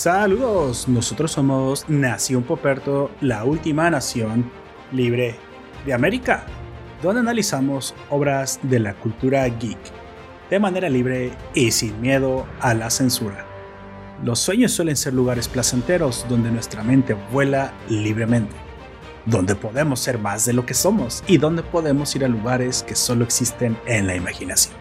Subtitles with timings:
[0.00, 4.50] Saludos, nosotros somos Nación Poperto, la última nación
[4.92, 5.36] libre
[5.84, 6.46] de América,
[7.02, 9.76] donde analizamos obras de la cultura geek
[10.48, 13.44] de manera libre y sin miedo a la censura.
[14.24, 18.56] Los sueños suelen ser lugares placenteros donde nuestra mente vuela libremente,
[19.26, 22.96] donde podemos ser más de lo que somos y donde podemos ir a lugares que
[22.96, 24.80] solo existen en la imaginación.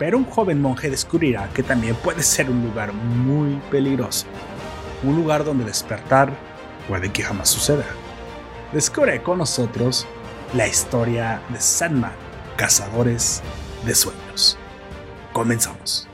[0.00, 4.26] Pero un joven monje descubrirá que también puede ser un lugar muy peligroso,
[5.02, 6.32] un lugar donde despertar
[6.88, 7.84] puede que jamás suceda.
[8.72, 10.06] Descubre con nosotros
[10.54, 12.12] la historia de Sandman,
[12.56, 13.42] Cazadores
[13.84, 14.58] de Sueños.
[15.32, 16.08] Comenzamos.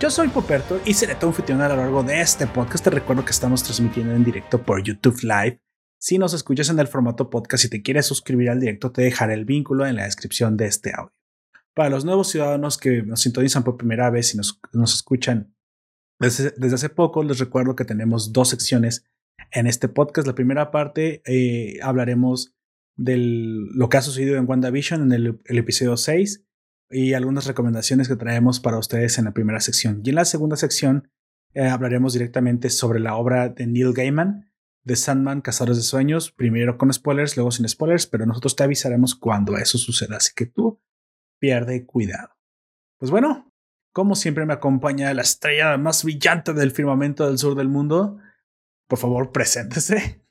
[0.00, 2.84] Yo soy Poperto y seré tu anfitrión a lo largo de este podcast.
[2.84, 5.60] Te recuerdo que estamos transmitiendo en directo por YouTube Live.
[6.00, 9.34] Si nos escuchas en el formato podcast y te quieres suscribir al directo, te dejaré
[9.34, 11.12] el vínculo en la descripción de este audio.
[11.74, 14.60] Para los nuevos ciudadanos que nos sintonizan por primera vez y nos,
[14.94, 15.54] escuchan
[16.20, 19.04] desde, hace poco, les recuerdo que tenemos dos secciones
[19.50, 20.26] en este podcast.
[20.26, 22.54] La primera parte eh, hablaremos
[22.96, 26.44] de lo que ha sucedido en WandaVision en el, episodio 6
[26.90, 30.00] y algunas recomendaciones que traemos para ustedes en la primera sección.
[30.04, 31.08] Y en la segunda sección
[31.54, 34.47] eh, hablaremos directamente sobre la obra de Neil Gaiman,
[34.84, 39.14] de Sandman, Cazadores de Sueños, primero con spoilers, luego sin spoilers, pero nosotros te avisaremos
[39.14, 40.80] cuando eso suceda, así que tú
[41.38, 42.30] pierde cuidado.
[42.98, 43.52] Pues bueno,
[43.92, 48.18] como siempre me acompaña la estrella más brillante del firmamento del sur del mundo.
[48.86, 50.24] Por favor, preséntese.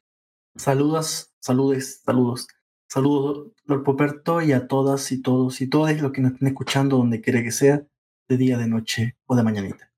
[0.55, 2.47] Saludos, saludes, saludos.
[2.89, 6.97] Saludos, Lord Poperto, y a todas y todos y todas los que nos estén escuchando
[6.97, 7.85] donde quiera que sea,
[8.29, 9.91] de día, de noche o de mañanita.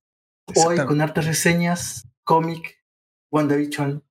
[0.56, 2.84] Hoy con artes reseñas, cómic,
[3.32, 4.04] WandaVision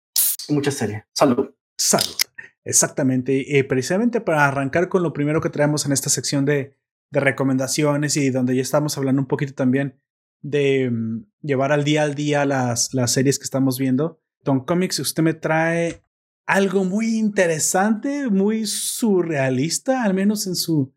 [0.49, 0.77] y muchas.
[1.13, 1.51] Salud.
[1.77, 2.17] Salud.
[2.65, 3.45] Exactamente.
[3.47, 6.77] Y precisamente para arrancar con lo primero que traemos en esta sección de,
[7.11, 9.99] recomendaciones y donde ya estamos hablando un poquito también
[10.43, 14.21] de mm, llevar al día al día las, las series que estamos viendo.
[14.45, 16.03] Don Comics, usted me trae
[16.45, 20.95] algo muy interesante, muy surrealista, al menos en su,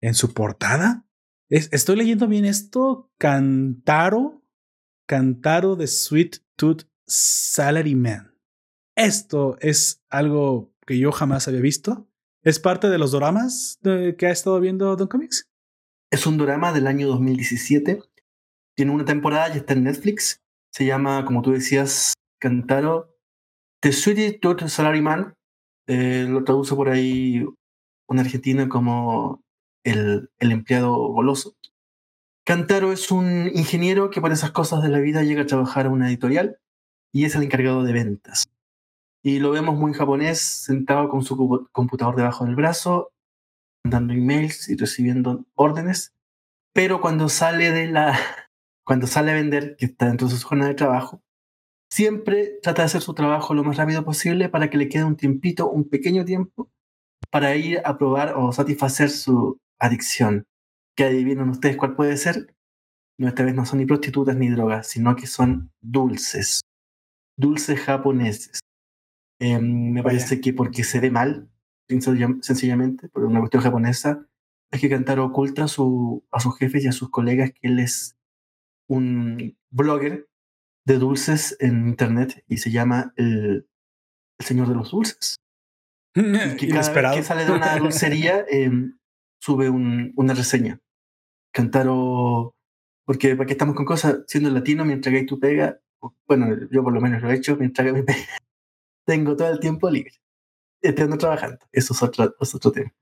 [0.00, 1.06] en su portada.
[1.48, 3.12] estoy leyendo bien esto.
[3.18, 4.44] Cantaro,
[5.06, 8.35] Cantaro de Sweet Tooth Salaryman.
[8.96, 12.08] Esto es algo que yo jamás había visto.
[12.42, 15.50] ¿Es parte de los dramas que ha estado viendo Don Comics?
[16.10, 18.00] Es un drama del año 2017.
[18.74, 20.40] Tiene una temporada y está en Netflix.
[20.72, 23.14] Se llama, como tú decías, Cantaro
[23.82, 25.34] The Sweet Tooth Salaryman
[25.86, 27.44] eh, lo traduce por ahí
[28.08, 29.42] un argentino como
[29.84, 31.54] el, el, empleado goloso.
[32.46, 35.90] Cantaro es un ingeniero que por esas cosas de la vida llega a trabajar a
[35.90, 36.58] una editorial
[37.12, 38.46] y es el encargado de ventas.
[39.26, 43.12] Y lo vemos muy japonés, sentado con su computador debajo del brazo,
[43.82, 46.14] dando emails y recibiendo órdenes.
[46.72, 48.16] Pero cuando sale de la,
[48.84, 51.24] cuando sale a vender, que está dentro de su zona de trabajo,
[51.90, 55.16] siempre trata de hacer su trabajo lo más rápido posible para que le quede un
[55.16, 56.70] tiempito, un pequeño tiempo,
[57.28, 60.46] para ir a probar o satisfacer su adicción.
[60.96, 62.54] Que adivinen ustedes cuál puede ser.
[63.18, 66.60] No, esta vez no son ni prostitutas ni drogas, sino que son dulces.
[67.36, 68.60] Dulces japoneses.
[69.38, 71.48] Em, me parece que porque se ve mal,
[71.88, 74.26] sencillamente, por una cuestión japonesa,
[74.70, 77.78] es que Kantaro oculta a, su, a sus jefes y a sus colegas que él
[77.78, 78.16] es
[78.88, 80.28] un blogger
[80.84, 83.66] de dulces en internet y se llama El,
[84.38, 85.36] Señor de los Dulces.
[86.14, 88.96] que cada vez que sale de una dulcería em,
[89.40, 90.80] sube una reseña.
[91.52, 92.54] Cantaro,
[93.04, 95.80] porque para qué estamos con cosas, siendo latino, mientras que tu pega,
[96.26, 98.26] bueno, yo por lo menos lo he hecho, mientras que mi pega,
[99.06, 100.12] tengo todo el tiempo libre.
[100.82, 102.94] Estoy ando trabajando, eso es otro, es otro tema.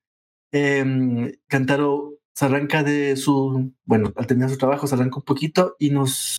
[0.53, 5.77] Eh, Cantaro se arranca de su, bueno, al terminar su trabajo se arranca un poquito
[5.79, 6.39] y nos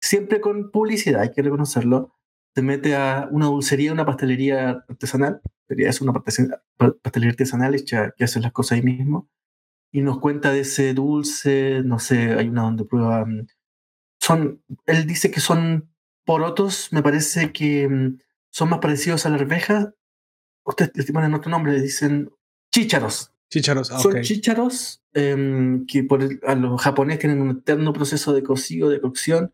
[0.00, 2.14] siempre con publicidad, hay que reconocerlo,
[2.54, 8.40] se mete a una dulcería, una pastelería artesanal, es una pastelería artesanal hecha que hace
[8.40, 9.28] las cosas ahí mismo,
[9.92, 13.26] y nos cuenta de ese dulce, no sé, hay una donde prueba,
[14.20, 15.92] son, él dice que son
[16.24, 18.16] porotos, me parece que
[18.50, 19.94] son más parecidos a la arveja,
[20.64, 22.30] ustedes le ponen otro nombre, dicen
[22.72, 23.32] chícharos.
[23.50, 28.44] Chícharos, ah, Son chícharos em, que por a los japoneses tienen un eterno proceso de
[28.44, 29.52] cocido, de cocción,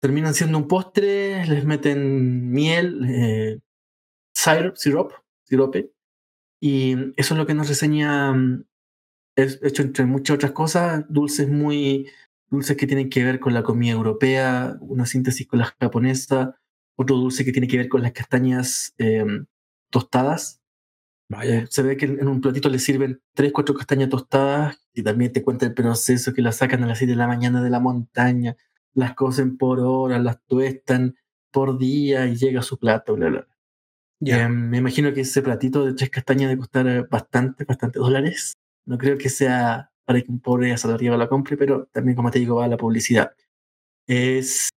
[0.00, 3.58] terminan siendo un postre, les meten miel, eh,
[4.32, 5.12] syrup, syrup,
[5.42, 5.90] sirope,
[6.60, 8.64] y eso es lo que nos reseña, mm,
[9.36, 12.08] es hecho entre muchas otras cosas, dulces muy,
[12.48, 16.60] dulces que tienen que ver con la comida europea, una síntesis con la japonesa,
[16.96, 19.46] otro dulce que tiene que ver con las castañas em,
[19.90, 20.60] tostadas,
[21.42, 25.32] Eh, se ve que en un platito le sirven tres, cuatro castañas tostadas y también
[25.32, 27.80] te cuenta el proceso que las sacan a las 7 de la mañana de la
[27.80, 28.56] montaña,
[28.94, 31.16] las cocen por horas, las tuestan
[31.50, 33.48] por día y llega a su plato, bla, bla.
[34.20, 38.54] Eh, me imagino que ese platito de tres castañas debe costar eh, bastante, bastante dólares.
[38.86, 42.38] No creo que sea para que un pobre asalariado la compre, pero también, como te
[42.38, 43.34] digo, va a la publicidad.
[44.06, 44.70] Es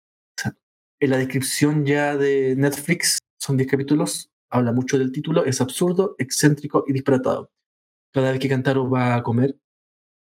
[1.00, 6.14] en la descripción ya de Netflix, son 10 capítulos, habla mucho del título, es absurdo,
[6.18, 7.50] excéntrico y disparatado.
[8.12, 9.58] Cada vez que Cantaro va a comer,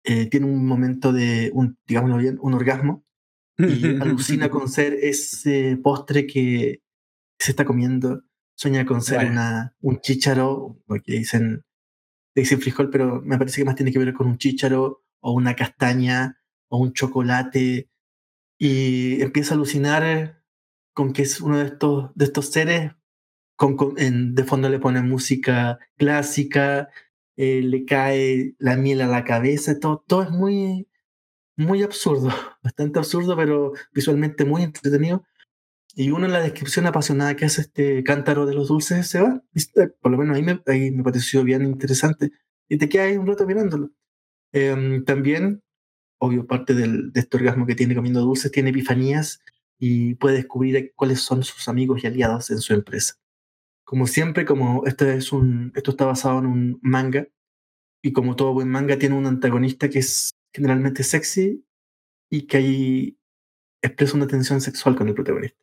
[0.05, 3.05] eh, tiene un momento de, un, digámoslo bien, un orgasmo
[3.59, 6.83] y alucina con ser ese postre que
[7.39, 8.23] se está comiendo.
[8.55, 11.63] Sueña con ser una, un chícharo, porque dicen,
[12.35, 15.57] dicen frijol, pero me parece que más tiene que ver con un chícharo o una
[15.57, 16.39] castaña
[16.69, 17.89] o un chocolate.
[18.59, 20.40] Y empieza a alucinar
[21.01, 22.93] con que es uno de estos, de estos seres
[23.97, 26.91] en, de fondo le ponen música clásica,
[27.37, 30.89] eh, le cae la miel a la cabeza, todo, todo es muy,
[31.57, 32.29] muy absurdo,
[32.63, 35.25] bastante absurdo, pero visualmente muy entretenido.
[35.95, 39.43] Y uno en la descripción apasionada que hace este cántaro de los dulces se va,
[40.03, 42.31] por lo menos ahí me, ahí me pareció bien interesante.
[42.69, 43.91] Y te quedas ahí un rato mirándolo.
[44.53, 45.63] Em, también,
[46.19, 49.41] obvio, parte del, de este orgasmo que tiene comiendo dulces, tiene epifanías
[49.81, 53.15] y puede descubrir cuáles son sus amigos y aliados en su empresa.
[53.85, 57.27] Como siempre, como este es un, esto está basado en un manga,
[58.03, 61.65] y como todo buen manga tiene un antagonista que es generalmente sexy
[62.31, 63.19] y que ahí
[63.83, 65.59] expresa una tensión sexual con el protagonista.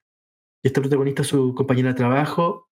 [0.63, 2.69] Y este protagonista es su compañera de trabajo,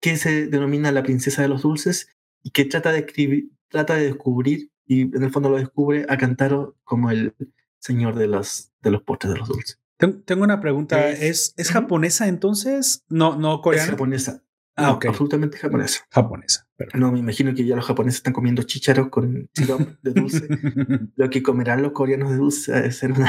[0.00, 4.06] que se denomina la princesa de los dulces y que trata de, escribir, trata de
[4.06, 7.34] descubrir, y en el fondo lo descubre, a Kantaro como el
[7.78, 9.78] señor de los, de los postres de los dulces.
[9.98, 11.10] Tengo una pregunta.
[11.10, 13.04] ¿Es, ¿es japonesa entonces?
[13.08, 13.84] No, no coreana.
[13.84, 14.42] Es japonesa.
[14.76, 15.06] Ah, ok.
[15.06, 16.06] Absolutamente japonesa.
[16.10, 16.68] Japonesa.
[16.94, 20.46] No, me imagino que ya los japoneses están comiendo chícharos con sirope de dulce.
[21.16, 23.28] Lo que comerán los coreanos de dulce es ser una,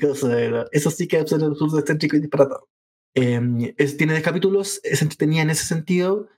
[0.00, 0.28] cosa.
[0.28, 2.70] De, eso sí que es absurdo, excéntrico y disparatado.
[3.14, 6.28] Eh, es, tiene 10 capítulos, es entretenida en ese sentido.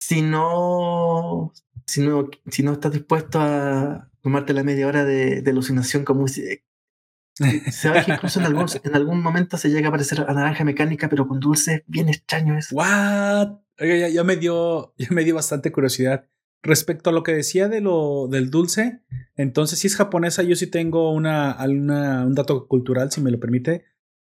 [0.00, 1.52] Si no,
[1.86, 6.26] si no, si no estás dispuesto a tomarte la media hora de, de alucinación como
[7.70, 10.64] se ve que incluso en algún, en algún momento se llega a aparecer a naranja
[10.64, 12.76] mecánica, pero con dulce bien extraño eso.
[12.76, 13.58] What?
[13.78, 16.26] ya, me dio, ya me dio bastante curiosidad.
[16.62, 19.02] Respecto a lo que decía de lo del dulce,
[19.36, 23.84] entonces si es japonesa, yo sí tengo una, un dato cultural, si me lo permite.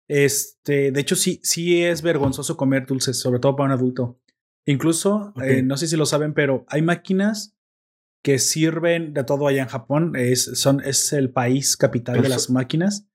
[0.08, 4.20] Este, de hecho, sí, sí es vergonzoso comer dulces, sobre todo para un adulto.
[4.66, 7.56] Incluso, eh, no sé si lo saben, pero hay máquinas
[8.24, 10.16] que sirven de todo allá en Japón.
[10.16, 13.08] Es, son, es el país capital de las máquinas.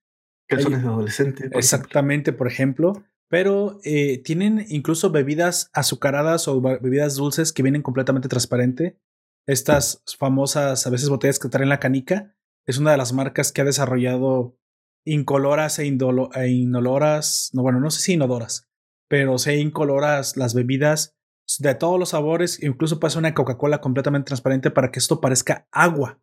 [0.47, 1.51] Que son adolescentes.
[1.53, 8.29] Exactamente, por ejemplo pero eh, tienen incluso bebidas azucaradas o bebidas dulces que vienen completamente
[8.29, 8.99] transparente.
[9.47, 12.35] Estas famosas, a veces botellas que traen la canica,
[12.65, 14.57] es una de las marcas que ha desarrollado
[15.05, 18.67] incoloras e, e inoloras, no, bueno, no sé si inodoras,
[19.07, 21.14] pero sé incoloras las bebidas
[21.59, 26.19] de todos los sabores, incluso pasa una Coca-Cola completamente transparente para que esto parezca agua.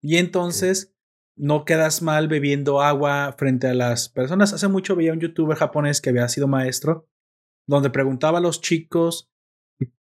[0.00, 0.94] Y entonces
[1.36, 4.52] no quedas mal bebiendo agua frente a las personas.
[4.52, 7.08] Hace mucho veía un youtuber japonés que había sido maestro,
[7.66, 9.30] donde preguntaba a los chicos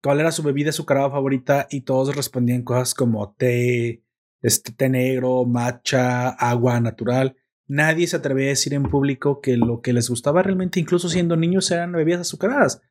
[0.02, 4.04] cuál era su bebida azucarada favorita y todos respondían cosas como té,
[4.42, 7.36] este, té negro, matcha, agua natural.
[7.68, 11.36] Nadie se atrevía a decir en público que lo que les gustaba realmente, incluso siendo
[11.36, 12.82] niños, eran bebidas azucaradas.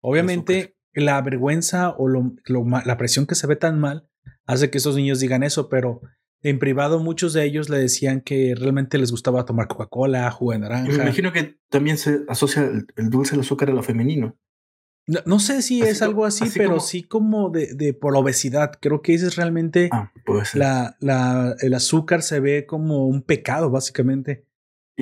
[0.00, 4.08] Obviamente, la vergüenza o la presión que se ve tan mal
[4.46, 6.00] hace que esos niños digan eso, pero
[6.42, 10.60] en privado muchos de ellos le decían que realmente les gustaba tomar Coca-Cola, jugo de
[10.60, 10.88] naranja.
[10.88, 12.62] Me imagino que también se asocia
[12.96, 14.36] el, dulce al azúcar a lo femenino.
[15.26, 18.72] No, sé si es algo así, pero sí como de, de, por obesidad.
[18.80, 20.12] Creo que ese es realmente ah,
[20.54, 24.46] La, la, el azúcar se ve como un pecado, básicamente.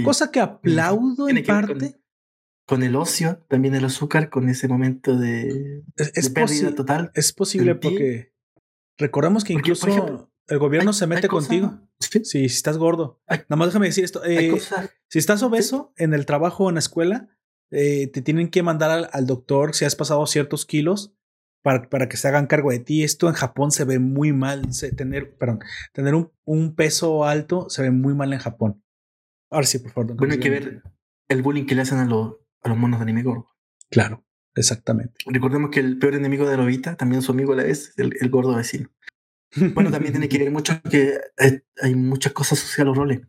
[0.04, 1.92] Cosa que aplaudo en parte.
[1.92, 2.00] Con,
[2.76, 7.10] el ocio, también el azúcar, con ese momento de, es, pérdida total.
[7.14, 8.34] Es posible porque
[8.98, 11.80] recordamos que incluso el gobierno se mete contigo.
[12.00, 12.24] ¿Sí?
[12.24, 13.20] Si estás gordo.
[13.28, 14.22] Nada más déjame decir esto.
[14.24, 14.60] Eh,
[15.08, 17.28] si estás obeso en el trabajo o en la escuela,
[17.70, 21.14] eh, te tienen que mandar al, doctor si has pasado ciertos kilos
[21.62, 23.02] para, para, que se hagan cargo de ti.
[23.02, 24.62] Esto en Japón se ve muy mal.
[24.96, 25.60] tener, perdón,
[25.92, 28.82] tener un, un, peso alto se ve muy mal en Japón.
[29.50, 30.16] Ahora sí, por favor.
[30.16, 30.82] Bueno, hay que ver
[31.28, 32.36] el bullying que le hacen a, los
[32.68, 33.24] a los monos de anime
[33.90, 35.14] Claro, exactamente.
[35.26, 38.30] Recordemos que el peor enemigo de Lobita, también su amigo a la vez, el, el
[38.30, 38.90] gordo vecino.
[39.74, 41.18] Bueno, también tiene que ver mucho que
[41.80, 43.20] hay muchas cosas asociadas a los roles.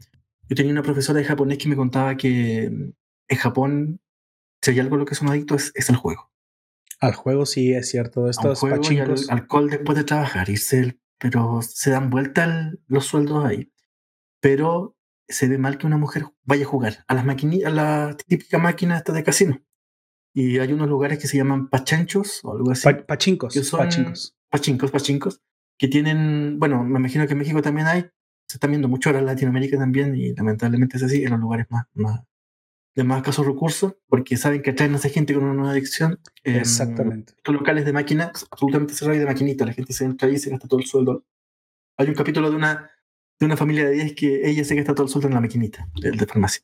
[0.49, 4.01] Yo tenía una profesora de japonés que me contaba que en Japón,
[4.61, 6.31] si hay algo a lo que son adictos, es, el juego.
[6.99, 8.29] Al juego sí es cierto.
[8.29, 9.29] Estos al pachincos.
[9.29, 13.71] alcohol después de trabajar, irse, pero se dan vuelta los sueldos ahí.
[14.41, 14.97] Pero
[15.29, 18.57] se ve mal que una mujer vaya a jugar a las maquinitas, a la típica
[18.57, 19.61] máquina esta de casino.
[20.33, 22.87] Y hay unos lugares que se llaman pachanchos o algo así.
[23.07, 23.53] pachincos.
[23.53, 24.35] Que son pachincos.
[24.49, 25.41] Pachincos, pachincos.
[25.77, 28.01] Que tienen, bueno, me imagino que en México también hay.
[28.47, 31.67] Se están viendo mucho ahora en Latinoamérica también y lamentablemente es así en los lugares
[31.69, 32.21] más, más
[32.95, 36.19] de más casos recursos porque saben que atraen a esa gente con una nueva adicción.
[36.43, 37.33] Exactamente.
[37.37, 39.65] estos locales de máquinas absolutamente cerrados de maquinita.
[39.65, 41.25] La gente se entra ahí y se gasta todo el sueldo.
[41.97, 42.91] Hay un capítulo de una,
[43.39, 45.87] de una familia de 10 que ella se gasta todo el sueldo en la maquinita
[46.01, 46.63] de, de farmacia.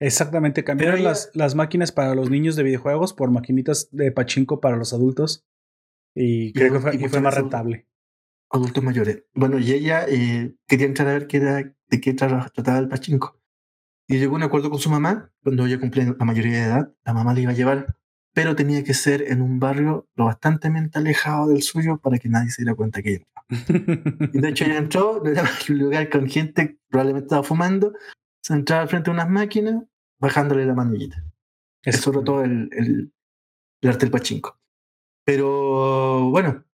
[0.00, 4.76] Exactamente, cambiaron las, las máquinas para los niños de videojuegos por maquinitas de pachinko para
[4.76, 5.46] los adultos
[6.14, 7.86] y, creo que fue, fue más rentable.
[8.50, 9.24] Adultos mayores.
[9.32, 13.40] Bueno, y ella eh, quería entrar a ver qué era, de qué trataba el pachinko.
[14.08, 16.94] Y llegó a un acuerdo con su mamá, cuando ella cumplía la mayoría de edad,
[17.04, 17.96] la mamá le iba a llevar,
[18.34, 22.50] pero tenía que ser en un barrio lo bastante alejado del suyo para que nadie
[22.50, 23.26] se diera cuenta que ella.
[24.32, 27.92] Y de hecho ella entró, era un lugar con gente probablemente estaba fumando,
[28.42, 29.82] se entraba frente a unas máquinas,
[30.18, 31.24] bajándole la manillita.
[31.82, 33.12] Es sobre todo el, el,
[33.80, 34.58] el arte del pachinko.
[35.24, 36.64] Pero bueno,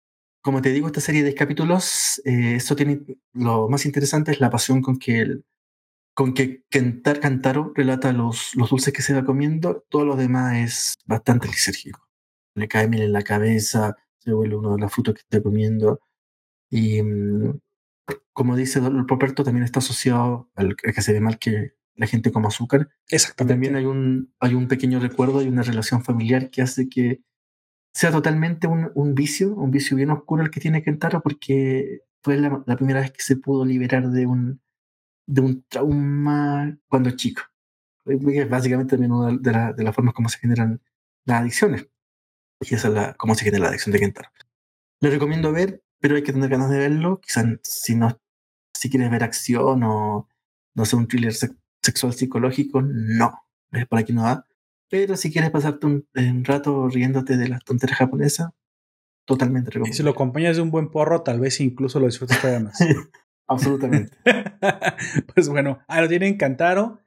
[0.42, 3.02] como te digo, esta serie de capítulos, eh, eso tiene
[3.35, 5.44] lo más interesante es la pasión con que el,
[6.14, 10.56] con que Kentar Cantaro relata los, los dulces que se va comiendo, todo lo demás
[10.56, 12.08] es bastante lisérgico.
[12.54, 16.00] Le cae miel en la cabeza, se vuelve uno de las frutas que está comiendo.
[16.70, 17.60] Y mm,
[18.32, 22.30] como dice Don Poperto, también está asociado al, que se ve mal que la gente
[22.30, 22.88] coma azúcar.
[23.08, 23.54] Exactamente.
[23.54, 27.22] También hay un, hay un pequeño recuerdo, hay una relación familiar que hace que
[27.92, 32.37] sea totalmente un, un vicio, un vicio bien oscuro el que tiene Kentaro, porque fue
[32.37, 34.60] la, la primera vez que se pudo liberar de un,
[35.26, 37.42] de un trauma cuando chico.
[38.06, 40.80] Es básicamente también una de, la, de las formas como se generan
[41.25, 41.88] las adicciones.
[42.60, 44.30] Y esa es la, cómo se genera la adicción de Kentaro.
[45.00, 47.21] Le recomiendo ver, pero hay que tener ganas de verlo.
[47.21, 48.21] Quizás si no,
[48.73, 50.28] si quieres ver acción o
[50.75, 51.35] no sé, un thriller
[51.83, 53.43] sexual psicológico, no.
[53.73, 54.47] Es por aquí no va.
[54.88, 58.50] Pero si quieres pasarte un, un rato riéndote de las tonterías japonesas,
[59.26, 59.95] totalmente recomendable.
[59.95, 62.78] Y si lo acompañas de un buen porro, tal vez incluso lo disfrutes todavía más.
[63.49, 64.17] Absolutamente.
[65.35, 67.00] pues bueno, ahí lo tienen Cantaro,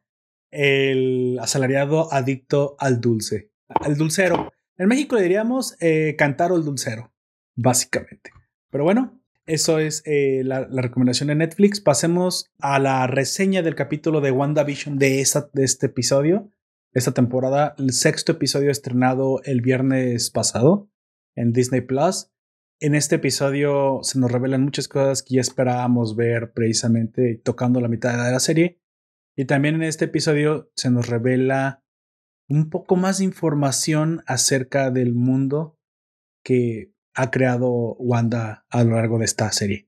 [0.51, 4.51] el asalariado adicto al dulce, al dulcero.
[4.77, 7.11] En México le diríamos eh, Cantaro el dulcero,
[7.55, 8.31] básicamente.
[8.71, 11.81] Pero bueno, eso es eh, la, recomendación de Netflix.
[11.81, 16.49] Pasemos a la reseña del capítulo de WandaVision de, esta, de este episodio,
[16.93, 20.89] esta temporada, el sexto episodio estrenado el viernes pasado
[21.35, 22.31] en Disney Plus.
[22.79, 27.89] En este episodio se nos revelan muchas cosas que ya esperábamos ver precisamente tocando la
[27.89, 28.79] mitad de la serie.
[29.35, 31.83] Y también en este episodio se nos revela
[32.47, 35.77] un poco más de información acerca del mundo
[36.43, 39.87] que ha creado Wanda a lo largo de esta serie.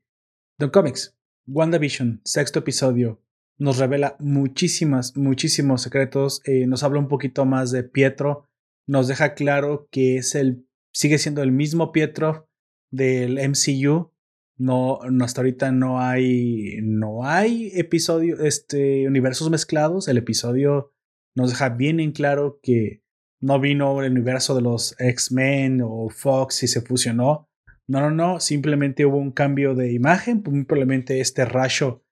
[0.57, 1.15] The Comics,
[1.47, 3.23] WandaVision, sexto episodio,
[3.57, 6.41] nos revela muchísimas, muchísimos secretos.
[6.45, 8.49] Eh, nos habla un poquito más de Pietro.
[8.87, 12.49] Nos deja claro que es el, sigue siendo el mismo Pietro
[12.91, 14.11] del MCU.
[14.57, 20.07] No, hasta ahorita no hay, no hay episodios, este, universos mezclados.
[20.07, 20.91] El episodio
[21.35, 23.02] nos deja bien en claro que
[23.43, 27.49] no vino el universo de los X-Men o Fox y se fusionó.
[27.87, 32.05] No, no, no, simplemente hubo un cambio de imagen, simplemente este rayo,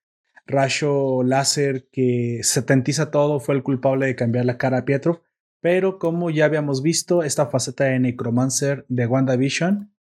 [0.46, 5.24] rayo láser que setentiza todo fue el culpable de cambiar la cara a Pietro.
[5.62, 9.94] Pero como ya habíamos visto, esta faceta de Necromancer de WandaVision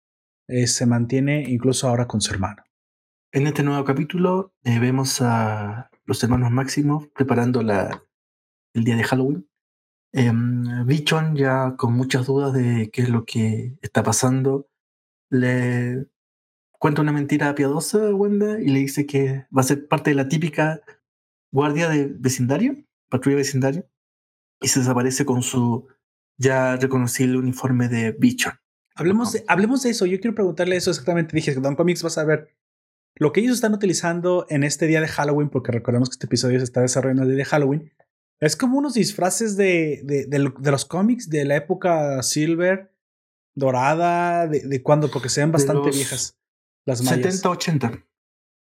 [0.48, 2.63] eh, se mantiene incluso ahora con su hermano.
[3.31, 9.48] En este nuevo capítulo eh, vemos a los hermanos Máximos preparando el día de Halloween.
[10.13, 10.31] Eh,
[10.85, 14.67] Bichon, ya con muchas dudas de qué es lo que está pasando,
[15.29, 16.07] le
[16.71, 20.15] cuenta una mentira piadosa a Wanda y le dice que va a ser parte de
[20.15, 20.81] la típica
[21.51, 22.75] guardia de vecindario,
[23.09, 23.87] patrulla vecindario,
[24.61, 25.87] y se desaparece con su
[26.37, 28.53] ya reconocible uniforme de Bichon.
[28.95, 30.05] Hablemos de, hablemos de eso.
[30.05, 31.35] Yo quiero preguntarle eso exactamente.
[31.35, 32.55] Dije que Don Comics vas a ver
[33.15, 36.59] lo que ellos están utilizando en este día de Halloween, porque recordemos que este episodio
[36.59, 37.91] se está desarrollando el día de Halloween.
[38.41, 42.93] Es como unos disfraces de, de, de, de los cómics de la época Silver,
[43.55, 46.38] dorada, de, cuando, porque se ven bastante viejas
[46.86, 47.36] las mayas.
[47.36, 48.05] 70, 80.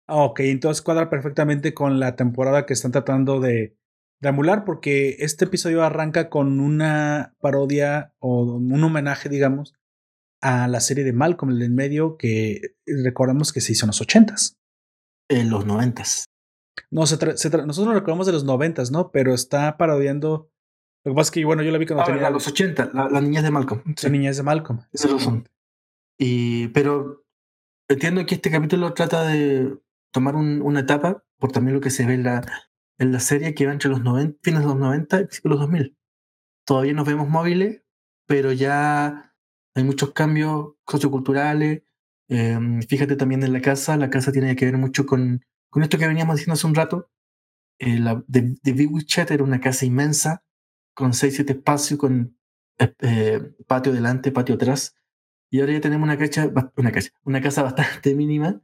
[0.08, 3.78] ok, entonces cuadra perfectamente con la temporada que están tratando de,
[4.20, 9.74] de emular, porque este episodio arranca con una parodia o un homenaje, digamos,
[10.42, 14.02] a la serie de Malcolm, el en medio, que recordamos que se hizo en los
[14.02, 14.58] ochentas.
[15.30, 16.31] En los noventas.
[16.90, 19.12] No, se, se nosotros lo recordamos de los noventas, ¿no?
[19.12, 20.50] Pero está parodiando
[21.04, 22.92] Lo que pasa es que, bueno, yo la vi cuando Ah, tenía verdad, los 80,
[22.94, 23.82] la, la niñez de Malcolm.
[23.86, 24.80] la Sí, niñez de Malcolm.
[24.94, 25.50] razón.
[26.18, 27.26] Y, pero
[27.90, 29.78] entiendo que este capítulo trata de
[30.12, 32.42] tomar un- una etapa, por también lo que se ve en la,
[33.00, 35.50] en la serie, que va entre los 90, fines de los 90 y principios de
[35.50, 35.98] los 2000.
[36.66, 37.82] Todavía nos vemos móviles,
[38.28, 39.34] pero ya
[39.76, 41.82] hay muchos cambios socioculturales.
[42.30, 45.98] Eh, fíjate también en la casa, la casa tiene que ver mucho con, con esto
[45.98, 47.10] que veníamos diciendo hace un rato.
[47.80, 50.44] Eh, la, de, de Big era una casa inmensa,
[50.94, 52.38] con 6-7 espacios, con
[52.78, 54.96] eh, eh, patio delante, patio atrás.
[55.50, 58.62] Y ahora ya tenemos una, cacha, una, cacha, una casa bastante mínima,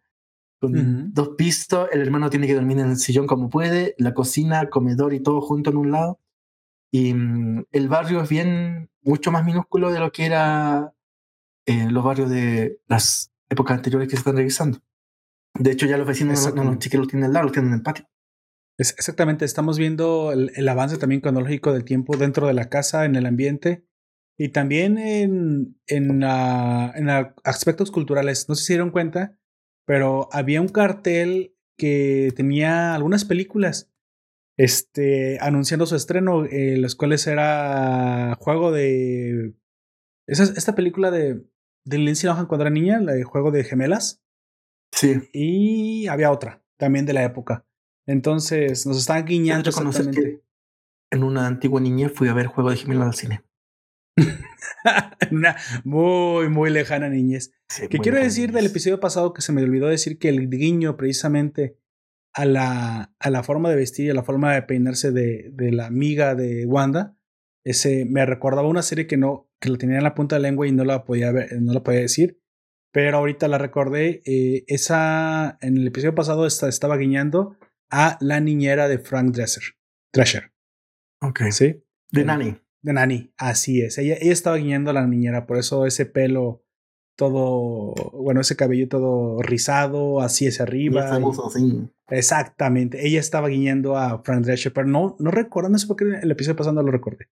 [0.60, 1.90] con dos pisos.
[1.92, 5.42] El hermano tiene que dormir en el sillón como puede, la cocina, comedor y todo
[5.42, 6.20] junto en un lado.
[6.92, 10.94] Y mm, el barrio es bien, mucho más minúsculo de lo que era
[11.66, 14.80] eh, los barrios de las épocas anteriores que se están revisando.
[15.60, 17.78] De hecho, ya los vecinos no, no, no, los tienen al lado, los tienen en
[17.78, 18.06] el patio.
[18.78, 23.06] Es- exactamente, estamos viendo el, el avance también cronológico del tiempo dentro de la casa,
[23.06, 23.86] en el ambiente
[24.38, 28.48] y también en, en, ah, en ah, aspectos culturales.
[28.48, 29.40] No sé si se dieron cuenta,
[29.86, 33.92] pero había un cartel que tenía algunas películas
[34.58, 39.56] este, anunciando su estreno, eh, las cuales era juego de...
[40.28, 41.44] Esa, esta película de,
[41.86, 44.24] de Lindsay Lohan cuando era niña, la de Juego de Gemelas.
[44.98, 47.66] Sí, Y había otra, también de la época.
[48.08, 50.42] Entonces nos estaban guiñando exactamente.
[51.12, 53.44] en una antigua niñez fui a ver Juego de Gemelas al cine.
[55.32, 57.52] Una muy, muy lejana niñez.
[57.70, 60.98] Sí, Que quiero decir del episodio pasado que se me olvidó decir que el guiño
[60.98, 61.78] precisamente
[62.34, 65.72] a la, a la forma de vestir y a la forma de peinarse de, de
[65.72, 67.16] la amiga de Wanda,
[67.64, 70.48] ese me recordaba una serie que no, que la tenía en la punta de la
[70.48, 72.40] lengua y no la podía ver, no la podía decir.
[72.92, 74.22] Pero ahorita la recordé.
[74.26, 77.58] eh, esa en el episodio pasado esta- estaba guiñando
[77.92, 79.64] a la niñera de Frank Dresser.
[80.14, 80.52] Drescher.
[81.22, 81.42] Ok.
[81.52, 81.84] ¿Sí?
[82.12, 82.56] De Nani.
[82.82, 83.98] De Nani, así es.
[83.98, 86.64] Ella, ella estaba guiñando a la niñera, por eso ese pelo
[87.18, 91.18] todo, bueno, ese cabello todo rizado, así hacia arriba.
[91.18, 91.90] Y voz así.
[92.10, 93.06] Exactamente.
[93.08, 96.32] Ella estaba guiñando a Frank Drescher, pero no, no recuerdo, no sé por qué el
[96.32, 97.28] episodio pasado no lo recordé.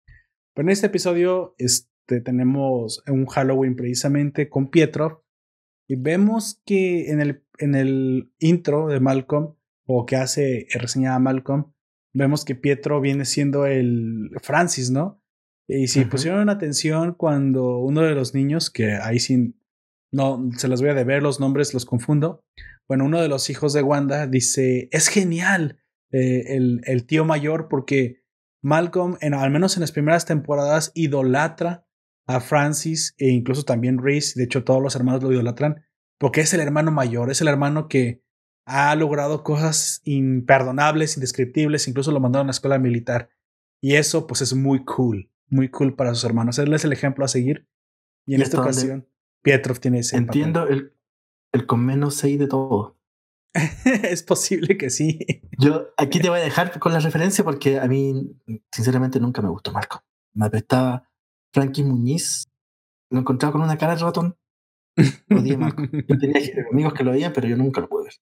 [0.54, 5.21] Pero en este episodio este, tenemos un Halloween precisamente con Pietro
[5.92, 11.74] y vemos que en el, en el intro de Malcolm, o que hace reseñada Malcolm,
[12.14, 15.22] vemos que Pietro viene siendo el Francis, ¿no?
[15.68, 19.54] Y si pusieron atención cuando uno de los niños, que ahí sí
[20.10, 22.42] no se los voy a deber los nombres, los confundo.
[22.88, 25.78] Bueno, uno de los hijos de Wanda dice: Es genial
[26.10, 28.22] eh, el, el tío mayor porque
[28.62, 31.86] Malcolm, en, al menos en las primeras temporadas, idolatra
[32.36, 34.38] a Francis e incluso también Reese.
[34.38, 35.84] De hecho, todos los hermanos lo idolatran
[36.22, 38.22] porque es el hermano mayor, es el hermano que
[38.64, 43.30] ha logrado cosas imperdonables, indescriptibles, incluso lo mandaron a la escuela militar.
[43.80, 46.60] Y eso, pues, es muy cool, muy cool para sus hermanos.
[46.60, 47.68] Él es el ejemplo a seguir.
[48.24, 49.08] Y en ¿Y esta ocasión,
[49.42, 50.26] Pietrov tiene ese papel.
[50.26, 50.94] Entiendo el,
[51.52, 52.96] el con menos 6 de todo.
[53.84, 55.18] es posible que sí.
[55.58, 58.40] Yo aquí te voy a dejar con la referencia porque a mí,
[58.70, 60.04] sinceramente, nunca me gustó Marco.
[60.34, 61.10] Me apestaba
[61.52, 62.44] Frankie Muñiz.
[63.10, 64.36] Lo encontraba con una cara de ratón.
[65.30, 65.82] Odié a Marco.
[66.08, 68.14] Yo tenía amigos que lo veían, pero yo nunca lo pude ver.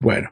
[0.00, 0.30] bueno.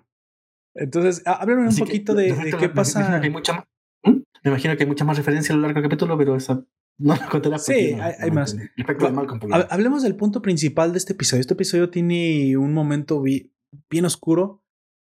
[0.75, 3.21] Entonces, há- háblame un Así que, poquito de, qué me imagino pasa.
[3.21, 3.65] que hay mucha más-
[4.05, 4.11] ¿Mm?
[4.45, 6.63] Me imagino que hay muchas más referencias a lo largo del capítulo, pero esa
[6.99, 7.65] no la contarás.
[7.65, 8.57] Sí, no- hay- me más.
[8.77, 9.41] Respecto Malcolm,
[9.71, 11.41] Hablemos del punto principal de este episodio.
[11.41, 13.53] Este episodio tiene un momento bi-
[13.91, 14.63] bien oscuro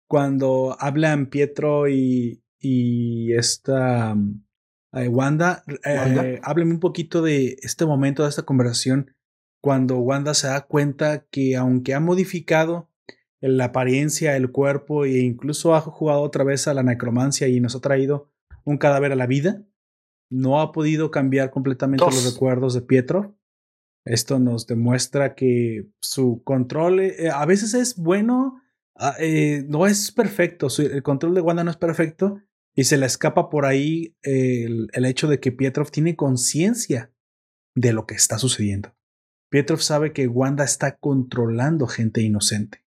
[0.10, 4.42] cuando hablan Pietro y, y esta um,
[4.94, 5.64] eh, Wanda.
[5.84, 6.26] Eh, Wanda.
[6.44, 9.14] háblame un poquito de este momento, de esta conversación,
[9.62, 12.90] cuando Wanda se da cuenta que aunque ha modificado
[13.42, 17.76] la apariencia, el cuerpo e incluso ha jugado otra vez a la necromancia y nos
[17.76, 18.30] ha traído
[18.66, 19.64] un cadáver a la vida,
[20.30, 22.14] no ha podido cambiar completamente Dos.
[22.24, 23.36] los recuerdos de Pietro.
[24.06, 28.62] Esto nos demuestra que su control eh, a veces es bueno,
[28.96, 30.70] ah, eh, no es perfecto.
[30.70, 32.42] Su- el control de Wanda no es perfecto
[32.76, 37.12] y se le escapa por ahí el, el hecho de que Pietrov tiene conciencia
[37.76, 38.96] de lo que está sucediendo.
[39.50, 42.86] Pietrov sabe que Wanda está controlando gente inocente.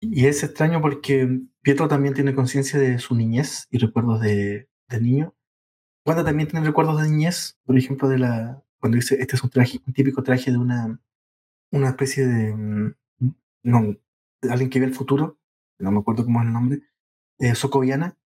[0.00, 5.00] Y es extraño porque Pietro también tiene conciencia de su niñez y recuerdos de, de
[5.00, 5.34] niño.
[6.06, 9.50] Wanda también tiene recuerdos de niñez, por ejemplo, de la cuando dice este es un
[9.50, 11.00] traje, un típico traje de una,
[11.72, 12.94] una especie de mm,
[13.64, 13.96] no,
[14.48, 15.38] alguien que ve el futuro,
[15.78, 16.80] no me acuerdo cómo es el nombre,
[17.54, 18.16] socoviana,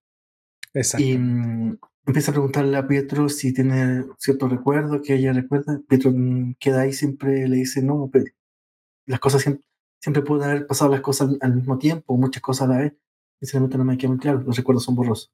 [0.74, 1.04] Exacto.
[1.06, 5.80] y mm, empieza a preguntarle a Pietro si tiene cierto recuerdo que ella recuerda.
[5.88, 8.26] Pietro mm, queda ahí siempre le dice no, pero
[9.06, 9.64] las cosas siempre,
[10.00, 12.94] siempre pueden haber pasado las cosas al, al mismo tiempo, muchas cosas a la vez.
[13.40, 15.32] Sinceramente no me queda muy claro, los recuerdos son borrosos.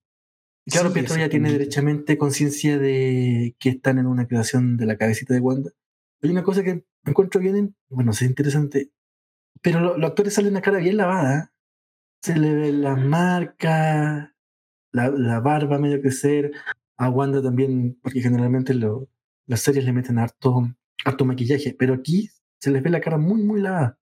[0.70, 5.33] Claro, Pietro ya tiene derechamente conciencia de que están en una creación de la cabecita
[5.33, 5.70] de Wanda.
[6.22, 8.90] Hay una cosa que encuentro bien, bueno, es interesante,
[9.62, 11.53] pero los actores salen a cara bien lavada.
[12.20, 14.35] Se le ve la marca,
[14.92, 16.53] la, la barba medio crecer,
[16.98, 19.09] a Wanda también, porque generalmente lo,
[19.46, 20.68] las series le meten harto,
[21.05, 23.98] harto maquillaje, pero aquí se les ve la cara muy, muy lavada.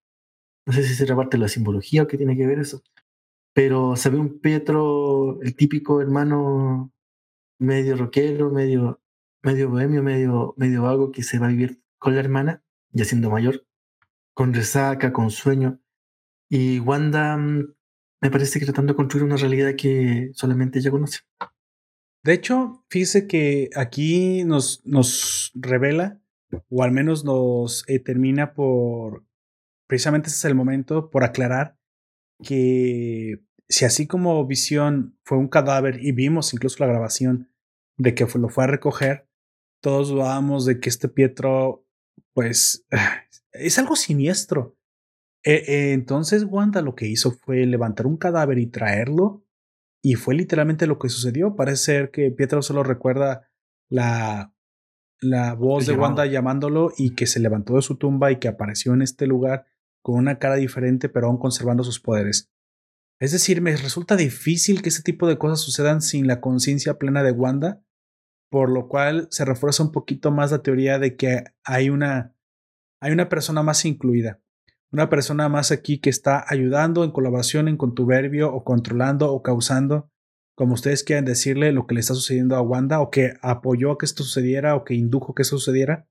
[0.66, 2.82] No sé si será parte de la simbología o qué tiene que ver eso.
[3.52, 6.92] Pero se ve un Pietro, el típico hermano
[7.58, 9.00] medio rockero, medio,
[9.42, 13.30] medio bohemio, medio, medio vago que se va a vivir con la hermana, ya siendo
[13.30, 13.66] mayor,
[14.34, 15.80] con resaca, con sueño.
[16.48, 17.74] Y Wanda mm,
[18.20, 21.20] me parece que tratando de construir una realidad que solamente ella conoce.
[22.24, 26.20] De hecho, fíjese que aquí nos, nos revela,
[26.68, 29.24] o al menos nos eh, termina por,
[29.86, 31.78] precisamente ese es el momento, por aclarar
[32.42, 37.50] que si así como Visión fue un cadáver y vimos incluso la grabación
[37.96, 39.28] de que lo fue a recoger,
[39.80, 41.86] todos dudábamos de que este Pietro,
[42.32, 42.86] pues,
[43.52, 44.75] es algo siniestro.
[45.46, 49.44] E, e, entonces Wanda lo que hizo fue levantar un cadáver y traerlo
[50.02, 51.54] y fue literalmente lo que sucedió.
[51.54, 53.48] Parece ser que Pietro solo recuerda
[53.88, 54.52] la,
[55.20, 58.92] la voz de Wanda llamándolo y que se levantó de su tumba y que apareció
[58.92, 59.66] en este lugar
[60.02, 62.50] con una cara diferente, pero aún conservando sus poderes.
[63.20, 67.22] Es decir, me resulta difícil que este tipo de cosas sucedan sin la conciencia plena
[67.22, 67.84] de Wanda,
[68.50, 72.34] por lo cual se refuerza un poquito más la teoría de que hay una,
[73.00, 74.40] hay una persona más incluida
[74.92, 80.10] una persona más aquí que está ayudando en colaboración, en contubernio o controlando o causando,
[80.56, 84.06] como ustedes quieran decirle, lo que le está sucediendo a Wanda o que apoyó que
[84.06, 86.08] esto sucediera o que indujo que esto sucediera,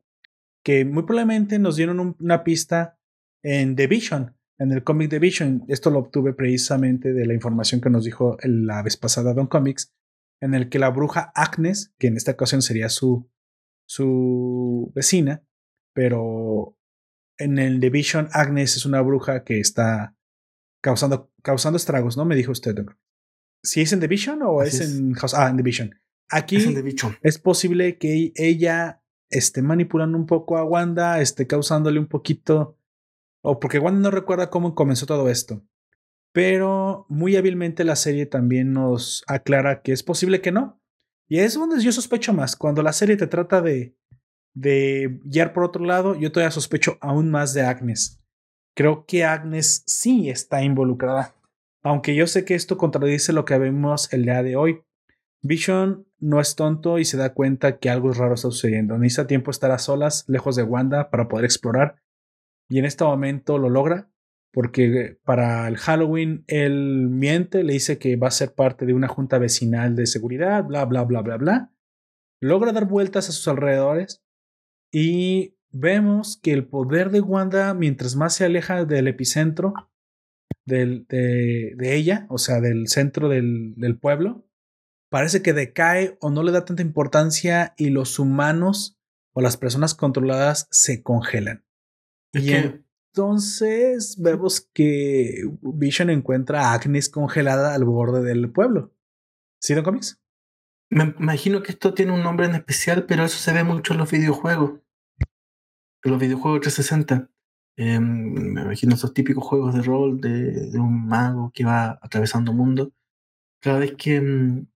[0.64, 3.00] que muy probablemente nos dieron una pista
[3.44, 5.64] en The Vision, en el cómic The Vision.
[5.68, 9.94] Esto lo obtuve precisamente de la información que nos dijo la vez pasada Don Comics,
[10.42, 13.28] en el que la bruja Agnes, que en esta ocasión sería su,
[13.88, 15.44] su vecina,
[15.94, 16.75] pero
[17.38, 20.16] en el Division, Agnes es una bruja que está
[20.82, 22.26] causando, causando estragos, ¿no?
[22.26, 22.76] Me dijo usted.
[23.64, 25.34] ¿Si es en Division o es, en House?
[25.34, 25.96] Ah, en Division.
[26.30, 26.58] Aquí
[27.22, 32.78] es, posible que ella esté manipulando un poco a Wanda, esté causándole un poquito.
[33.42, 35.64] O porque Wanda no recuerda cómo comenzó todo esto.
[36.32, 40.82] Pero muy hábilmente la serie también nos aclara que es posible que no.
[41.28, 42.56] Y es donde yo sospecho más.
[42.56, 43.96] Cuando la serie te trata de
[44.56, 48.20] de guiar por otro lado, yo todavía sospecho aún más de Agnes.
[48.76, 51.36] Creo que Agnes sí está involucrada,
[51.84, 54.82] aunque yo sé que esto contradice lo que vemos el día de hoy.
[55.44, 58.98] Vision no es tonto y se da cuenta que algo raro está sucediendo.
[58.98, 62.02] Necesita tiempo estar a solas, lejos de Wanda, para poder explorar.
[62.68, 64.10] Y en este momento lo logra,
[64.52, 69.08] porque para el Halloween él miente, le dice que va a ser parte de una
[69.08, 71.72] junta vecinal de seguridad, bla, bla, bla, bla, bla.
[72.42, 74.25] Logra dar vueltas a sus alrededores
[74.98, 79.74] y vemos que el poder de Wanda, mientras más se aleja del epicentro
[80.66, 84.48] del, de, ella, o sea, del centro del, del pueblo,
[85.12, 88.98] parece que decae o no le da tanta importancia y los humanos
[89.34, 91.66] o las personas controladas se congelan.
[92.32, 98.94] y entonces vemos que Vision encuentra a Agnes congelada al borde del pueblo.
[99.60, 100.22] ¿Sí, Don Comics?
[100.90, 104.00] Me imagino que esto tiene un nombre en especial, pero eso se ve mucho en
[104.00, 104.85] los videojuegos
[106.10, 107.30] los videojuegos 360.
[107.78, 112.94] Em, me imagino esos típicos juegos de rol de, un mago que va atravesando mundo.
[113.62, 114.68] Cada vez que em,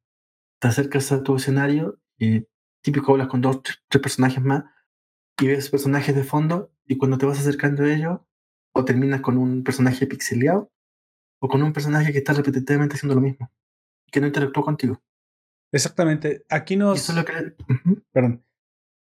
[0.59, 2.45] te acercas a tu escenario y
[2.81, 4.65] típico hablas con dos, tres, personajes más
[5.39, 8.19] y ves personajes de fondo y cuando te vas acercando a ellos
[8.73, 10.71] o terminas con un personaje pixeleado
[11.41, 13.51] o con un personaje que está repetitivamente haciendo lo mismo
[14.11, 15.01] que no interactúa contigo.
[15.71, 16.45] Exactamente.
[16.49, 16.99] Aquí nos...
[16.99, 17.55] Eso lo que...
[18.11, 18.43] Perdón.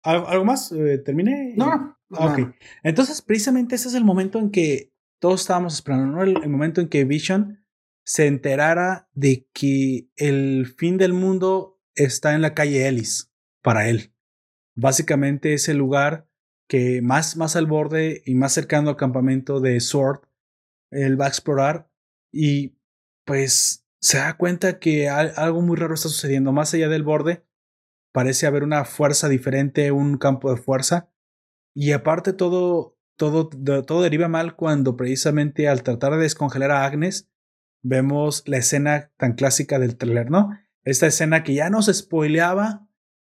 [0.03, 0.71] ¿Algo, más?
[0.71, 1.53] Eh, ¿Terminé?
[1.57, 2.53] No, Ok.
[2.83, 6.23] Entonces, precisamente ese es el momento en que todos estábamos esperando, ¿no?
[6.23, 7.65] El, momento en que Vision
[8.03, 14.13] se enterara de que el fin del mundo está en la calle Ellis para él.
[14.75, 16.27] Básicamente es el lugar
[16.67, 20.21] que más, más al borde y más cercano al campamento de Sword,
[20.89, 21.89] él va a explorar
[22.31, 22.77] y
[23.25, 26.51] pues se da cuenta que algo muy raro está sucediendo.
[26.51, 27.45] Más allá del borde,
[28.11, 31.10] parece haber una fuerza diferente, un campo de fuerza
[31.73, 37.29] y aparte todo, todo, todo deriva mal cuando precisamente al tratar de descongelar a Agnes,
[37.83, 40.49] vemos la escena tan clásica del trailer, ¿no?
[40.83, 42.87] Esta escena que ya nos spoileaba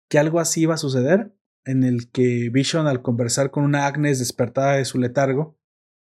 [0.09, 4.18] que algo así iba a suceder, en el que Vision al conversar con una Agnes
[4.18, 5.59] despertada de su letargo,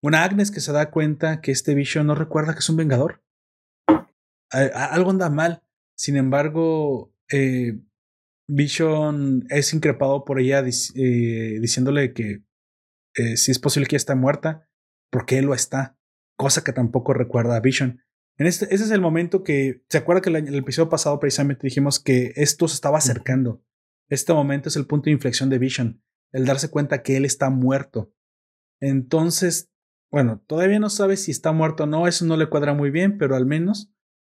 [0.02, 3.22] una Agnes que se da cuenta que este Vision no recuerda que es un vengador.
[4.50, 5.62] Algo anda mal.
[5.94, 7.78] Sin embargo, eh,
[8.54, 12.42] Vision es increpado por ella eh, diciéndole que
[13.14, 14.68] eh, si es posible que ella está muerta,
[15.10, 15.98] porque él lo está,
[16.36, 18.02] cosa que tampoco recuerda a Vision.
[18.36, 21.66] En este, ese es el momento que, ¿se acuerda que el, el episodio pasado precisamente
[21.66, 23.62] dijimos que esto se estaba acercando?
[24.08, 27.48] Este momento es el punto de inflexión de Vision, el darse cuenta que él está
[27.48, 28.12] muerto.
[28.80, 29.70] Entonces,
[30.10, 33.16] bueno, todavía no sabe si está muerto o no, eso no le cuadra muy bien,
[33.16, 33.90] pero al menos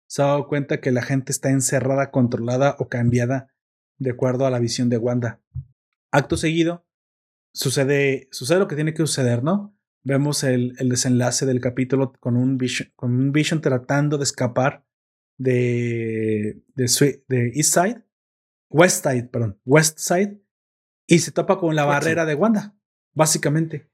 [0.08, 3.53] se ha dado cuenta que la gente está encerrada, controlada o cambiada
[3.97, 5.41] de acuerdo a la visión de Wanda.
[6.12, 6.86] Acto seguido,
[7.53, 9.77] sucede, sucede lo que tiene que suceder, ¿no?
[10.03, 14.86] Vemos el, el desenlace del capítulo con un, Vision, con un Vision tratando de escapar
[15.38, 18.03] de, de, de East Side,
[18.69, 20.41] West Side, perdón, West Side,
[21.07, 22.77] y se topa con la barrera de Wanda,
[23.13, 23.89] básicamente.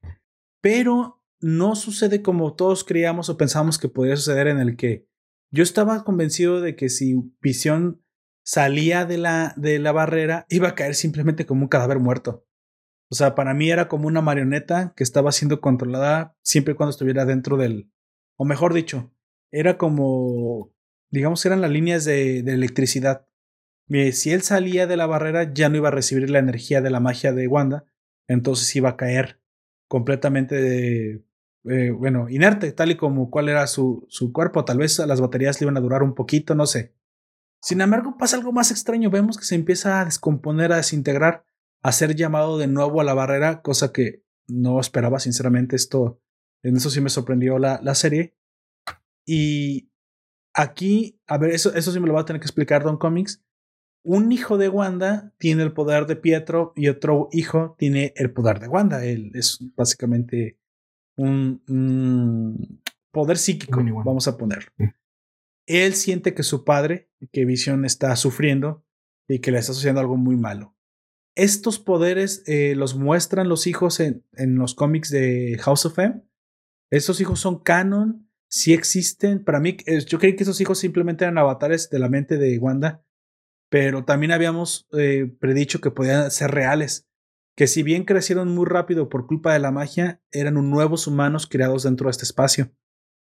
[0.60, 5.06] Pero no sucede como todos creíamos o pensábamos que podría suceder en el que
[5.50, 8.03] yo estaba convencido de que si Visión
[8.44, 12.46] salía de la, de la barrera, iba a caer simplemente como un cadáver muerto.
[13.10, 16.90] O sea, para mí era como una marioneta que estaba siendo controlada siempre y cuando
[16.90, 17.90] estuviera dentro del...
[18.36, 19.12] O mejor dicho,
[19.50, 20.72] era como,
[21.10, 23.26] digamos, eran las líneas de, de electricidad.
[24.12, 27.00] Si él salía de la barrera, ya no iba a recibir la energía de la
[27.00, 27.84] magia de Wanda,
[28.26, 29.40] entonces iba a caer
[29.88, 31.22] completamente,
[31.64, 34.64] eh, bueno, inerte, tal y como cuál era su, su cuerpo.
[34.64, 36.94] Tal vez las baterías le iban a durar un poquito, no sé.
[37.64, 39.08] Sin embargo, pasa algo más extraño.
[39.08, 41.46] Vemos que se empieza a descomponer, a desintegrar,
[41.82, 45.74] a ser llamado de nuevo a la barrera, cosa que no esperaba, sinceramente.
[45.74, 46.20] Esto,
[46.62, 48.36] en eso sí me sorprendió la, la serie.
[49.24, 49.88] Y
[50.52, 53.42] aquí, a ver, eso, eso sí me lo va a tener que explicar Don Comics.
[54.04, 58.60] Un hijo de Wanda tiene el poder de Pietro y otro hijo tiene el poder
[58.60, 59.02] de Wanda.
[59.06, 60.58] Él es básicamente
[61.16, 64.70] un, un poder psíquico, vamos a poner
[65.66, 68.84] él siente que su padre, que Vision está sufriendo
[69.28, 70.76] y que le está sucediendo algo muy malo.
[71.36, 76.22] Estos poderes eh, los muestran los hijos en, en, los cómics de House of M.
[76.90, 79.42] Estos hijos son canon, sí existen.
[79.42, 83.04] Para mí, yo creí que esos hijos simplemente eran avatares de la mente de Wanda,
[83.68, 87.08] pero también habíamos eh, predicho que podían ser reales.
[87.56, 91.82] Que si bien crecieron muy rápido por culpa de la magia, eran nuevos humanos creados
[91.82, 92.72] dentro de este espacio.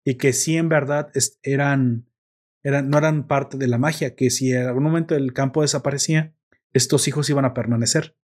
[0.05, 1.11] Y que sí, en verdad,
[1.43, 2.12] eran
[2.63, 6.35] eran, no eran parte de la magia, que si en algún momento el campo desaparecía,
[6.73, 8.17] estos hijos iban a permanecer.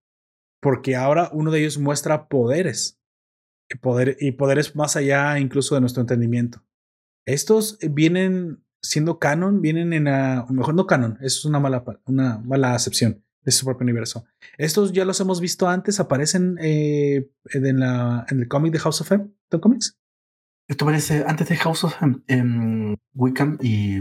[0.60, 3.00] Porque ahora uno de ellos muestra poderes.
[3.80, 6.64] Poder, y poderes más allá incluso de nuestro entendimiento.
[7.26, 10.46] Estos vienen siendo canon, vienen en la.
[10.48, 14.24] Mejor no canon, eso es una mala, una mala acepción de su propio universo.
[14.56, 19.02] Estos ya los hemos visto antes, aparecen eh, en, la, en el cómic de House
[19.02, 19.97] of M, ¿de Comics?
[20.68, 22.20] Esto aparece antes de House of M.
[22.26, 24.00] Em, Wickham y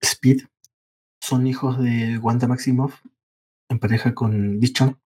[0.00, 0.42] Speed
[1.20, 3.00] son hijos de Wanda Maximoff
[3.68, 5.00] en pareja con Bichon.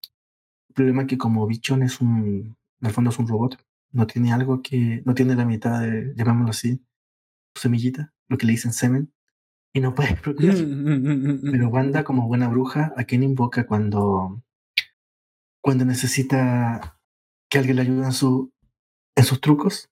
[0.69, 3.59] El problema es que como Bichon es un, en el fondo es un robot,
[3.93, 6.85] no tiene algo que, no tiene la mitad de, llamémoslo así,
[7.55, 9.15] semillita, lo que le dicen semen,
[9.73, 10.57] y no puede procrear.
[10.57, 14.43] Pero Wanda, como buena bruja, ¿a quién invoca cuando,
[15.63, 16.99] cuando necesita
[17.49, 18.53] que alguien le ayude en, su,
[19.15, 19.89] en sus trucos?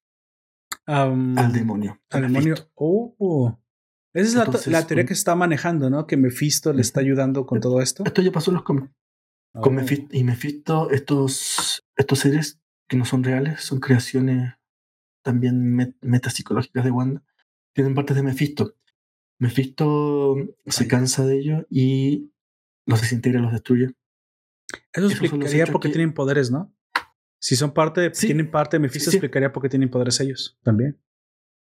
[0.87, 2.01] Al demonio.
[2.11, 2.55] Al demonio.
[2.75, 3.59] Oh.
[4.13, 6.07] Esa es la, teoría que está manejando, ¿no?
[6.07, 8.05] Que Mephisto le está ayudando con todo esto.
[8.07, 8.91] Esto ya pasó en los cómics.
[9.53, 9.85] Con oh.
[10.13, 14.55] y Mephisto, estos, estos seres que no son reales, son creaciones
[15.23, 17.23] también metapsicológicas de Wanda,
[17.75, 18.77] tienen partes de Mephisto.
[19.41, 22.31] Mephisto se cansa de ellos y
[22.87, 23.95] los desintegra, los destruye.
[24.93, 26.73] Eso explicaría por qué tienen poderes, ¿no?
[27.45, 30.99] Si son parte, tienen parte de Mephisto, explicaría por qué tienen poderes ellos también.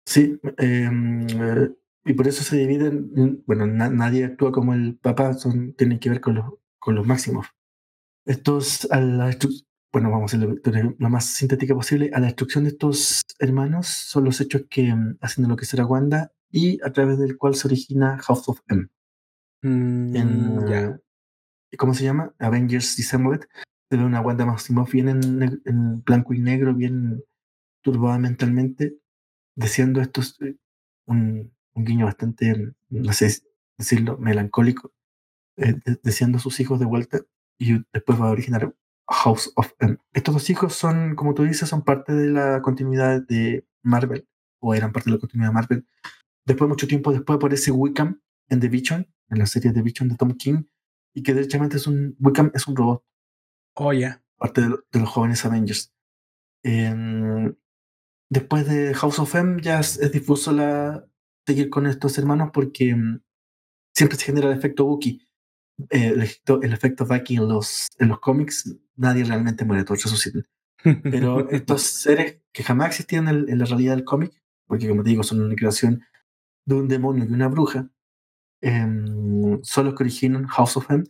[0.06, 1.70] Sí, em, eh,
[2.04, 6.20] y por eso se dividen, bueno, nadie actúa como el papá, son, tienen que ver
[6.20, 7.48] con los, con los máximos.
[8.26, 9.34] Estos, a la
[9.94, 14.26] bueno, vamos a hacer lo más sintética posible, a la destrucción de estos hermanos son
[14.26, 17.56] los hechos que mm, hacen de lo que será Wanda y a través del cual
[17.56, 18.90] se origina House of M.
[19.62, 21.00] Mm, en,
[21.78, 22.34] ¿Cómo se llama?
[22.38, 23.48] Avengers Disassembled.
[23.90, 27.24] Se ve una Wanda Maximoff bien en, blanco y negro, bien
[27.82, 28.98] turbada mentalmente,
[29.56, 30.56] diciendo estos, eh,
[31.06, 33.42] un, guiño bastante, no sé
[33.78, 34.92] decirlo, melancólico,
[35.58, 37.22] eh, deseando a sus hijos de vuelta
[37.58, 38.76] y después va a originar
[39.10, 39.98] House of M.
[40.14, 44.28] Estos dos hijos son, como tú dices, son parte de la continuidad de Marvel,
[44.60, 45.88] o eran parte de la continuidad de Marvel.
[46.46, 50.16] Después, mucho tiempo después, aparece Wickham en The Vision, en la serie The Vision de
[50.16, 50.64] Tom King,
[51.14, 53.04] y que derechamente es un, Wickham es un robot.
[53.82, 54.22] Oh, ya.
[54.38, 55.94] Parte de, los jóvenes Avengers.
[58.30, 61.06] después de House of M ya es difuso la,
[61.48, 63.22] seguir con estos hermanos porque mm,
[63.96, 65.26] siempre se genera el efecto Buki.
[65.92, 70.04] eh, el, efecto, el, efecto, Viking en los, en los cómics, nadie realmente muere, todos
[70.04, 70.46] resucitan.
[71.04, 74.34] Pero estos seres que jamás existían en, la realidad del cómic,
[74.68, 76.04] porque como te digo, son una creación
[76.66, 77.90] de un demonio y una bruja,
[78.62, 81.06] em, son los que originan House of M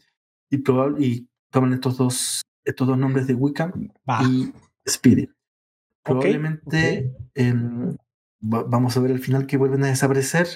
[0.51, 0.58] y,
[1.03, 3.91] y toman estos dos, estos dos nombres de Wiccan
[4.27, 4.53] y
[4.88, 5.29] Speedy.
[6.03, 7.95] Probablemente em,
[8.39, 10.47] vamos a ver al final que vuelven a desaparecer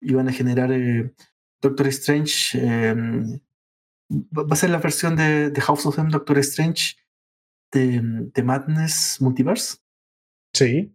[0.00, 1.12] y van a generar eh,
[1.60, 2.58] Doctor Strange.
[2.58, 3.40] Em,
[4.10, 6.96] va a ser la versión de, de House of M, Doctor Strange
[7.72, 9.78] de, Madness Multiverse.
[10.52, 10.94] Sí.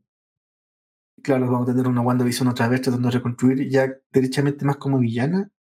[1.24, 5.00] Claro, vamos a tener una WandaVision otra vez tratando de reconstruir ya derechamente más como
[5.00, 5.52] villana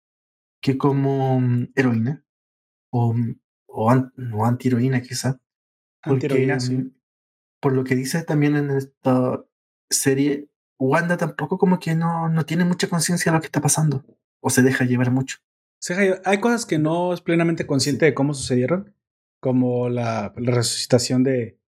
[0.62, 2.24] que como mm, heroína.
[2.92, 3.16] O,
[3.76, 5.40] mm, o, anti-heroína quizá.
[6.02, 6.78] Anti-heroína, sí.
[6.78, 6.96] Mm,
[7.60, 9.44] por lo que dice también en esta
[9.90, 14.06] serie, Wanda tampoco como que no, no tiene mucha conciencia de lo que está pasando.
[14.40, 15.38] O se deja llevar mucho.
[16.26, 18.94] Hay cosas que no es plenamente consciente de cómo sucedieron
[19.40, 21.60] como la, resucitación de,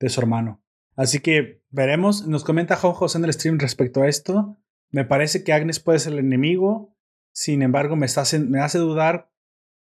[0.00, 0.62] de, su hermano.
[0.96, 2.26] Así que veremos.
[2.26, 4.58] Nos comenta Juan José en el stream respecto a esto.
[4.90, 6.96] Me parece que Agnes puede ser el enemigo.
[7.32, 9.31] Sin embargo, me, está, me hace dudar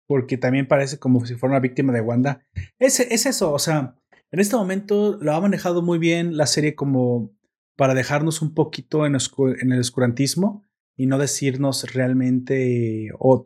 [0.07, 2.43] porque también parece como si fuera una víctima de Wanda.
[2.79, 3.97] Es, es eso, o sea,
[4.31, 7.33] en este momento lo ha manejado muy bien la serie como
[7.77, 10.65] para dejarnos un poquito en, el oscurantismo
[10.97, 13.11] y no decirnos realmente...
[13.19, 13.45] O,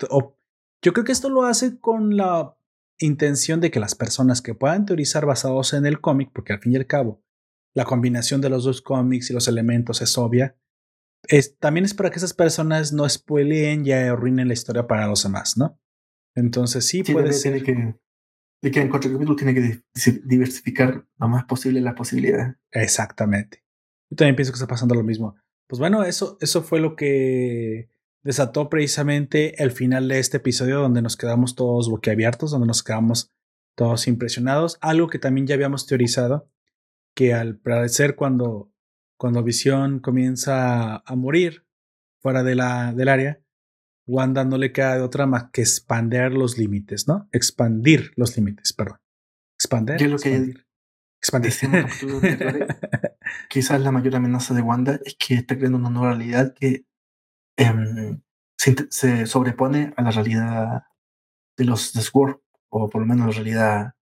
[0.83, 2.57] yo creo que esto lo hace con la
[2.99, 6.73] intención de que las personas que puedan teorizar basados en el cómic, porque al fin
[6.73, 7.23] y al cabo
[7.75, 10.57] la combinación de los dos cómics y los elementos es obvia,
[11.59, 15.57] también es para que esas personas no spoileen y arruinen la historia para los demás,
[15.57, 15.79] ¿no?
[16.35, 17.62] Entonces sí, puede ser.
[17.62, 17.97] Tiene
[18.62, 19.83] que, que en cuatro capítulos tiene que
[20.25, 22.57] diversificar lo más posible las posibilidades.
[22.71, 23.64] Exactamente.
[24.11, 25.37] Yo también pienso que está pasando lo mismo.
[25.66, 27.90] Pues bueno, eso, eso fue lo que
[28.23, 33.33] desató precisamente el final de este episodio donde nos quedamos todos boquiabiertos, donde nos quedamos
[33.77, 34.79] todos impresionados.
[34.81, 36.51] Algo que también ya habíamos teorizado,
[37.14, 38.73] que al parecer cuando,
[39.16, 41.66] cuando Visión comienza a morir
[42.21, 43.40] fuera de la, del área,
[44.07, 47.29] Wanda no le queda de otra más que expandir los límites, ¿no?
[47.33, 48.99] Expandir los límites, perdón.
[49.59, 50.09] Expandir.
[50.09, 50.55] lo que
[51.21, 51.53] expandir.
[53.51, 56.87] quizás la mayor amenaza de Wanda es que está creando una nueva realidad que
[57.61, 58.23] Em,
[58.59, 60.83] se, sobrepone a la realidad
[61.59, 63.95] de los The Sword, o por lo menos la realidad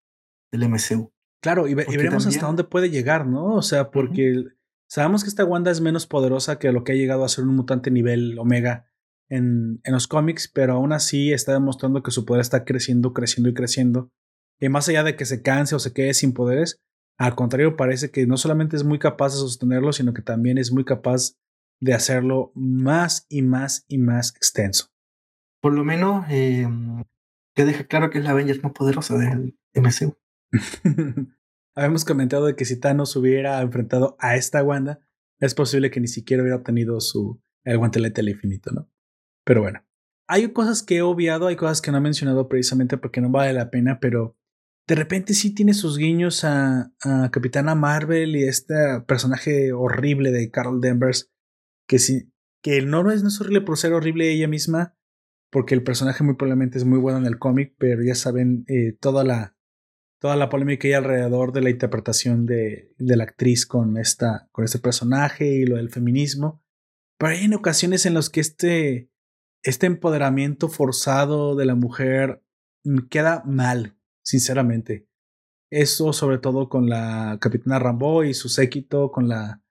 [0.52, 1.12] del MCU.
[1.42, 3.54] Claro, y, veremos hasta dónde puede llegar, ¿no?
[3.54, 4.44] O sea, porque
[4.88, 7.56] sabemos que esta Wanda es menos poderosa que lo que ha llegado a ser un
[7.56, 8.87] mutante nivel Omega
[9.28, 13.50] en, en los cómics, pero aún así está demostrando que su poder está creciendo, creciendo
[13.50, 14.10] y creciendo.
[14.60, 16.80] Y más allá de que se canse o se quede sin poderes,
[17.18, 20.72] al contrario, parece que no solamente es muy capaz de sostenerlo, sino que también es
[20.72, 21.36] muy capaz
[21.80, 24.86] de hacerlo más y más y más extenso.
[25.60, 26.68] Por lo menos eh,
[27.54, 30.16] que deja claro que es la Avengers más poderosa del MCU.
[31.74, 35.00] Habíamos comentado de que si Thanos hubiera enfrentado a esta Wanda,
[35.40, 38.88] es posible que ni siquiera hubiera obtenido su el guantelete al infinito, ¿no?
[39.48, 39.82] Pero bueno,
[40.26, 43.54] hay cosas que he obviado, hay cosas que no he mencionado precisamente porque no vale
[43.54, 44.36] la pena, pero
[44.86, 48.74] de repente sí tiene sus guiños a, a Capitana Marvel y este
[49.06, 51.32] personaje horrible de Carol Danvers
[51.88, 52.30] que sí,
[52.62, 54.94] que no es, no es horrible por ser horrible ella misma,
[55.50, 58.98] porque el personaje muy probablemente es muy bueno en el cómic, pero ya saben eh,
[59.00, 59.56] toda la
[60.20, 64.50] toda la polémica que hay alrededor de la interpretación de, de, la actriz con esta
[64.52, 66.62] con este personaje y lo del feminismo.
[67.18, 69.10] Pero hay en ocasiones en las que este
[69.62, 72.42] este empoderamiento forzado de la mujer
[73.10, 75.08] queda mal, sinceramente.
[75.70, 79.62] Eso sobre todo con la capitana Rambo y su séquito, con la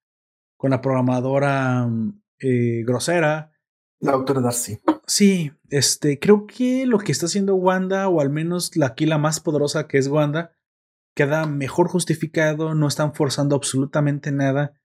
[0.58, 3.52] con la programadora mm, eh, grosera.
[4.00, 4.80] La autora Darcy.
[5.06, 9.18] Sí, este, creo que lo que está haciendo Wanda, o al menos la, aquí la
[9.18, 10.52] más poderosa que es Wanda,
[11.16, 14.80] queda mejor justificado, no están forzando absolutamente nada.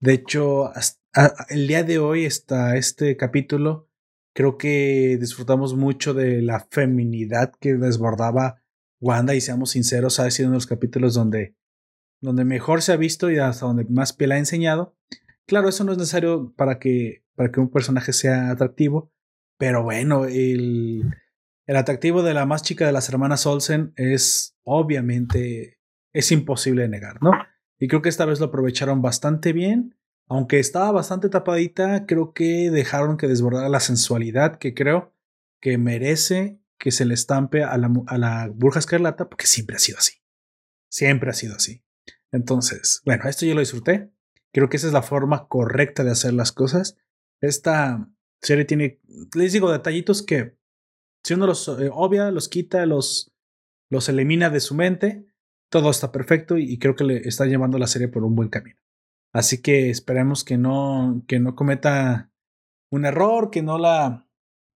[0.00, 0.70] De hecho,
[1.48, 3.87] el día de hoy, hasta este capítulo,
[4.34, 8.62] creo que disfrutamos mucho de la feminidad que desbordaba
[9.00, 11.54] Wanda, y seamos sinceros, ha sido uno de los capítulos donde
[12.20, 14.96] donde mejor se ha visto y hasta donde más piel ha enseñado.
[15.46, 19.12] Claro, eso no es necesario para que, para que un personaje sea atractivo,
[19.56, 21.04] pero bueno, el,
[21.66, 25.78] el atractivo de la más chica de las hermanas Olsen es obviamente,
[26.12, 27.32] es imposible de negar, ¿no?
[27.78, 29.96] Y creo que esta vez lo aprovecharon bastante bien.
[30.28, 35.14] Aunque estaba bastante tapadita, creo que dejaron que desbordara la sensualidad que creo
[35.60, 40.18] que merece que se le estampe a la, Burja Escarlata, porque siempre ha sido así.
[40.88, 41.82] Siempre ha sido así.
[42.30, 44.12] Entonces, bueno, esto yo lo disfruté.
[44.52, 46.96] Creo que esa es la forma correcta de hacer las cosas.
[47.40, 48.08] Esta
[48.40, 49.00] serie tiene,
[49.34, 50.56] les digo, detallitos que
[51.24, 53.32] Si uno los eh, obvia, los quita, los,
[53.90, 55.26] elimina de su mente,
[55.70, 58.78] todo está perfecto y, creo que le está llevando la serie por un buen camino.
[59.32, 62.30] Así que esperemos que no, que no cometa
[62.90, 64.26] un error, que no la,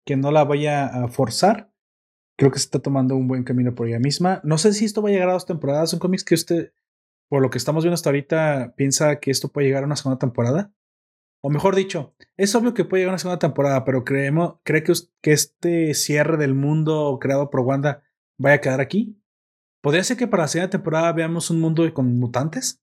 [0.05, 1.73] que no la vaya a forzar.
[2.37, 4.41] Creo que se está tomando un buen camino por ella misma.
[4.45, 5.91] No sé si esto va a llegar a dos temporadas.
[5.91, 6.73] Son cómics que usted,
[7.29, 10.19] por lo que estamos viendo hasta ahorita, piensa que esto puede llegar a una segunda
[10.19, 10.73] temporada.
[11.45, 14.85] O mejor dicho, es obvio que puede llegar a una segunda temporada, pero creemos, ¿cree
[14.85, 18.03] que, que este cierre del mundo creado por Wanda
[18.39, 19.19] vaya a quedar aquí?
[19.81, 22.82] ¿Podría ser que para la segunda temporada veamos un mundo con mutantes?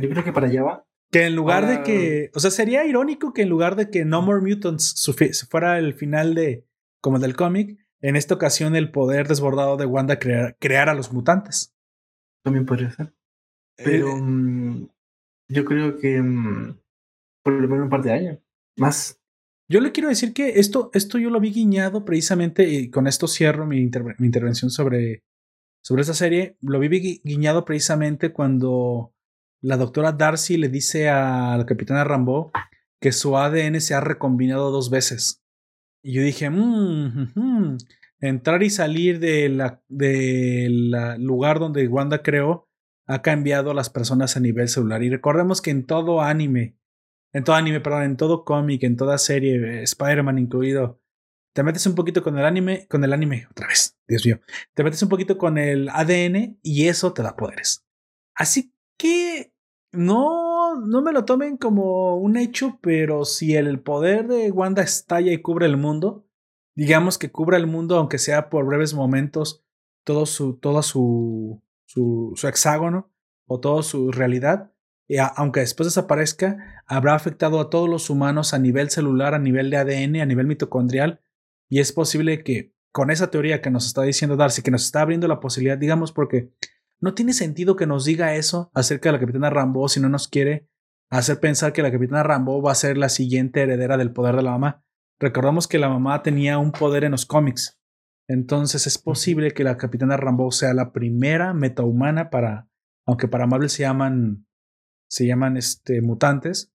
[0.00, 0.84] Yo creo que para allá va.
[1.10, 2.30] Que en lugar de que.
[2.34, 4.94] O sea, sería irónico que en lugar de que No More Mutants
[5.48, 6.66] fuera el final de.
[7.00, 11.74] como del cómic, en esta ocasión el poder desbordado de Wanda creara a los mutantes.
[12.44, 13.14] También podría ser.
[13.76, 14.88] Pero eh, mm,
[15.48, 16.78] yo creo que mm,
[17.42, 18.38] por lo menos un par de años.
[18.76, 19.20] Más.
[19.70, 23.28] Yo le quiero decir que esto, esto yo lo vi guiñado precisamente, y con esto
[23.28, 23.76] cierro mi,
[24.18, 25.24] mi intervención sobre
[25.88, 29.14] sobre esta serie, lo vi guiñado precisamente cuando
[29.60, 32.52] la doctora Darcy le dice a la capitana Rambo
[33.00, 35.44] que su ADN se ha recombinado dos veces.
[36.02, 37.76] Y yo dije, mmm,
[38.20, 39.62] entrar y salir del
[41.18, 42.68] lugar donde Wanda creó
[43.06, 45.02] ha cambiado a las personas a nivel celular.
[45.02, 46.76] Y recordemos que en todo anime,
[47.32, 51.00] en todo anime, perdón, en todo cómic, en toda serie, Spider-Man incluido,
[51.54, 54.40] te metes un poquito con el anime, con el anime, otra vez, Dios mío,
[54.74, 57.84] te metes un poquito con el ADN y eso te da poderes.
[58.34, 59.54] Así que
[59.92, 65.32] no, no me lo tomen como un hecho, pero si el poder de Wanda estalla
[65.32, 66.26] y cubre el mundo,
[66.74, 69.64] digamos que cubre el mundo, aunque sea por breves momentos,
[70.04, 73.10] todo su, toda su, su, su hexágono
[73.46, 74.72] o toda su realidad,
[75.06, 79.70] y aunque después desaparezca, habrá afectado a todos los humanos a nivel celular, a nivel
[79.70, 81.22] de ADN, a nivel mitocondrial,
[81.70, 85.00] y es posible que con esa teoría que nos está diciendo Darcy, que nos está
[85.00, 86.50] abriendo la posibilidad, digamos, porque
[87.00, 90.28] no tiene sentido que nos diga eso acerca de la capitana Rambo si no nos
[90.28, 90.68] quiere
[91.10, 94.42] hacer pensar que la capitana Rambo va a ser la siguiente heredera del poder de
[94.42, 94.84] la mamá.
[95.20, 97.78] Recordamos que la mamá tenía un poder en los cómics.
[98.28, 102.68] Entonces es posible que la capitana Rambo sea la primera metahumana para,
[103.06, 104.46] aunque para Marvel se llaman,
[105.08, 106.72] se llaman este, mutantes,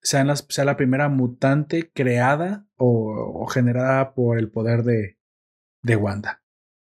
[0.00, 5.18] sea, la primera mutante creada o, generada por el poder de,
[5.82, 6.41] de Wanda.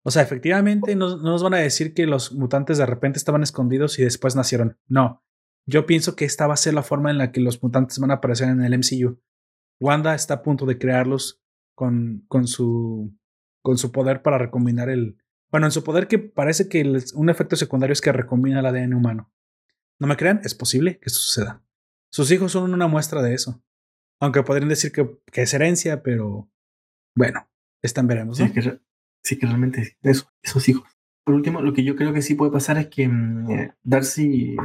[0.08, 3.98] O sea, efectivamente no, nos van a decir que los mutantes de repente estaban escondidos
[3.98, 4.78] y después nacieron.
[4.86, 5.22] No.
[5.66, 8.10] Yo pienso que esta va a ser la forma en la que los mutantes van
[8.10, 9.20] a aparecer en el MCU.
[9.78, 11.42] Wanda está a punto de crearlos
[11.74, 13.14] con, con, su,
[13.60, 15.18] con su poder para recombinar el...
[15.50, 18.94] Bueno, en su poder que parece que un efecto secundario es que recombina el ADN
[18.94, 19.30] humano.
[19.98, 20.40] ¿No me crean?
[20.42, 21.62] Es posible que esto suceda.
[22.10, 23.62] Sus hijos son una muestra de eso.
[24.20, 26.50] Aunque podrían decir que, es herencia, pero
[27.14, 27.46] bueno,
[27.82, 28.38] están veremos.
[28.38, 28.80] Sí, que,
[29.22, 30.88] sí, que realmente eso, esos hijos.
[31.24, 34.56] Por último, lo que yo creo que sí puede pasar es que mm, eh, Darcy,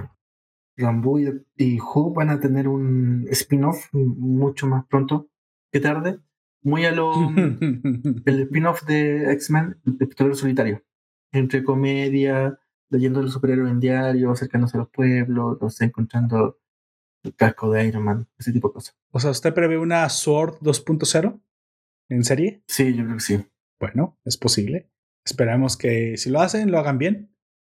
[0.77, 1.79] Rambo y, y
[2.15, 5.29] van a tener un spin-off mucho más pronto
[5.71, 6.19] que tarde.
[6.61, 7.11] Muy a lo.
[8.25, 10.83] el spin-off de X-Men, el Pistoler Solitario.
[11.31, 12.57] Entre comedia,
[12.89, 16.59] leyendo el superhéroe en diario, acercándose a los pueblos, los encontrando
[17.23, 18.95] el casco de Iron Man, ese tipo de cosas.
[19.11, 21.41] O sea, ¿usted prevé una Sword 2.0
[22.09, 22.63] en serie?
[22.67, 23.45] Sí, yo creo que sí.
[23.83, 24.89] Bueno, es posible.
[25.25, 27.35] Esperamos que si lo hacen, lo hagan bien.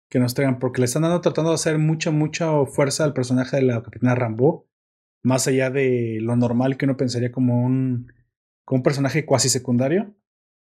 [0.09, 3.57] Que nos traigan, porque le están dando, tratando de hacer mucha, mucha fuerza al personaje
[3.57, 4.69] de la Capitana Rambo.
[5.25, 8.13] Más allá de lo normal que uno pensaría como un,
[8.65, 10.15] como un personaje cuasi secundario.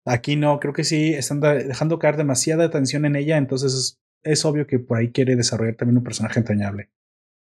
[0.06, 4.66] Aquí no, creo que sí están dejando caer demasiada atención en ella, entonces es obvio
[4.66, 6.90] que por ahí quiere desarrollar también un personaje entrañable.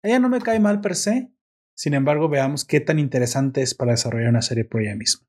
[0.01, 1.29] Ella no me cae mal per se,
[1.75, 5.27] sin embargo veamos qué tan interesante es para desarrollar una serie por ella misma.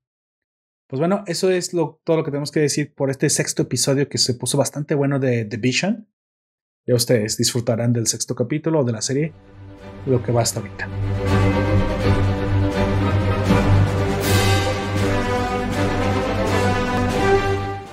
[0.93, 4.19] Pues bueno, eso es todo lo que tenemos que decir por este sexto episodio que
[4.19, 6.07] se puso bastante bueno de The Vision.
[6.85, 9.33] Ya ustedes disfrutarán del sexto capítulo de la serie,
[10.05, 10.87] lo que va hasta ahorita.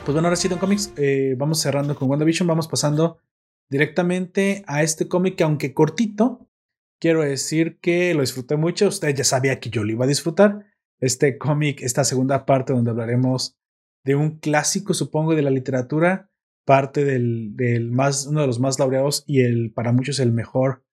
[0.05, 3.23] Pues bueno, ahora sí, Don Comics, eh, vamos cerrando con WandaVision, vamos pasando
[3.71, 6.51] directamente a este cómic que aunque cortito,
[6.99, 8.89] quiero decir que lo disfruté mucho.
[8.89, 10.67] Usted ya sabía que yo lo iba a disfrutar.
[11.01, 13.57] Este cómic, esta segunda parte donde hablaremos
[14.05, 16.31] de un clásico, supongo, de la literatura,
[16.65, 20.85] parte del, del más, uno de los más laureados y el, para muchos, el mejor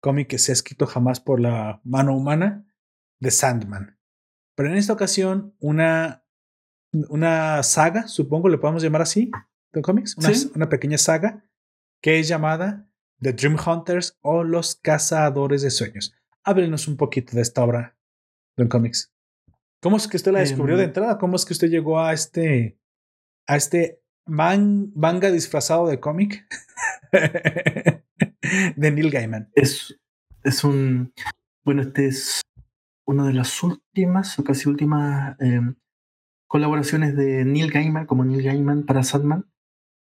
[0.00, 2.66] cómic que se ha escrito jamás por la mano humana,
[3.20, 3.98] de Sandman.
[4.54, 6.24] Pero en esta ocasión, una,
[7.08, 9.30] una saga, supongo, le podemos llamar así,
[9.72, 11.44] de cómics, una, una pequeña saga
[12.02, 12.86] que es llamada
[13.20, 16.14] The Dream Hunters o Los Cazadores de Sueños.
[16.42, 17.96] Háblenos un poquito de esta obra,
[18.56, 19.13] Don Comics.
[19.84, 21.18] ¿Cómo es que usted la descubrió de em, entrada?
[21.18, 22.80] ¿Cómo es que usted llegó a este,
[23.46, 26.46] a este manga disfrazado de cómic
[28.76, 29.50] de Neil Gaiman?
[29.54, 29.94] Es,
[30.42, 31.12] es un,
[31.66, 32.40] bueno, este es
[33.06, 35.74] una de las últimas o casi últimas em,
[36.48, 39.52] colaboraciones de Neil Gaiman como Neil Gaiman para Sandman.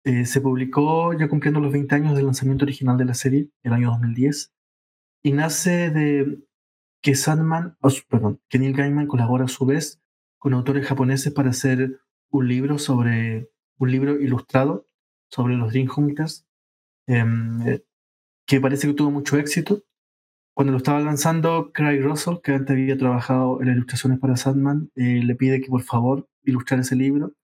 [0.02, 3.74] Eh, se publicó ya cumpliendo los 20 años del lanzamiento original de la serie, el
[3.74, 4.50] año 2010,
[5.22, 6.47] y nace de
[7.00, 7.76] que Sandman,
[8.08, 10.00] perdón, que Neil Gaiman colabora a su vez
[10.38, 14.86] con autores japoneses para hacer un libro sobre un libro ilustrado
[15.30, 16.46] sobre los Dream Hunters,
[17.06, 17.84] em, eh,
[18.46, 19.84] que parece que tuvo mucho éxito.
[20.54, 24.90] Cuando lo estaba lanzando, Craig Russell, que antes había trabajado en las ilustraciones para Sandman,
[24.96, 27.34] eh, le pide que por favor ilustrara ese libro.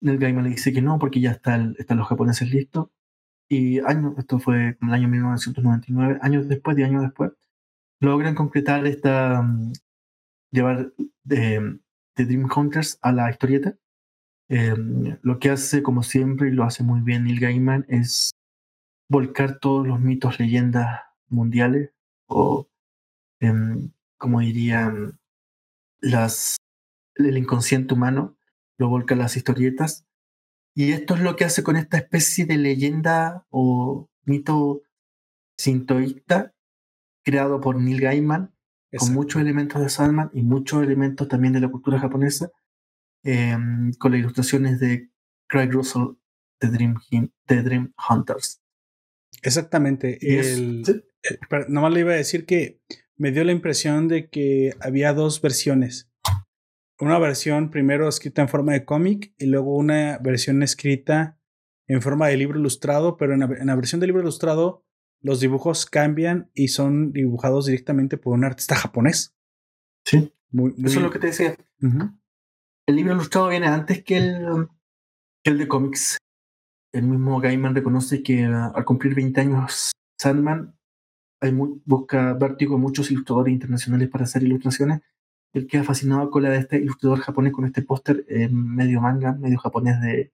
[0.00, 2.88] Neil Gaiman le dice que no, porque ya está están los japoneses listos.
[3.48, 7.32] Y años, esto fue en el año 1999, años después, de años después,
[8.00, 9.72] logran concretar esta, mm,
[10.50, 10.92] llevar
[11.24, 11.78] de,
[12.16, 13.76] Dream Hunters a la historieta.
[14.48, 18.32] Em, lo que hace, como siempre, y lo hace muy bien Neil Gaiman, es
[19.08, 21.90] volcar todos los mitos, leyendas mundiales,
[22.26, 22.68] o
[23.40, 25.18] em, como dirían
[26.00, 26.56] las,
[27.16, 28.36] el inconsciente humano,
[28.78, 30.06] lo volca las historietas.
[30.74, 34.82] Y esto es lo que hace con esta especie de leyenda o mito
[35.56, 36.54] sintoísta
[37.28, 38.54] creado por Neil Gaiman,
[38.96, 42.50] con muchos elementos de Sandman y muchos elementos también de la cultura japonesa,
[43.22, 45.10] em, con las ilustraciones de
[45.46, 46.14] Craig Russell
[46.58, 46.94] de Dream,
[47.46, 48.62] Dream Hunters.
[49.42, 50.18] Exactamente.
[50.22, 52.80] El, eh, nomás le iba a decir que
[53.18, 56.10] me dio la impresión de que había dos versiones.
[56.98, 61.38] Una versión primero escrita en forma de cómic y luego una versión escrita
[61.88, 64.87] en forma de libro ilustrado, pero en la versión de libro ilustrado
[65.20, 69.34] los dibujos cambian y son dibujados directamente por un artista japonés.
[70.04, 70.32] Sí.
[70.52, 71.56] Eso es lo que te decía.
[71.80, 74.68] El libro ilustrado viene antes que el,
[75.42, 76.18] que el de cómics.
[76.92, 80.74] El mismo Gaiman reconoce que ah, al cumplir 20 años Sandman
[81.40, 85.02] hay busca vértigo muchos ilustradores internacionales para hacer ilustraciones.
[85.52, 89.58] Él queda fascinado con la de este ilustrador japonés, con este póster medio manga, medio
[89.58, 90.32] japonés de, de,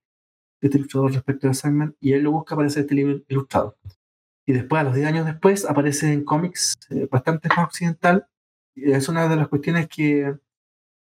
[0.60, 3.76] este ilustrador respecto a Sandman, y él lo busca para hacer este libro ilustrado.
[4.46, 8.26] Y después, a los 10 años después, aparece en cómics eh, bastante más occidental.
[8.74, 10.34] Y es una de las cuestiones que,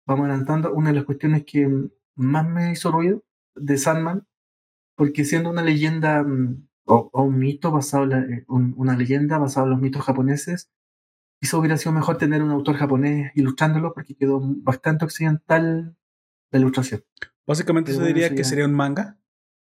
[0.07, 1.68] vamos adelantando, una de las cuestiones que
[2.16, 3.24] más me hizo ruido
[3.55, 4.26] de Sandman,
[4.97, 9.70] porque siendo una leyenda mm, o, un mito basado en eh, una leyenda basada en
[9.70, 10.70] los mitos japoneses,
[11.41, 15.97] hizo hubiera sido mejor tener un autor japonés ilustrándolo porque quedó bastante occidental
[16.51, 17.03] la ilustración.
[17.47, 19.18] Básicamente se diría que sería un manga.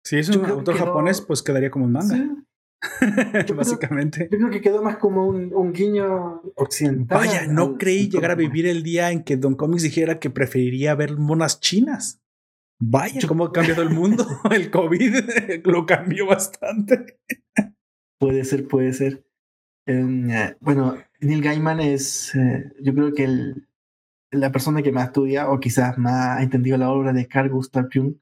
[0.05, 2.17] Si es un autor japonés, pues quedaría como un manga.
[3.57, 4.29] Básicamente.
[4.31, 7.19] yo creo que quedó más como un, guiño occidental.
[7.19, 10.95] Vaya, no creí llegar a vivir el día en que Don Comics dijera que preferiría
[10.95, 12.21] ver monas chinas.
[12.79, 14.27] Vaya, cómo ha cambiado el mundo.
[14.51, 15.15] el COVID
[15.65, 17.19] lo cambió bastante.
[18.19, 19.27] puede ser, puede ser.
[19.87, 23.69] Em, eh, bueno, Neil Gaiman es, eh, yo creo que el,
[24.31, 27.89] la persona que más estudia o quizás más ha entendido la obra de Carl Gustav
[27.93, 28.15] Jung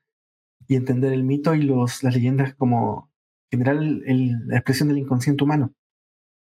[0.66, 3.10] y entender el mito y los, las leyendas como
[3.50, 4.02] general
[4.46, 5.72] la expresión del inconsciente humano.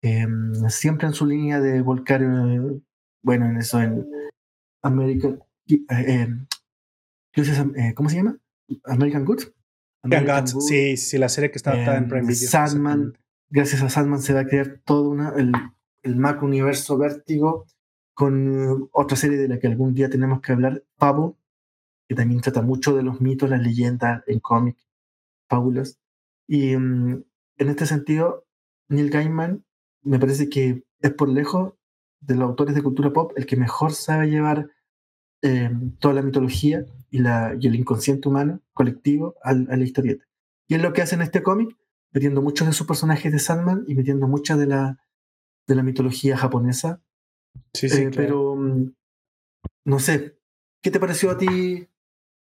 [0.02, 2.80] Em, siempre en su línea de volcar, eh,
[3.22, 4.06] bueno, en eso, en
[4.82, 6.46] American, eh, em,
[7.34, 8.36] eh, ¿cómo se llama?
[8.84, 9.52] American Goods.
[10.02, 12.48] American Goods, sí, sí, la serie que está en em, Prime Video.
[12.48, 13.16] Sandman,
[13.48, 15.52] gracias a Sandman se va a crear todo una, el,
[16.02, 17.66] el macro universo vértigo
[18.12, 21.38] con otra serie de la que algún día tenemos que hablar, Pavo,
[22.08, 24.76] que también trata mucho de los mitos, las leyendas en cómic,
[25.48, 25.98] fábulas.
[26.46, 27.24] Y mm,
[27.58, 28.46] en este sentido,
[28.88, 29.64] Neil Gaiman
[30.02, 31.74] me parece que es por lejos
[32.20, 34.70] de los autores de cultura pop el que mejor sabe llevar
[35.42, 40.24] eh, toda la mitología y, la, y el inconsciente humano colectivo a, la historieta.
[40.66, 41.76] Y es lo que hace en este cómic,
[42.12, 44.98] metiendo muchos de sus personajes de Sandman y metiendo mucha de la,
[45.66, 47.02] de la mitología japonesa.
[47.74, 48.94] Sí, sí, eh, Pero, mm,
[49.84, 50.38] no sé,
[50.80, 51.88] ¿qué te pareció a ti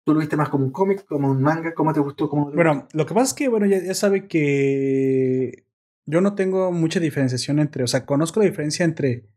[0.09, 1.75] ¿Tú lo viste más como un cómic, como un manga?
[1.75, 2.31] ¿Cómo te gustó?
[2.31, 5.67] bueno, lo que pasa es que, bueno, ya, sabe que
[6.07, 9.29] yo no tengo mucha diferenciación entre, o sea, conozco la diferencia entre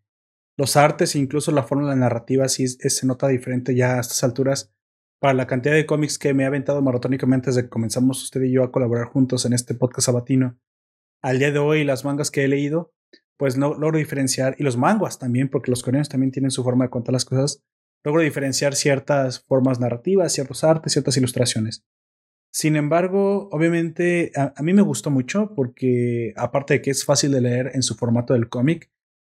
[0.55, 3.99] los artes e incluso la forma de la narrativa, sí se nota diferente ya a
[3.99, 4.73] estas alturas
[5.19, 8.53] para la cantidad de cómics que me ha aventado maratónicamente desde que comenzamos usted y
[8.53, 10.57] yo a colaborar juntos en este podcast sabatino.
[11.21, 12.93] Al día de hoy, las mangas que he leído,
[13.35, 16.85] pues no logro diferenciar, y los manguas también, porque los coreanos también tienen su forma
[16.85, 17.61] de contar las cosas,
[18.03, 21.83] logro diferenciar ciertas formas narrativas, ciertos artes, ciertas ilustraciones.
[22.53, 27.41] Sin embargo, obviamente a, mí me gustó mucho porque aparte de que es fácil de
[27.41, 28.91] leer en su formato del cómic,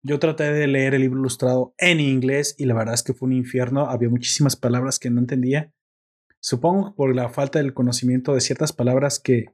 [0.07, 3.27] Yo traté de leer el libro ilustrado en inglés y la verdad es que fue
[3.27, 3.89] un infierno.
[3.89, 5.73] Había muchísimas palabras que no entendía.
[6.41, 9.47] Supongo por la falta del conocimiento de ciertas palabras que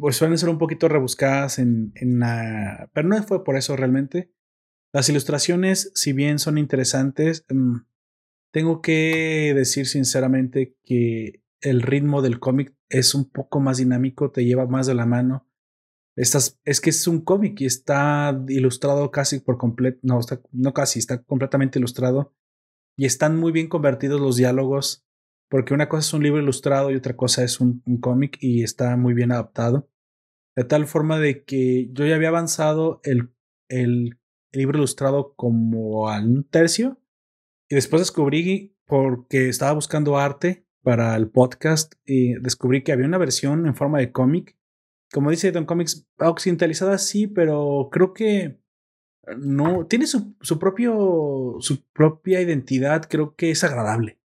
[0.00, 2.88] pues, suelen ser un poquito rebuscadas en, en la...
[2.94, 4.32] Pero no fue por eso realmente.
[4.94, 7.80] Las ilustraciones, si bien son interesantes, mm,
[8.52, 14.44] tengo que decir sinceramente que el ritmo del cómic es un poco más dinámico, te
[14.44, 15.48] lleva más de la mano.
[16.14, 20.74] Estás, es que es un cómic y está ilustrado casi por completo, no, está, no
[20.74, 22.34] casi, está completamente ilustrado
[22.96, 25.06] y están muy bien convertidos los diálogos,
[25.48, 28.96] porque una cosa es un libro ilustrado y otra cosa es un, cómic y está
[28.96, 29.88] muy bien adaptado.
[30.54, 33.32] De tal forma de que yo ya había avanzado el,
[33.68, 34.18] el,
[34.52, 37.01] libro ilustrado como a un tercio
[37.72, 43.16] y después descubrí, porque estaba buscando arte, para el podcast y descubrí que había una
[43.16, 44.58] versión en forma de cómic.
[45.10, 48.60] Como dice Don Comics, occidentalizada sí, pero creo que
[49.38, 54.20] no tiene su, su, propio su propia identidad, creo que es agradable.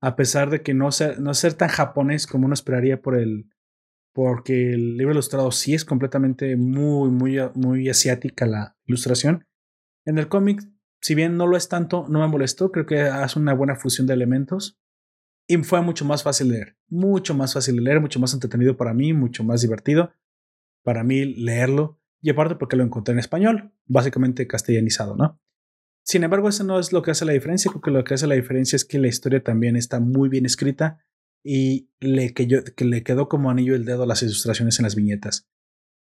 [0.00, 3.50] A pesar de que no ser, no ser tan japonés como uno esperaría por el
[4.14, 9.44] porque el libro ilustrado sí es completamente muy muy muy asiática la ilustración.
[10.06, 10.62] En el cómic,
[11.06, 14.08] si bien no lo es tanto, no me molestó, creo que hace una buena fusión
[14.08, 14.76] de elementos
[15.46, 18.92] y fue mucho más fácil leer, mucho más fácil de leer, mucho más entretenido para
[18.92, 20.12] mí, mucho más divertido
[20.82, 22.00] para mí leerlo.
[22.20, 25.40] Y aparte porque lo encontré en español, básicamente castellanizado, ¿no?
[26.02, 28.26] Sin embargo, eso no es lo que hace la diferencia, creo que lo que hace
[28.26, 31.04] la diferencia es que la historia también está muy bien escrita
[31.44, 35.48] y le, que, que le quedó como anillo el dedo las ilustraciones en las viñetas.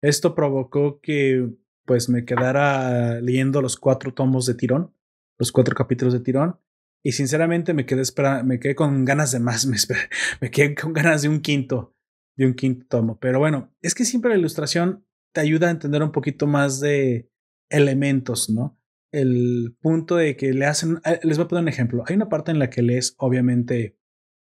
[0.02, 1.54] Esto provocó que
[1.88, 4.94] pues me quedara leyendo los cuatro tomos de tirón,
[5.38, 6.60] los cuatro capítulos de tirón,
[7.02, 8.02] y sinceramente me quedé,
[8.44, 9.66] me quedé con ganas de más,
[10.40, 11.96] me, quedé con ganas de un quinto,
[12.36, 13.18] de un quinto tomo.
[13.18, 17.30] Pero bueno, es que siempre la ilustración te ayuda a entender un poquito más de
[17.70, 18.78] elementos, ¿no?
[19.10, 22.04] El punto de que le hacen, eh, les voy a poner un ejemplo.
[22.06, 23.96] Hay una parte en la que lees, obviamente,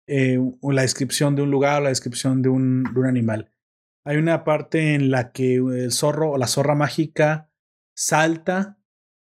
[0.05, 3.53] eh, la descripción de un lugar, la descripción de un animal.
[4.04, 7.52] Hay una parte en la que el zorro o la zorra mágica
[7.93, 8.80] salta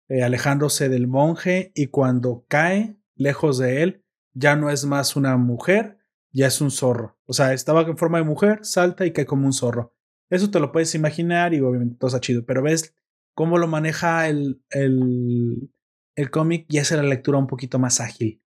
[0.09, 5.37] eh, alejándose del monje y cuando cae lejos de él, ya no es más una
[5.37, 5.97] mujer,
[6.31, 7.17] ya es un zorro.
[7.25, 9.95] O sea, estaba en forma de mujer, salta y cae como un zorro.
[10.29, 12.93] Eso te lo puedes imaginar y obviamente todo está chido, pero ves
[13.33, 15.71] cómo lo maneja el, el,
[16.15, 18.41] el cómic y hace la lectura un poquito más ágil.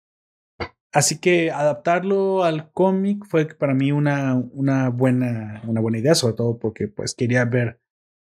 [0.94, 6.34] Así que adaptarlo al cómic fue para mí una, una, buena, una buena idea, sobre
[6.34, 7.80] todo porque pues quería ver,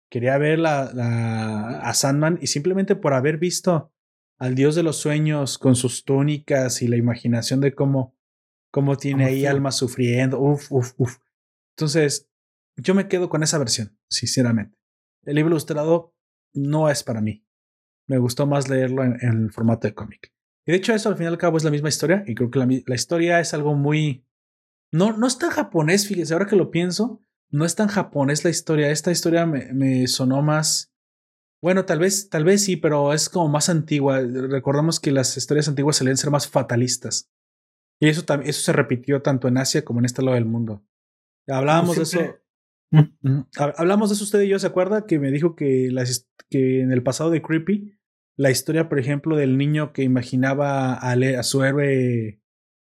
[0.08, 3.92] quería ver la, la, a Sandman y simplemente por haber visto
[4.38, 8.16] al dios de los sueños con sus túnicas y la imaginación de cómo,
[8.70, 10.40] cómo tiene ahí alma sufriendo.
[10.40, 11.18] Uf, uf, uf.
[11.76, 12.30] Entonces,
[12.76, 14.78] yo me quedo con esa versión, sinceramente.
[15.24, 16.14] El libro ilustrado
[16.54, 17.44] no es para mí.
[18.06, 20.32] Me gustó más leerlo en, el formato de cómic.
[20.70, 22.22] Y de hecho, eso al fin y al cabo es la misma historia.
[22.28, 24.24] Y creo que la, la historia es algo muy.
[24.92, 28.50] No, no es tan japonés, fíjese, ahora que lo pienso, no es tan japonés la
[28.50, 28.90] historia.
[28.90, 30.90] Esta historia me, me sonó más
[31.62, 34.20] bueno, tal vez, tal vez sí, pero es como más antigua.
[34.20, 37.30] Recordamos que las historias antiguas solían ser más fatalistas.
[38.00, 40.82] Y eso, eso se repitió tanto en Asia como en este lado del mundo.
[41.46, 42.20] Hablábamos de eso.
[43.76, 45.04] Hablamos de eso usted y yo, ¿se acuerda?
[45.06, 45.90] Que me dijo que,
[46.48, 47.99] que en el pasado de Creepy,
[48.40, 52.40] la historia, por ejemplo, del niño que imaginaba a, su héroe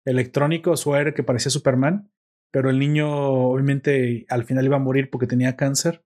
[0.05, 2.11] electrónico, su héroe que parecía Superman,
[2.51, 6.05] pero el niño obviamente al final iba a morir porque tenía cáncer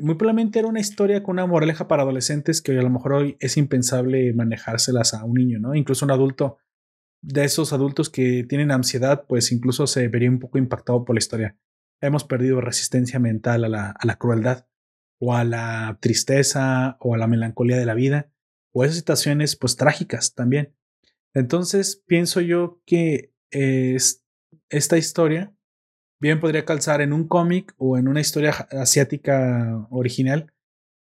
[0.00, 3.36] muy probablemente era una historia con una moraleja para adolescentes que a lo mejor hoy
[3.40, 5.74] es impensable manejárselas a un niño, ¿no?
[5.74, 6.58] Incluso un adulto,
[7.22, 11.18] de esos adultos que tienen ansiedad, pues incluso se vería un poco impactado por la
[11.18, 11.56] historia.
[12.00, 14.66] Hemos perdido resistencia mental a la, a la crueldad,
[15.20, 18.33] o a la tristeza, o a la melancolía de la vida,
[18.74, 20.74] o esas situaciones, pues trágicas también.
[21.32, 24.24] Entonces, pienso yo que es,
[24.68, 25.54] esta historia
[26.20, 30.52] bien podría calzar en un cómic o en una historia asiática original,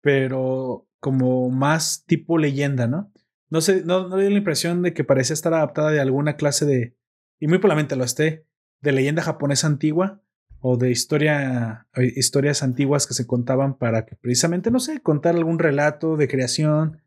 [0.01, 3.13] pero como más tipo leyenda, ¿no?
[3.51, 6.67] No sé, no, no dio la impresión de que parece estar adaptada de alguna clase
[6.67, 6.97] de,
[7.41, 8.47] y muy probablemente lo esté,
[8.81, 10.21] de leyenda japonesa antigua
[10.61, 15.35] o de historia, eh, historias antiguas que se contaban para que precisamente, no sé, contar
[15.35, 17.01] algún relato de creación,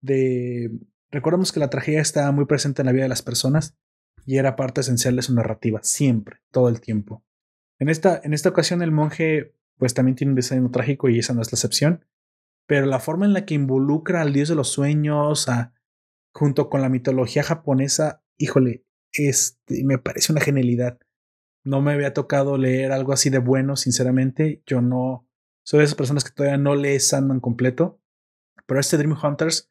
[0.00, 0.70] de...
[1.10, 3.76] Recordemos que la tragedia está muy presente en la vida de las personas
[4.26, 7.24] y era parte esencial de su narrativa, siempre, todo el tiempo.
[7.78, 11.32] En esta, en esta ocasión el monje pues también tiene un diseño trágico y esa
[11.32, 12.04] no es la excepción,
[12.66, 15.72] pero la forma en la que involucra al dios de los sueños a,
[16.32, 20.98] junto con la mitología japonesa, híjole, este, me parece una genialidad.
[21.64, 24.62] No me había tocado leer algo así de bueno, sinceramente.
[24.66, 25.26] Yo no
[25.64, 28.00] soy de esas personas que todavía no lee Sandman completo,
[28.66, 29.69] pero este Dream Hunters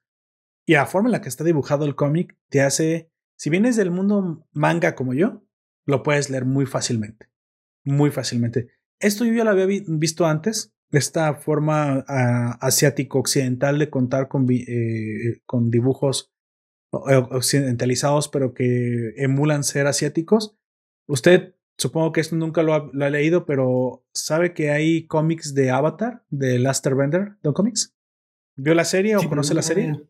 [0.70, 3.90] Y la forma en la que está dibujado el cómic te hace, si vienes del
[3.90, 5.44] mundo manga como yo,
[5.88, 7.26] lo puedes leer muy fácilmente.
[7.84, 8.70] Muy fácilmente.
[9.00, 15.42] Esto yo ya lo había visto antes, esta forma uh, asiático-occidental de contar con, eh,
[15.48, 16.32] con dibujos
[16.92, 20.56] occidentalizados, pero que emulan ser asiáticos.
[21.08, 25.56] Usted, supongo que esto nunca lo ha, lo ha leído, pero ¿sabe que hay cómics
[25.56, 27.96] de Avatar, de Laster Bender, de cómics?
[28.56, 30.09] ¿Vio la serie o conoce la serie?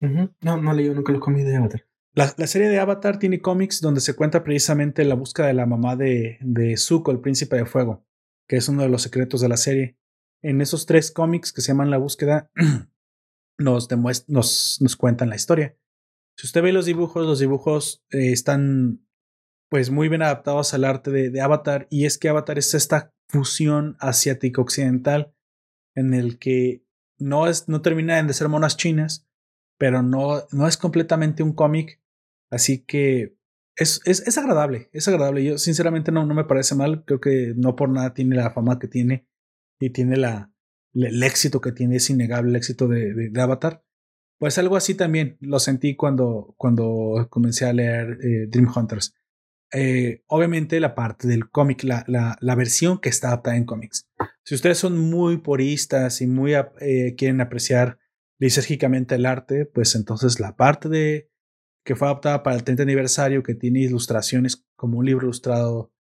[0.00, 1.86] No, no leído nunca los cómics de Avatar.
[2.16, 5.96] La, serie de Avatar tiene cómics donde se cuenta precisamente la búsqueda de la mamá
[5.96, 8.06] de, de Zuko, el príncipe de fuego,
[8.48, 9.98] que es uno de los secretos de la serie.
[10.42, 12.50] En esos tres cómics que se llaman La búsqueda,
[13.58, 13.88] nos,
[14.28, 15.76] nos, nos cuentan la historia.
[16.38, 19.06] Si usted ve los dibujos, los dibujos eh, están
[19.68, 23.12] pues muy bien adaptados al arte de, de, Avatar y es que Avatar es esta
[23.28, 25.34] fusión asiático-occidental
[25.94, 26.84] en el que
[27.18, 29.25] no, es, no terminan de ser monas chinas,
[29.78, 32.00] pero no, no es completamente un cómic,
[32.50, 33.36] así que
[33.76, 35.44] es, es, es, agradable, es agradable.
[35.44, 38.78] Yo sinceramente no, no me parece mal, creo que no por nada tiene la fama
[38.78, 39.26] que tiene
[39.78, 40.50] y tiene la,
[40.94, 43.84] el éxito que tiene, es innegable el éxito de, de, de Avatar.
[44.38, 49.14] Pues algo así también lo sentí cuando, cuando comencé a leer eh, Dream Hunters.
[49.72, 54.06] Eh, obviamente la parte del cómic, la, la, la, versión que está adaptada en cómics.
[54.44, 57.98] Si ustedes son muy puristas y muy eh, quieren apreciar
[58.38, 61.30] lisérgicamente el arte, pues entonces la parte de
[61.84, 65.92] que fue adaptada para el 30 aniversario, que tiene ilustraciones como un libro ilustrado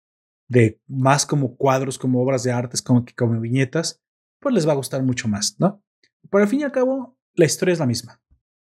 [0.49, 4.03] de más como cuadros, como obras de artes, como, como viñetas,
[4.41, 5.82] pues les va a gustar mucho más, ¿no?
[6.30, 8.22] Pero al fin y al cabo, la historia es la misma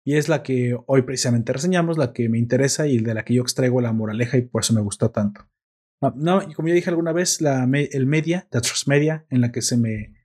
[0.05, 3.33] y es la que hoy precisamente reseñamos, la que me interesa y de la que
[3.33, 5.49] yo extraigo la moraleja y por eso me gustó tanto.
[6.15, 9.61] No, y como ya dije alguna vez, la, el media, la Media, en la que
[9.61, 10.15] se me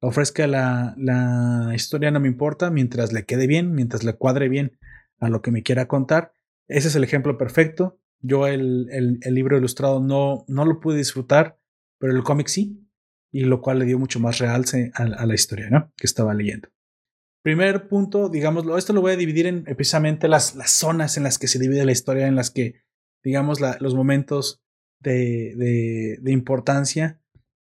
[0.00, 4.78] ofrezca la, la historia no me importa, mientras le quede bien, mientras le cuadre bien
[5.18, 6.32] a lo que me quiera contar.
[6.68, 8.00] Ese es el ejemplo perfecto.
[8.20, 11.58] Yo el, el, libro ilustrado no, no lo pude disfrutar,
[11.98, 12.86] pero el cómic sí,
[13.32, 15.92] y lo cual le dio mucho más realce a, la historia ¿no?
[15.96, 16.68] que estaba leyendo.
[17.42, 21.38] Primer punto, digámoslo, esto lo voy a dividir en precisamente las, las zonas en las
[21.38, 22.82] que se divide la historia, en las que,
[23.22, 24.62] digamos, los momentos
[24.98, 27.18] de, de, de, importancia.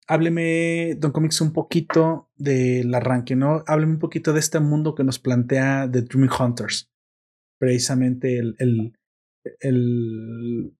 [0.08, 3.62] Hábleme, Don Comics, un poquito del arranque, ¿no?
[3.66, 6.90] Hábleme un poquito de este mundo que nos plantea The Dreaming Hunters.
[7.58, 8.98] Precisamente el, el,
[9.60, 10.74] el,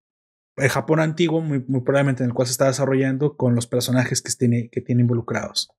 [0.69, 4.69] Japón antiguo, muy, probablemente en el cual se está desarrollando, con los personajes que tiene,
[4.69, 5.69] que involucrados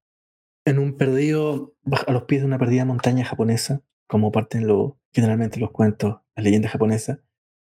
[0.64, 1.74] en un perdido,
[2.06, 6.44] a los pies de una perdida montaña japonesa, como parten lo, generalmente los cuentos, las
[6.44, 7.18] leyendas japonesas,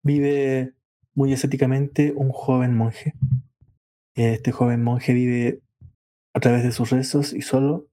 [0.02, 0.74] vive
[1.14, 3.14] muy estéticamente un joven monje.
[4.14, 5.60] Este joven monje vive
[6.34, 7.88] a través de sus rezos y solo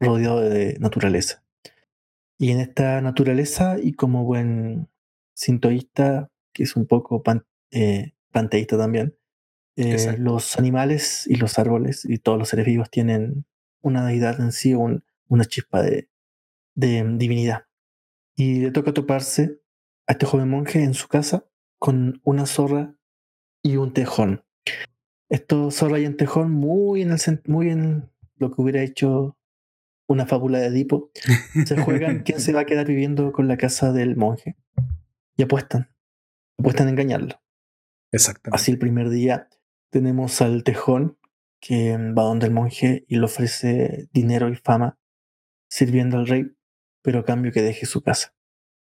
[0.00, 1.42] rodeado de naturaleza.
[2.38, 4.88] Y en esta naturaleza, y como buen
[5.34, 9.16] sintoísta, que es un poco pan, eh, panteísta también,
[9.76, 13.44] eh, los animales y los árboles y todos los seres vivos tienen
[13.82, 16.08] una deidad en sí, un, una chispa de,
[16.74, 17.66] de divinidad.
[18.34, 19.60] Y le toca toparse
[20.06, 21.46] a este joven monje en su casa
[21.78, 22.94] con una zorra
[23.62, 24.44] y un tejón.
[25.28, 29.36] Esto zorra y un tejón muy en, el, muy en lo que hubiera hecho
[30.08, 31.10] una fábula de Edipo.
[31.66, 34.56] Se juegan quién se va a quedar viviendo con la casa del monje.
[35.36, 35.90] Y apuestan.
[36.58, 37.40] Apuestan a engañarlo.
[38.12, 38.56] Exactamente.
[38.56, 39.48] Así el primer día
[39.90, 41.18] tenemos al tejón
[41.60, 44.98] que va donde el monje y le ofrece dinero y fama
[45.68, 46.54] sirviendo al rey,
[47.02, 48.34] pero a cambio que deje su casa.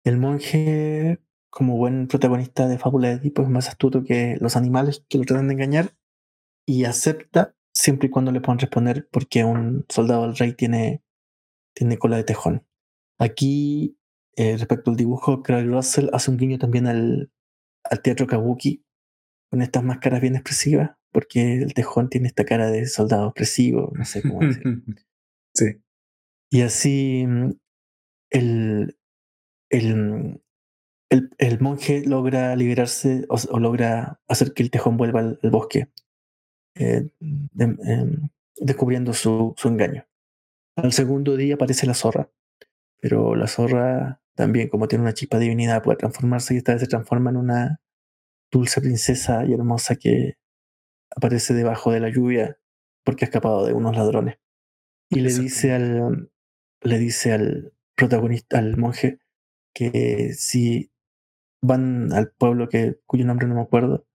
[0.04, 1.20] El monje,
[1.50, 5.24] como buen protagonista de Fábula de Edipo, es más astuto que los animales que lo
[5.24, 5.92] tratan de engañar
[6.66, 11.02] y acepta siempre y cuando le puedan responder porque un soldado del rey tiene,
[11.74, 12.66] tiene cola de tejón.
[13.18, 13.98] Aquí,
[14.36, 17.30] eh, respecto al dibujo, Craig Russell hace un guiño también al,
[17.84, 18.84] al teatro kabuki
[19.50, 24.04] con estas máscaras bien expresivas porque el tejón tiene esta cara de soldado opresivo, no
[24.04, 24.62] sé cómo decir.
[25.54, 25.64] sí.
[26.50, 27.52] Y así mm,
[28.32, 28.98] el,
[29.70, 30.42] el,
[31.08, 35.50] el, el, monje logra liberarse o, o, logra hacer que el tejón vuelva al, al
[35.50, 35.90] bosque,
[36.76, 40.06] eh, de, eh, descubriendo su, su engaño.
[40.76, 42.30] Al segundo día aparece la zorra,
[43.00, 46.82] pero la zorra también, como tiene una chispa de divinidad, puede transformarse y esta vez
[46.82, 47.80] se transforma en una
[48.50, 50.36] dulce princesa y hermosa que
[51.10, 52.58] aparece debajo de la lluvia
[53.04, 54.36] porque ha escapado de unos ladrones.
[55.08, 56.30] Y le dice al,
[56.82, 59.18] le dice al protagonista, al monje,
[59.72, 60.90] que si
[61.62, 64.06] van al pueblo que, cuyo nombre no me acuerdo,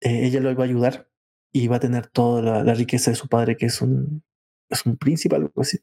[0.00, 1.09] eh, ella lo va a ayudar
[1.52, 4.22] y va a tener toda la, la, riqueza de su padre, que es un,
[4.68, 5.78] es un príncipe, algo así.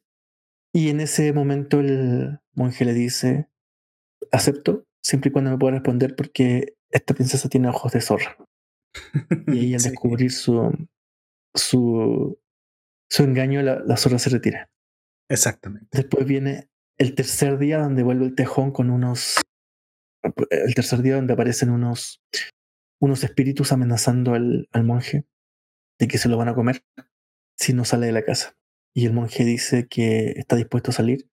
[0.74, 3.50] Y en ese momento el monje le dice,
[4.32, 8.38] acepto, siempre y cuando me pueda responder porque esta princesa tiene ojos de zorra.
[9.48, 10.88] Y ahí al descubrir su,
[11.54, 12.40] su,
[13.10, 14.70] su engaño, la, la zorra se retira.
[15.30, 15.90] Exactamente.
[15.92, 19.42] Después viene el tercer día donde vuelve el tejón con unos...
[20.50, 22.22] El tercer día donde aparecen unos,
[23.00, 25.26] unos espíritus amenazando al, al monje
[26.00, 26.84] de que se lo van a comer
[27.56, 28.56] si no sale de la casa.
[28.94, 31.30] Y el monje dice que está dispuesto a salir.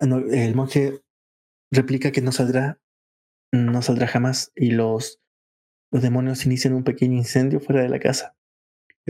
[0.00, 1.02] Ah, el monje
[1.70, 2.80] replica que no saldrá,
[3.52, 5.20] no saldrá jamás y los,
[5.90, 8.36] los demonios inician un pequeño incendio fuera de la casa.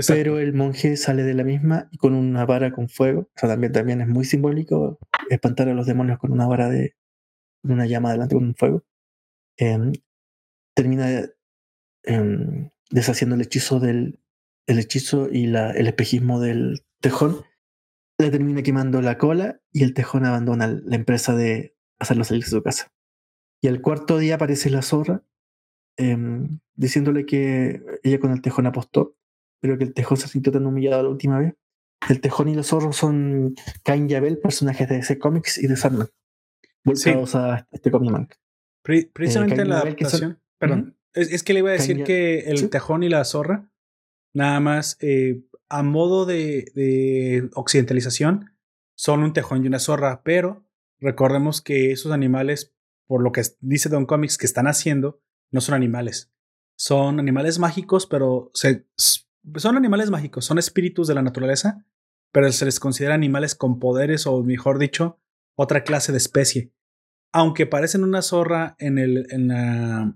[0.09, 3.21] Pero el monje sale de la misma y con una vara con fuego.
[3.21, 6.97] O sea, también, también es muy simbólico espantar a los demonios con una vara de
[7.63, 8.85] una llama delante con un fuego.
[9.59, 9.93] Em,
[10.75, 11.27] termina
[12.05, 14.19] em, deshaciendo el hechizo del
[14.67, 17.45] el hechizo y la, el espejismo del tejón.
[18.19, 22.51] Le termina quemando la cola y el tejón abandona la empresa de hacerlo salir de
[22.51, 22.93] su casa.
[23.61, 25.25] Y al cuarto día aparece la zorra
[25.97, 29.17] em, diciéndole que ella con el tejón apostó
[29.63, 31.55] pero que el Tejón se sintió tan humillado la última vez.
[32.11, 33.55] El Tejón y los zorros son
[33.85, 36.09] Cain y Abel, personajes de ese cómics y de Sandman,
[36.85, 38.41] volcados a este cómic.
[38.83, 40.41] precisamente eh, la adaptación.
[40.59, 40.99] Perdón.
[41.15, 43.71] es, que le iba a decir que el Tejón y la zorra,
[44.35, 48.53] nada más eh, a modo de, de occidentalización,
[48.95, 50.67] son un tejón y una zorra, pero
[51.01, 52.75] recordemos que esos animales,
[53.07, 55.21] por lo que dice Don Comics que están haciendo,
[55.51, 56.33] no son animales.
[56.77, 61.87] Son animales mágicos, pero son animales mágicos, son espíritus de la naturaleza,
[62.33, 65.21] pero se les considera animales con poderes o, mejor dicho,
[65.55, 66.73] otra clase de especie.
[67.33, 70.15] Aunque parecen una zorra en, el, en, la,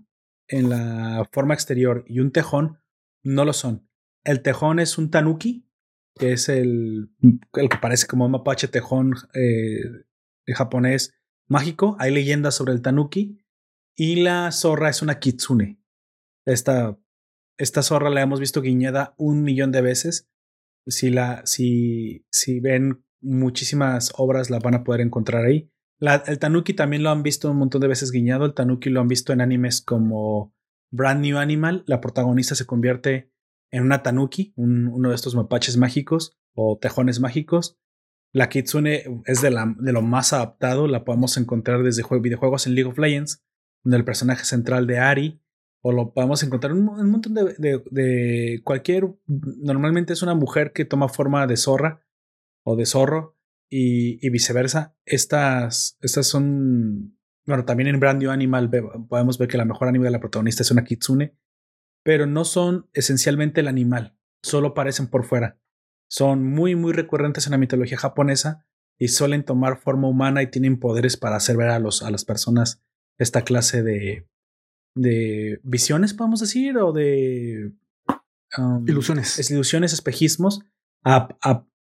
[0.49, 2.81] en la forma exterior y un tejón,
[3.23, 3.89] no lo son.
[4.27, 5.67] El tejón es un tanuki,
[6.15, 9.81] que es el, el que parece como un mapache tejón eh,
[10.55, 11.15] japonés
[11.49, 11.97] mágico.
[11.99, 13.39] Hay leyendas sobre el tanuki.
[13.99, 15.81] Y la zorra es una kitsune.
[16.45, 16.99] Esta
[17.59, 20.29] esta zorra la hemos visto guiñada un millón de veces.
[20.87, 25.71] Si, la, si, si ven muchísimas obras, la van a poder encontrar ahí.
[26.27, 28.45] el Tanuki también lo han visto un montón de veces guiñado.
[28.45, 30.55] El Tanuki lo han visto en animes como
[30.91, 31.83] Brand New Animal.
[31.87, 33.33] La protagonista se convierte
[33.71, 37.79] en una Tanuki, uno de estos mapaches mágicos o tejones mágicos.
[38.33, 40.89] La Kitsune es de, la, de lo más adaptado.
[40.89, 43.45] La podemos encontrar desde videojuegos en League of Legends,
[43.83, 45.41] donde el personaje central de Ari
[45.83, 50.85] o lo podemos encontrar en un, montón de, de, cualquier, normalmente es una mujer que
[50.85, 52.01] toma forma de zorra
[52.65, 53.37] o de zorro
[53.71, 54.97] y, y viceversa.
[55.05, 58.69] Estas, estas son, bueno, también en Brand New Animal
[59.09, 61.37] podemos ver que la mejor animal de la protagonista es una kitsune,
[62.07, 65.59] pero no son esencialmente el animal, solo parecen por fuera.
[66.09, 68.65] Son muy, muy recurrentes en la mitología japonesa
[68.97, 72.25] y suelen tomar forma humana y tienen poderes para hacer ver a, los, a las
[72.25, 72.81] personas
[73.19, 74.29] esta clase de,
[74.95, 77.73] de visiones, podemos decir, o de
[78.57, 79.51] um, ilusiones.
[79.51, 80.61] ilusiones, espejismos.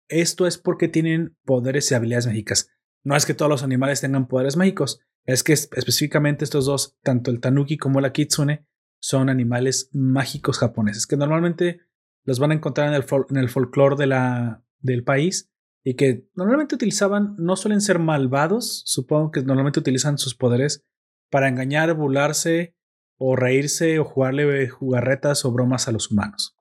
[0.08, 2.72] esto es porque tienen poderes y habilidades mágicas.
[3.04, 7.30] No es que todos los animales tengan poderes mágicos, es que específicamente estos dos, tanto
[7.30, 8.66] el tanuki como la kitsune,
[9.00, 11.82] son animales mágicos japoneses que normalmente
[12.24, 15.50] los van a encontrar en el, en el folclore de la, del país
[15.84, 20.86] y que normalmente utilizaban, no suelen ser malvados, supongo que normalmente utilizan sus poderes
[21.30, 22.76] para engañar, burlarse
[23.18, 26.58] o reírse o jugarle jugarretas o bromas a los humanos.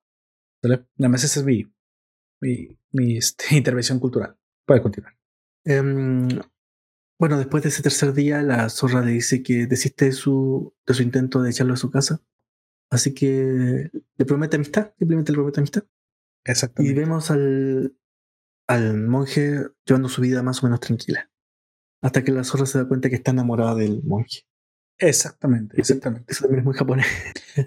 [0.62, 1.64] Nada más esa es mi,
[2.92, 4.36] mi, este, intervención cultural.
[4.64, 5.16] Puede continuar.
[5.64, 6.28] Em,
[7.18, 10.94] bueno, después de ese tercer día, la zorra le dice que desiste de su, de
[10.94, 12.22] su intento de echarlo a su casa.
[12.90, 15.84] Así que le promete amistad, simplemente le promete amistad.
[16.44, 16.92] Exactamente.
[16.92, 17.96] Y vemos al,
[18.68, 21.30] al monje llevando su vida más o menos tranquila.
[22.02, 24.42] Hasta que la zorra se da cuenta que está enamorada del monje.
[24.98, 26.32] Exactamente, exactamente.
[26.32, 27.06] Eso también es muy japonés.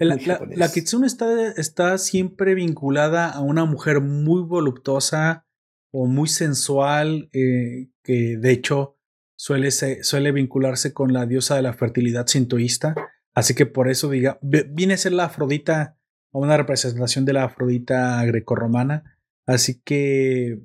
[0.00, 5.46] La, kitsune está, está siempre vinculada a una mujer muy voluptuosa
[5.92, 8.99] o muy sensual, eh, que de hecho
[9.40, 12.94] suele, suele vincularse con la diosa de la fertilidad sintoísta.
[13.32, 15.96] Así que por eso diga, viene a ser la Afrodita
[16.30, 19.18] o una representación de la Afrodita grecorromana.
[19.46, 20.60] Así que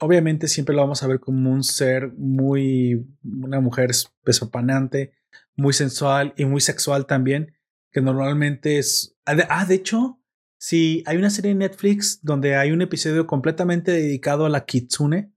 [0.00, 3.92] obviamente siempre lo vamos a ver como un ser muy, una mujer
[4.24, 5.12] pesopanante
[5.54, 7.54] muy sensual y muy sexual también,
[7.92, 9.16] que normalmente es...
[9.24, 10.20] Ah, de hecho,
[10.58, 15.32] sí, hay una serie en Netflix donde hay un episodio completamente dedicado a la kitsune,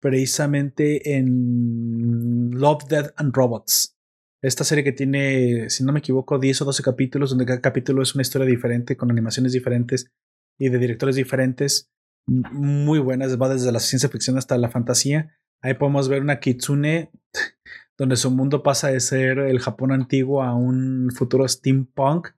[0.00, 3.96] precisamente en Love, Death and Robots.
[4.42, 8.02] Esta serie que tiene, si no me equivoco, 10 o 12 capítulos, donde cada capítulo
[8.02, 10.12] es una historia diferente, con animaciones diferentes
[10.58, 11.90] y de directores diferentes,
[12.28, 15.34] muy buenas, va desde la ciencia ficción hasta la fantasía.
[15.62, 17.10] Ahí podemos ver una kitsune
[17.98, 22.28] donde su mundo pasa de ser el Japón antiguo a un futuro steampunk.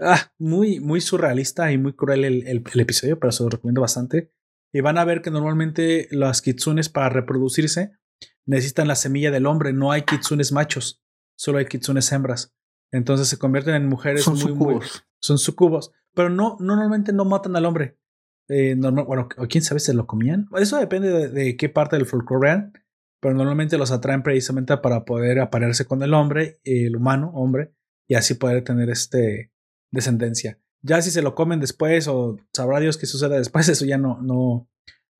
[0.00, 4.32] Ah, muy, muy surrealista y muy cruel el, el, episodio, pero se lo recomiendo bastante.
[4.72, 7.92] Y van a ver que normalmente las kitsunes para reproducirse
[8.46, 9.72] necesitan la semilla del hombre.
[9.72, 11.02] No hay kitsunes machos,
[11.36, 12.54] solo hay kitsunes hembras.
[12.92, 15.04] Entonces se convierten en mujeres son muy, sucubos.
[15.20, 15.92] son sucubos.
[16.14, 17.98] Pero no, no, normalmente no matan al hombre.
[18.48, 20.48] Eh, normal, bueno, o quién sabe si se lo comían.
[20.56, 22.72] Eso depende de, qué parte del folclore
[23.20, 27.74] pero normalmente los atraen precisamente para poder aparearse con el hombre, el humano, hombre,
[28.08, 29.52] y así poder tener este
[29.92, 30.58] descendencia.
[30.82, 34.20] Ya si se lo comen después o sabrá Dios qué sucede después, eso ya no,
[34.22, 34.68] no,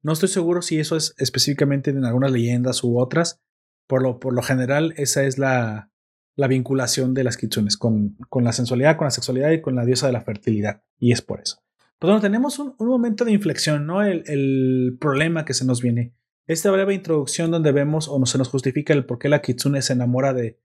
[0.03, 3.41] no estoy seguro si eso es específicamente en algunas leyendas u otras.
[3.87, 5.91] Por lo, por lo general, esa es la,
[6.37, 9.85] la vinculación de las kitsunes con, con, la sensualidad, con la sexualidad y con la
[9.85, 10.83] diosa de la fertilidad.
[10.99, 11.63] Y es por eso.
[11.99, 14.03] Pues bueno, tenemos un, un momento de inflexión, ¿no?
[14.03, 16.15] El, el, problema que se nos viene.
[16.47, 19.83] Esta breve introducción donde vemos o no se nos justifica el por qué la kitsune
[19.83, 20.59] se enamora de,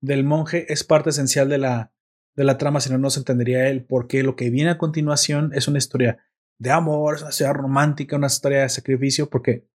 [0.00, 1.92] del monje es parte esencial de la,
[2.36, 4.78] de la trama, si no, no se entendería el por qué lo que viene a
[4.78, 6.18] continuación es una historia
[6.58, 9.66] de amor, es una romántica, una historia de sacrificio, porque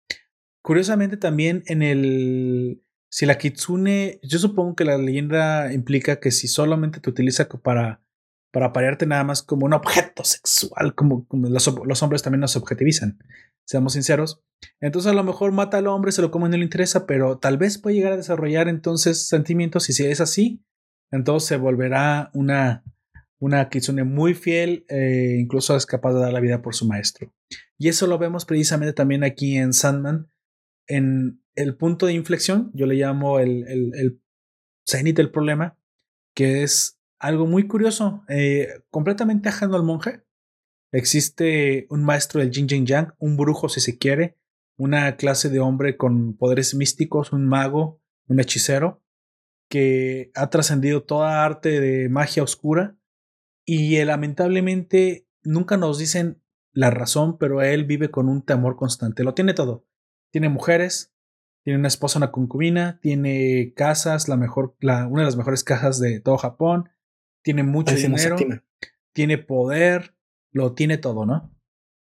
[0.63, 2.83] curiosamente también en el...
[3.13, 8.01] Si la kitsune, yo supongo que la leyenda implica que si solamente te utiliza para,
[8.53, 13.19] para parearte nada más como un objeto sexual, como, los, los, hombres también nos objetivizan,
[13.65, 14.45] seamos sinceros.
[14.81, 17.59] Entonces a lo mejor mata al hombre, se lo come, no le interesa, pero tal
[17.59, 20.63] vez puede llegar a desarrollar entonces sentimientos y si es así,
[21.11, 22.85] entonces se volverá una,
[23.39, 27.33] una kitsune muy fiel, eh, incluso es capaz de dar la vida por su maestro.
[27.79, 30.31] Y eso lo vemos precisamente también aquí en Sandman,
[30.87, 34.21] en el punto de inflexión, yo le llamo el, el,
[34.87, 35.79] cenit del problema,
[36.35, 40.23] que es algo muy curioso, eh, completamente ajeno al monje.
[40.93, 44.37] Existe un maestro del Jin Jin Yang, un brujo si se quiere,
[44.77, 49.03] una clase de hombre con poderes místicos, un mago, un hechicero,
[49.71, 52.97] que ha trascendido toda arte de magia oscura
[53.65, 56.43] y eh, lamentablemente nunca nos dicen
[56.73, 59.23] la razón, pero él vive con un temor constante.
[59.23, 59.87] Lo tiene todo.
[60.33, 61.15] Tiene mujeres,
[61.63, 66.01] tiene una esposa, una concubina, tiene casas, la mejor, la, una de las mejores casas
[66.01, 66.91] de todo Japón,
[67.43, 68.37] tiene mucho dinero,
[69.13, 70.17] tiene poder,
[70.53, 71.55] lo tiene todo, ¿no?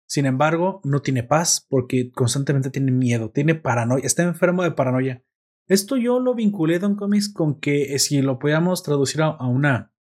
[0.09, 5.23] Sin embargo, no tiene paz porque constantemente tiene miedo, tiene paranoia, está enfermo de paranoia.
[5.71, 9.95] Esto yo lo vinculé, Don Comics, con que eh, si lo podíamos traducir a, una,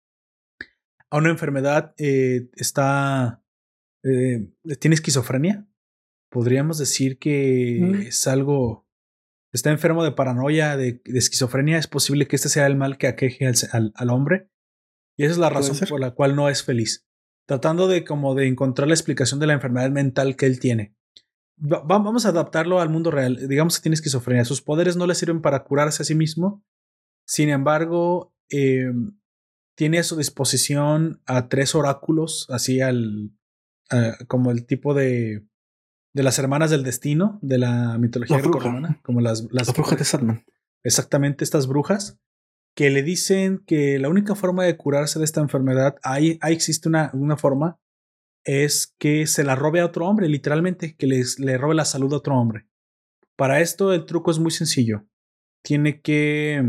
[1.12, 3.44] a una enfermedad, eh, está,
[4.04, 4.50] eh,
[4.80, 5.68] tiene esquizofrenia.
[6.32, 7.96] Podríamos decir que mm.
[8.08, 8.88] es algo,
[9.54, 11.78] está enfermo de paranoia, de, esquizofrenia.
[11.78, 14.50] Es posible que este sea el mal que aqueje al, al, hombre.
[15.20, 17.06] Y esa es la razón por la cual no es feliz.
[17.46, 20.96] Tratando de como de encontrar la explicación de la enfermedad mental que él tiene
[21.60, 23.48] vamos a adaptarlo al mundo real.
[23.48, 24.46] Digamos que tiene esquizofrenia.
[24.46, 26.64] Sus poderes no le sirven para curarse a sí mismo.
[27.26, 29.18] Sin embargo, em,
[29.76, 33.32] tiene a su disposición a tres oráculos, así al.
[34.28, 35.46] como el tipo de.
[36.14, 40.44] de las hermanas del destino de la mitología romana como las, las, brujas de.
[40.84, 42.18] Exactamente, estas brujas
[42.76, 46.88] que le dicen que la única forma de curarse de esta enfermedad, ahí, ahí existe
[46.88, 47.78] una, una forma
[48.44, 52.14] es que se la robe a otro hombre, literalmente, que les, le robe la salud
[52.14, 52.68] a otro hombre.
[53.36, 55.06] Para esto el truco es muy sencillo.
[55.64, 56.64] Tiene que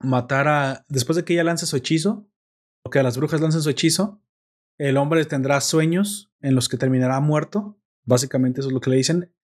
[0.00, 0.84] matar a...
[0.88, 2.28] Después de que ella lance su hechizo,
[2.84, 4.22] o que las brujas lancen su hechizo,
[4.78, 7.80] el hombre tendrá sueños en los que terminará muerto.
[8.04, 9.34] Básicamente eso es lo que le dicen.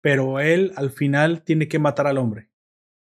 [0.00, 2.50] Pero él al final tiene que matar al hombre.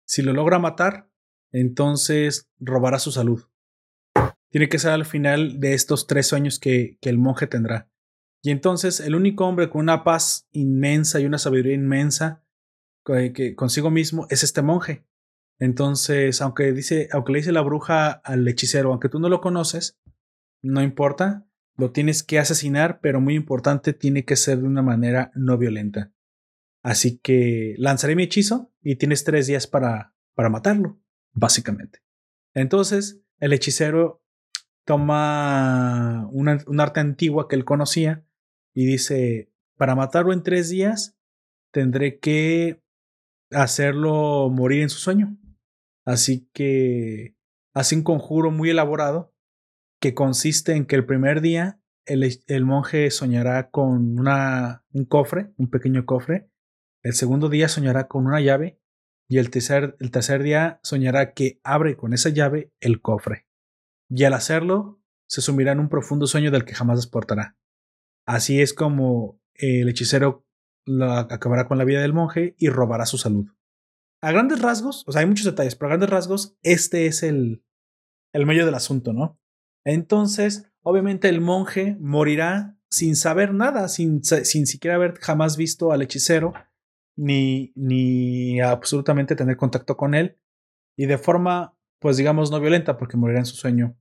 [0.07, 1.11] Si lo logra matar,
[1.53, 3.45] entonces robará su salud
[4.51, 7.90] tiene que ser al final de estos tres sueños que, el monje tendrá.
[8.42, 12.44] Y entonces el único hombre con una paz inmensa y una sabiduría inmensa
[13.05, 15.05] que, consigo mismo es este monje.
[15.59, 19.99] Entonces, aunque dice, aunque le dice la bruja al hechicero, aunque tú no lo conoces,
[20.62, 25.30] no importa, lo tienes que asesinar, pero muy importante, tiene que ser de una manera
[25.34, 26.12] no violenta.
[26.82, 31.01] Así que lanzaré mi hechizo y tienes tres días para, para matarlo,
[31.32, 32.01] básicamente.
[32.55, 34.22] Entonces, el hechicero
[34.87, 38.24] toma un arte antigua que él conocía
[38.72, 41.18] y dice, para matarlo en tres días,
[41.72, 42.82] tendré que
[43.51, 45.37] hacerlo morir en su sueño.
[46.05, 47.37] Así que
[47.74, 49.34] hace un conjuro muy elaborado
[50.01, 55.53] que consiste en que el primer día el, el, monje soñará con una, un cofre,
[55.57, 56.49] un pequeño cofre.
[57.03, 58.78] El segundo día soñará con una llave
[59.28, 63.45] y el tercer, el tercer día soñará que abre con esa llave el cofre
[64.09, 67.57] y al hacerlo se sumirá en un profundo sueño del que jamás despertará.
[68.27, 70.47] Así es como el hechicero
[71.29, 73.49] acabará con la vida del monje y robará su salud.
[74.23, 77.65] a grandes rasgos, o sea, hay muchos detalles, pero a grandes rasgos, este es el,
[78.33, 79.39] el medio del asunto, ¿no?
[79.85, 86.03] Entonces, obviamente el monje morirá sin saber nada, sin, sin siquiera haber jamás visto al
[86.03, 86.55] hechicero,
[87.17, 90.39] ni, ni absolutamente tener contacto con él,
[90.97, 91.76] y de forma,
[92.07, 93.99] pues digamos, no violenta, porque morirá en su sueño.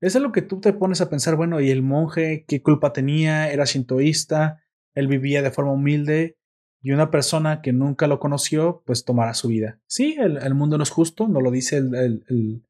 [0.00, 3.50] Es lo que tú te pones a pensar, bueno, ¿y el monje qué culpa tenía?
[3.50, 4.62] Era sintoísta,
[4.94, 6.38] él vivía de forma humilde,
[6.80, 9.80] y una persona que nunca lo conoció, pues tomará su vida.
[9.88, 12.64] Sí, el, mundo no es justo, no lo dice el, el,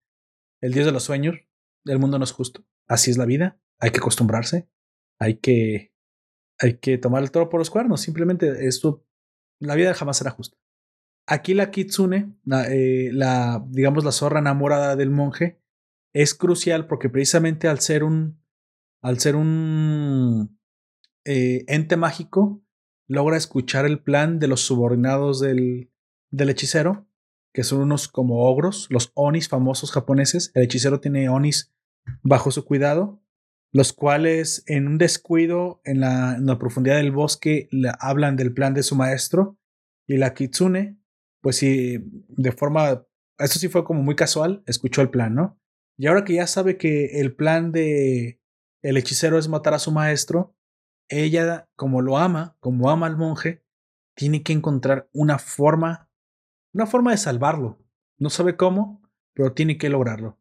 [0.63, 1.37] el dios de los sueños,
[1.85, 2.65] el mundo no es justo.
[2.87, 4.71] Así es la vida, hay que acostumbrarse,
[5.19, 5.93] hay que,
[6.59, 9.05] hay que tomar el toro por los cuernos, simplemente esto,
[9.61, 10.57] la vida jamás será justa.
[11.31, 15.61] Aquí la kitsune, la, eh, la, digamos la zorra enamorada del monje,
[16.15, 18.41] es crucial porque precisamente al ser un,
[19.03, 20.59] al ser un
[21.27, 22.63] eh, ente mágico,
[23.07, 25.91] logra escuchar el plan de los subordinados del,
[26.31, 27.07] del hechicero,
[27.53, 30.51] que son unos como ogros, los onis famosos japoneses.
[30.55, 31.75] El hechicero tiene onis
[32.23, 33.23] bajo su cuidado,
[33.71, 38.55] los cuales en un descuido en la, en la profundidad del bosque le hablan del
[38.55, 39.59] plan de su maestro
[40.07, 40.98] y la kitsune,
[41.41, 43.05] pues sí, de forma,
[43.39, 45.61] esto sí fue como muy casual, escuchó el plan, ¿no?
[45.97, 48.41] Y ahora que ya sabe que el plan de
[48.83, 50.55] el hechicero es matar a su maestro,
[51.09, 53.65] ella, como lo ama, como ama al monje,
[54.15, 56.11] tiene que encontrar una forma,
[56.73, 57.79] una forma de salvarlo.
[58.19, 59.03] No sabe cómo,
[59.35, 60.39] pero tiene que lograrlo.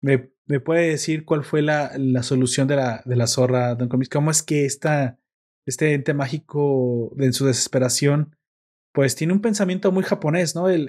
[0.00, 3.88] ¿Me, me puede decir cuál fue la, la solución de la, de la zorra, Don
[3.88, 4.08] Comis?
[4.08, 5.18] ¿Cómo es que esta,
[5.66, 8.36] este ente mágico, en su desesperación,
[8.92, 10.68] pues tiene un pensamiento muy japonés, ¿no?
[10.68, 10.88] El,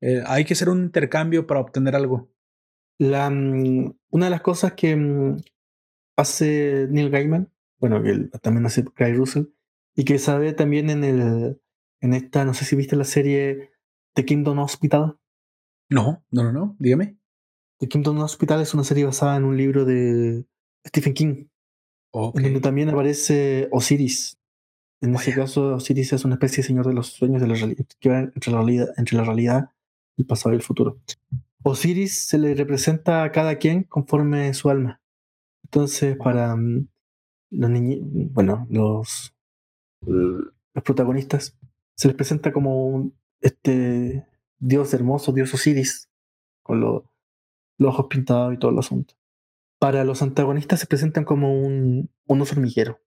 [0.00, 2.30] el, hay que hacer un intercambio para obtener algo.
[2.98, 5.36] La, mm, una de las cosas que mm,
[6.16, 7.50] hace Neil Gaiman
[7.80, 9.44] bueno, que también hace Guy Russell,
[9.94, 11.60] y que sabe también en el
[12.00, 13.70] en esta, no sé si viste la serie
[14.14, 15.18] The Kingdom Hospital.
[15.90, 17.18] No, no, no, no, dígame.
[17.78, 20.44] The Kingdom Hospital es una serie basada en un libro de
[20.86, 21.46] Stephen King,
[22.12, 24.37] en donde también aparece Osiris.
[25.00, 27.86] En ese caso, Osiris es una especie de señor de los sueños de la realidad,
[28.00, 29.70] que va entre la realidad, entre la realidad,
[30.16, 30.98] el pasado y el futuro.
[31.62, 35.00] Osiris se le representa a cada quien conforme su alma.
[35.64, 36.88] Entonces, para, mm,
[37.50, 38.00] los niños,
[38.32, 39.34] bueno, los,
[40.00, 41.56] los protagonistas,
[41.94, 44.26] se les presenta como un, este
[44.58, 46.08] dios hermoso, dios Osiris,
[46.62, 47.02] con los
[47.80, 49.14] ojos pintados y todo el asunto.
[49.78, 53.00] Para los antagonistas se presentan como un, un oso hormiguero,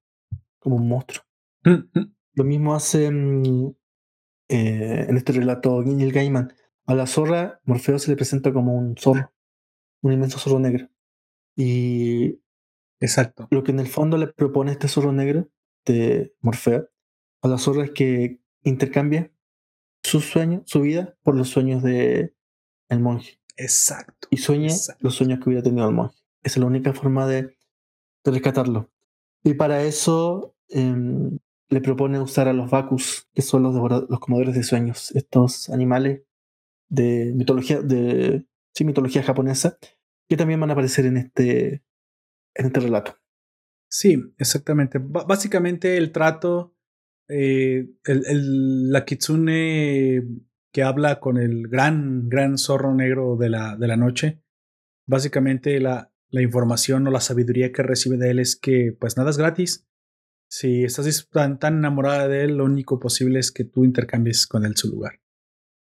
[0.59, 1.23] como un monstruo.
[1.63, 2.15] Mm, mm.
[2.33, 3.73] Lo mismo hace mm,
[4.49, 6.53] eh, en este relato Neil Gaiman.
[6.85, 9.31] A la zorra, Morfeo se le presenta como un zorro,
[10.01, 10.89] un inmenso zorro negro.
[11.55, 12.41] Y
[13.01, 13.47] Exacto.
[13.49, 15.49] Lo que en el fondo le propone este zorro negro
[15.85, 16.87] de Morfeo
[17.41, 19.33] a la zorra es que intercambie
[20.03, 22.35] su sueño, su vida, por los sueños de
[22.89, 23.39] el monje.
[23.57, 24.27] Exacto.
[24.29, 26.15] Y sueñe los sueños que hubiera tenido el monje.
[26.43, 27.57] Esa es la única forma de,
[28.23, 28.91] rescatarlo.
[29.43, 31.39] Y para eso em,
[31.71, 36.21] le propone usar a los Bakus, que son los, los comodores de sueños, estos animales
[36.89, 38.45] de mitología, de
[38.75, 39.77] sí, mitología japonesa,
[40.29, 41.83] que también van a aparecer en este,
[42.55, 43.17] en este relato.
[43.89, 44.99] Sí, exactamente.
[44.99, 46.75] básicamente el trato,
[47.29, 50.23] eh, el, la kitsune
[50.73, 54.41] que habla con el gran, gran zorro negro de la, de la noche,
[55.07, 59.29] básicamente la, la información o la sabiduría que recibe de él es que pues nada
[59.29, 59.87] es gratis.
[60.51, 64.65] Si estás tan, tan enamorada de él, lo único posible es que tú intercambies con
[64.65, 65.21] él su lugar.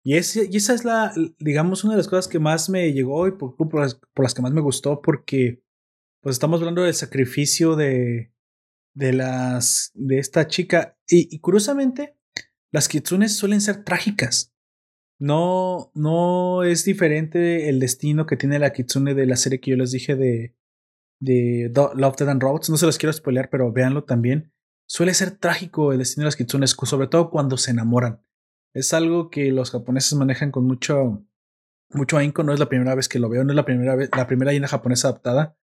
[0.04, 3.56] Y, esa es la, digamos, una de las cosas que más me llegó y por,
[3.80, 3.94] las,
[4.34, 5.62] que más me gustó, porque
[6.20, 8.34] pues estamos hablando del sacrificio de,
[8.96, 10.98] de las, de esta chica.
[11.08, 12.18] Y, curiosamente,
[12.72, 14.52] las kitsunes suelen ser trágicas.
[15.20, 19.78] No, no es diferente el destino que tiene la kitsune de la serie que yo
[19.78, 20.56] les dije de,
[21.20, 22.72] de Love, Dead and Robots.
[22.72, 24.52] No se los quiero spoilear, pero véanlo también.
[24.88, 28.22] Suele ser trágico el destino de las kitsunes, sobre todo cuando se enamoran.
[28.74, 31.26] Es algo que los japoneses manejan con mucho,
[31.90, 32.44] mucho ahínco.
[32.44, 34.68] No es la primera vez que lo veo, no es la primera vez, la primera
[34.68, 35.58] japonesa adaptada.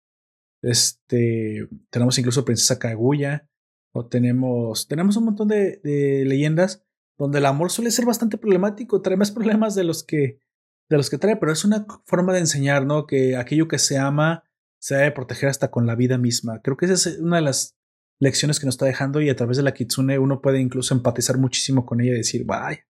[0.63, 3.49] Este, tenemos incluso Princesa Kaguya,
[3.93, 6.85] o tenemos, tenemos un montón de, de, leyendas
[7.19, 10.41] donde el amor suele ser bastante problemático, trae más problemas de los que,
[10.89, 13.07] de los que trae, pero es una forma de enseñar, ¿no?
[13.07, 14.45] Que aquello que se ama
[14.79, 16.63] se debe proteger hasta con la vida misma.
[16.63, 17.77] Creo que esa es una de las
[18.23, 21.39] lecciones que nos está dejando y a través de la Kitsune uno puede incluso empatizar
[21.39, 22.87] muchísimo con ella y decir, vaya,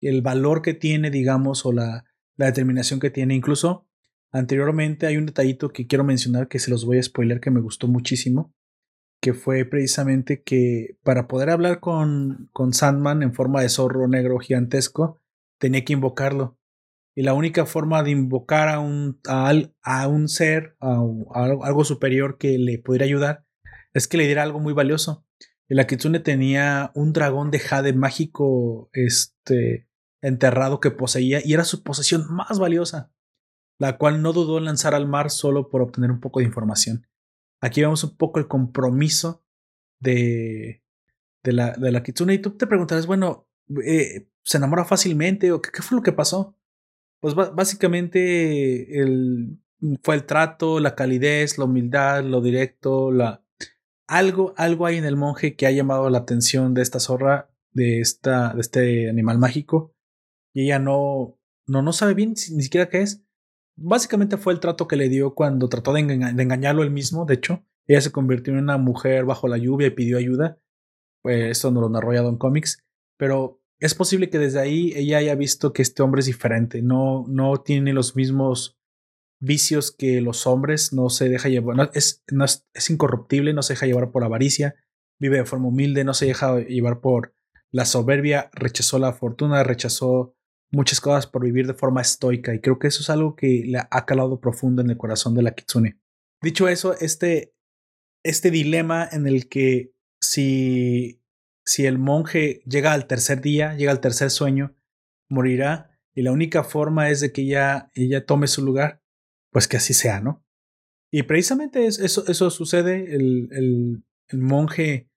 [0.00, 2.04] el valor que tiene, digamos, o la,
[2.36, 3.86] la determinación que tiene, incluso
[4.32, 7.60] Anteriormente hay un detallito que quiero mencionar que se los voy a spoiler que me
[7.60, 8.54] gustó muchísimo,
[9.20, 14.38] que fue precisamente que para poder hablar con, con Sandman en forma de zorro negro
[14.38, 15.20] gigantesco,
[15.58, 16.58] tenía que invocarlo.
[17.14, 21.02] Y la única forma de invocar a un, a, un ser, a,
[21.62, 23.44] algo superior que le pudiera ayudar,
[23.94, 25.26] es que le diera algo muy valioso.
[25.68, 29.88] Y la Kitsune tenía un dragón de jade mágico este,
[30.20, 33.12] enterrado que poseía y era su posesión más valiosa,
[33.78, 37.06] la cual no dudó en lanzar al mar solo por obtener un poco de información.
[37.60, 39.44] Aquí vemos un poco el compromiso
[40.00, 40.82] de,
[41.42, 42.34] de, la, de la Kitsune.
[42.34, 43.48] Y tú te preguntarás, bueno,
[43.84, 46.56] eh, ¿se enamora fácilmente o qué, qué, fue lo que pasó?
[47.20, 49.60] Pues básicamente el,
[50.02, 53.41] fue el trato, la calidez, la humildad, lo directo, la,
[54.06, 58.00] algo, algo hay en el monje que ha llamado la atención de esta zorra, de,
[58.00, 59.94] esta, de este animal mágico,
[60.52, 63.24] y ella no, no, no sabe bien ni siquiera qué es.
[63.76, 67.64] Básicamente fue el trato que le dio cuando trató de, engañarlo él mismo, de hecho,
[67.86, 70.58] ella se convirtió en una mujer bajo la lluvia y pidió ayuda,
[71.22, 72.84] pues eso no lo narró ya Don Comics,
[73.16, 77.24] pero es posible que desde ahí ella haya visto que este hombre es diferente, no,
[77.28, 78.78] no tiene los mismos
[79.42, 83.74] vicios que los hombres, no se deja llevar, es, no es, es, incorruptible, no se
[83.74, 84.76] deja llevar por avaricia,
[85.18, 87.34] vive de forma humilde, no se deja llevar por
[87.70, 90.34] la soberbia, rechazó la fortuna, rechazó
[90.70, 93.78] muchas cosas por vivir de forma estoica y creo que eso es algo que le
[93.78, 95.98] ha calado profundo en el corazón de la Kitsune.
[96.42, 97.54] Dicho eso, este,
[98.24, 101.22] este dilema en el que si
[101.64, 104.74] si el monje llega al tercer día, llega al tercer sueño,
[105.28, 109.01] morirá y la única forma es de que ella, ella tome su lugar,
[109.52, 110.44] pues que así sea, ¿no?
[111.12, 114.02] Y precisamente eso, sucede, el
[114.32, 115.10] monje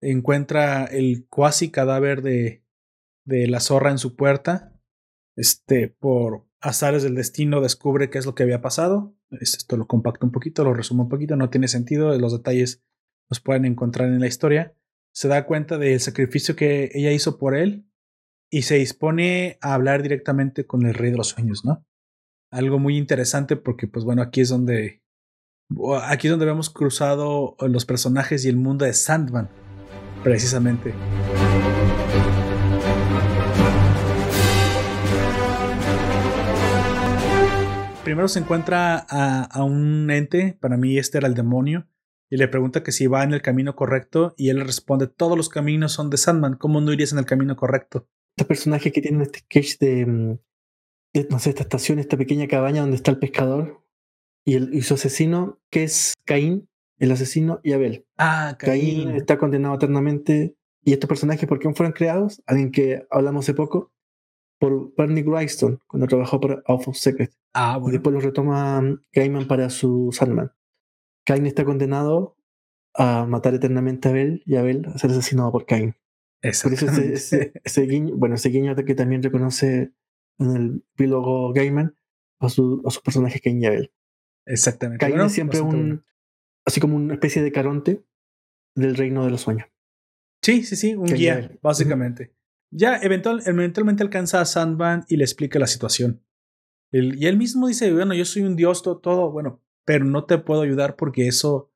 [0.00, 2.64] encuentra el cuasi cadáver de,
[3.28, 4.72] de la zorra en su puerta,
[5.36, 10.24] este, por azares del destino descubre qué es lo que había pasado, esto lo compacto
[10.24, 12.82] un poquito, lo resumo un poquito, no tiene sentido, los detalles
[13.28, 14.74] los pueden encontrar en la historia,
[15.12, 17.86] se da cuenta del sacrificio que ella hizo por él
[18.50, 21.86] y se dispone a hablar directamente con el rey de los sueños, ¿no?
[22.50, 25.02] Algo muy interesante porque, pues bueno, aquí es donde,
[26.04, 29.50] aquí es donde vemos cruzado los personajes y el mundo de Sandman,
[30.24, 30.94] precisamente.
[38.02, 41.86] Primero se encuentra a, a un ente, para mí este era el demonio,
[42.30, 45.36] y le pregunta que si va en el camino correcto y él le responde, todos
[45.36, 48.08] los caminos son de Sandman, ¿cómo no irías en el camino correcto?
[48.34, 50.38] Este personaje que tiene este sketch de, mm,
[51.30, 53.82] no sé, esta estación, esta pequeña cabaña donde está el pescador
[54.44, 56.68] y, el, y su asesino, que es Caín,
[56.98, 58.06] el asesino y Abel.
[58.16, 59.04] Ah, Caín.
[59.04, 60.54] Caín está condenado eternamente.
[60.84, 62.42] ¿Y estos personajes por qué fueron creados?
[62.46, 63.92] Alguien que hablamos hace poco,
[64.58, 67.32] por Bernie Wrightson, cuando trabajó por Awful Secret.
[67.52, 67.90] Ah, bueno.
[67.90, 70.52] Y después lo retoma mm, Gaiman para su Sandman.
[71.24, 72.36] Cain está condenado
[72.94, 75.94] a matar eternamente a Abel y Abel a ser asesinado por Cain.
[76.62, 79.92] Por eso ese, guiño, bueno, ese guiño que también reconoce
[80.38, 81.96] en el epílogo Gaiman
[82.40, 83.92] a, su, a sus personajes Cain y Abel.
[84.46, 85.04] Exactamente.
[85.04, 86.04] Cain es siempre un,
[86.64, 88.04] así como una especie de caronte
[88.74, 89.68] del reino de los sueños.
[90.42, 92.34] Sí, sí, sí, un guía, básicamente.
[92.70, 96.22] Ya eventual, eventualmente alcanza a Sandman y le explica la situación.
[96.92, 100.38] y él mismo dice, bueno, yo soy un dios, todo, todo, bueno, pero no te
[100.38, 101.72] puedo ayudar porque eso,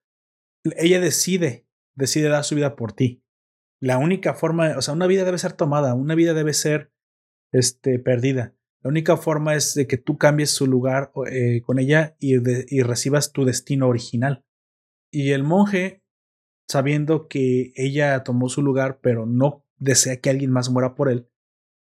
[0.76, 3.24] ella decide, decide dar su vida por ti.
[3.80, 6.91] La única forma, o sea, una vida debe ser tomada, una vida debe ser
[7.52, 8.54] este, perdida.
[8.82, 12.82] La única forma es de que tú cambies su lugar eh, con ella y, y
[12.82, 14.44] recibas tu destino original.
[15.12, 16.02] Y el monje,
[16.68, 21.28] sabiendo que ella tomó su lugar, pero no desea que alguien más muera por él,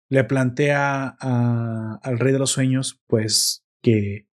[0.08, 4.28] le plantea al rey de los sueños, pues, que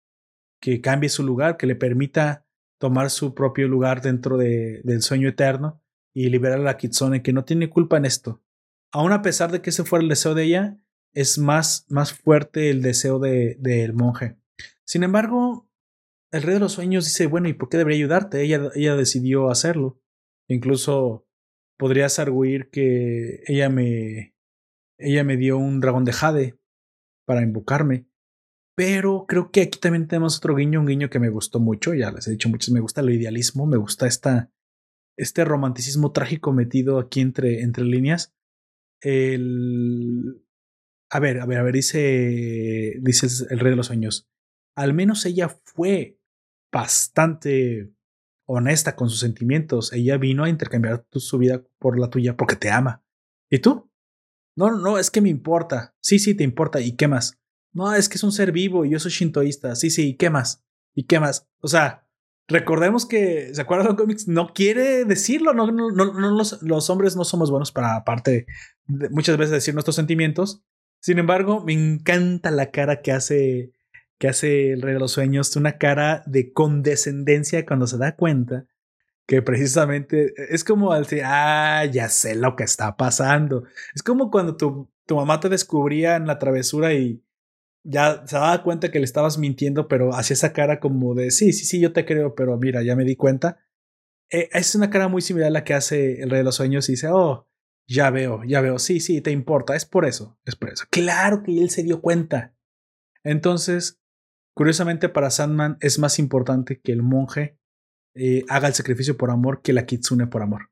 [0.60, 2.46] que cambie su lugar, que le permita
[2.80, 5.82] tomar su propio lugar dentro de, del sueño eterno
[6.14, 8.42] y liberar a la Kitsune, que no tiene culpa en esto.
[8.92, 10.78] Aún a pesar de que ese fuera el deseo de ella,
[11.14, 14.38] es más, más fuerte el deseo del de, monje.
[14.86, 15.70] Sin embargo,
[16.32, 18.42] el rey de los sueños dice, bueno, ¿y por qué debería ayudarte?
[18.42, 20.00] Ella, ella decidió hacerlo.
[20.48, 21.28] Incluso
[21.78, 24.36] podrías arguir que ella me,
[24.98, 26.60] ella me dio un dragón de jade
[27.26, 28.08] para invocarme.
[28.76, 31.94] Pero creo que aquí también tenemos otro guiño, un guiño que me gustó mucho.
[31.94, 34.52] Ya les he dicho muchos, me gusta el idealismo, me gusta esta,
[35.18, 38.36] este romanticismo trágico metido aquí entre, entre líneas.
[39.02, 40.44] El.
[41.10, 44.28] A ver, a ver, a ver, dice, dice el rey de los sueños.
[44.76, 46.20] Al menos ella fue
[46.72, 47.92] bastante
[48.46, 49.94] honesta con sus sentimientos.
[49.94, 53.04] Ella vino a intercambiar su vida por la tuya porque te ama.
[53.50, 53.90] ¿Y tú?
[54.56, 55.96] No, no, es que me importa.
[56.02, 56.82] Sí, sí, te importa.
[56.82, 57.40] ¿Y qué más?
[57.74, 59.76] No, es que es un ser vivo y yo soy shintoísta.
[59.76, 60.66] Sí, sí, ¿y qué más?
[60.96, 61.48] ¿Y qué más?
[61.62, 62.08] O sea,
[62.48, 64.28] recordemos que, ¿se acuerdan los cómics?
[64.28, 68.48] No quiere decirlo, no, no, no, los, los, hombres no somos buenos para, aparte,
[68.88, 70.64] de muchas veces decir nuestros sentimientos.
[71.00, 73.72] Sin embargo, me encanta la cara que hace,
[74.18, 78.66] que hace el Rey de los Sueños, una cara de condescendencia cuando se da cuenta
[79.28, 83.66] que precisamente es como al decir, ah, ya sé lo que está pasando.
[83.94, 87.22] Es como cuando tu, tu mamá te descubría en la travesura y
[87.84, 91.52] ya se daba cuenta que le estabas mintiendo, pero hacía esa cara como de, sí,
[91.54, 93.60] sí, sí, yo te creo, pero mira, ya me di cuenta.
[94.30, 96.88] Eh, es una cara muy similar a la que hace el Rey de los Sueños
[96.90, 97.47] y dice, oh,
[97.88, 100.86] ya veo, ya veo, sí, sí, te importa, es por eso, es por eso.
[100.90, 102.54] Claro que él se dio cuenta.
[103.24, 104.02] Entonces,
[104.54, 107.58] curiosamente para Sandman es más importante que el monje
[108.14, 110.70] eh, haga el sacrificio por amor que la kitsune por amor.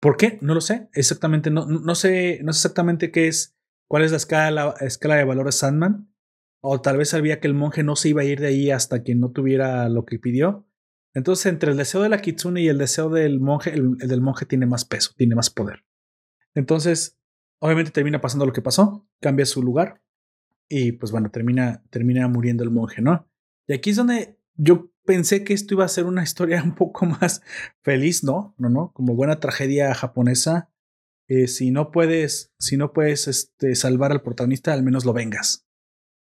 [0.00, 0.38] ¿Por qué?
[0.40, 0.88] No lo sé.
[0.92, 3.56] Exactamente, no, no, sé, no sé exactamente qué es,
[3.88, 6.12] cuál es la escala, la escala de valores Sandman.
[6.62, 9.02] O tal vez sabía que el monje no se iba a ir de ahí hasta
[9.02, 10.68] que no tuviera lo que pidió.
[11.14, 14.46] Entonces, entre el deseo de la kitsune y el deseo del monje, el del monje
[14.46, 15.84] tiene más peso, tiene más poder.
[16.56, 17.18] Entonces,
[17.60, 20.02] obviamente termina pasando lo que pasó, cambia su lugar
[20.68, 23.28] y pues bueno, termina, termina muriendo el monje, ¿no?
[23.68, 27.06] Y aquí es donde yo pensé que esto iba a ser una historia un poco
[27.06, 27.42] más
[27.82, 28.54] feliz, ¿no?
[28.58, 30.72] No, no, como buena tragedia japonesa.
[31.28, 35.66] Eh, si no puedes, si no puedes este, salvar al protagonista, al menos lo vengas.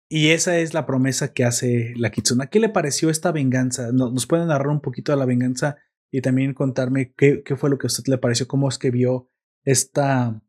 [0.08, 2.48] Y esa es la promesa que hace la Kitsuna.
[2.48, 3.92] ¿Qué le pareció esta venganza?
[3.92, 5.76] ¿Nos pueden narrar un poquito de la venganza
[6.12, 8.48] y también contarme qué, qué fue lo que a usted le pareció?
[8.48, 9.30] ¿Cómo es que vio
[9.64, 10.40] esta,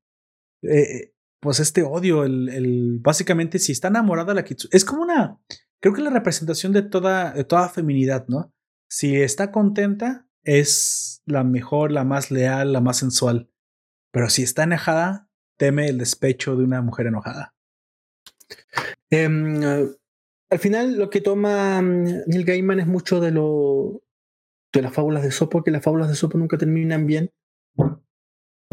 [0.61, 5.39] eh, pues este odio, el, el, básicamente si está enamorada la Kitsune, es como una,
[5.79, 8.53] creo que la representación de toda, de toda feminidad, ¿no?
[8.89, 13.49] Si está contenta, es la mejor, la más leal, la más sensual.
[14.11, 17.53] Pero si está enojada, teme el despecho de una mujer enojada.
[19.09, 19.61] Em,
[20.49, 24.01] al final, lo que toma mm, Neil Gaiman es mucho de lo
[24.73, 27.31] de las fábulas de Sopo, que las fábulas de Sopo nunca terminan bien.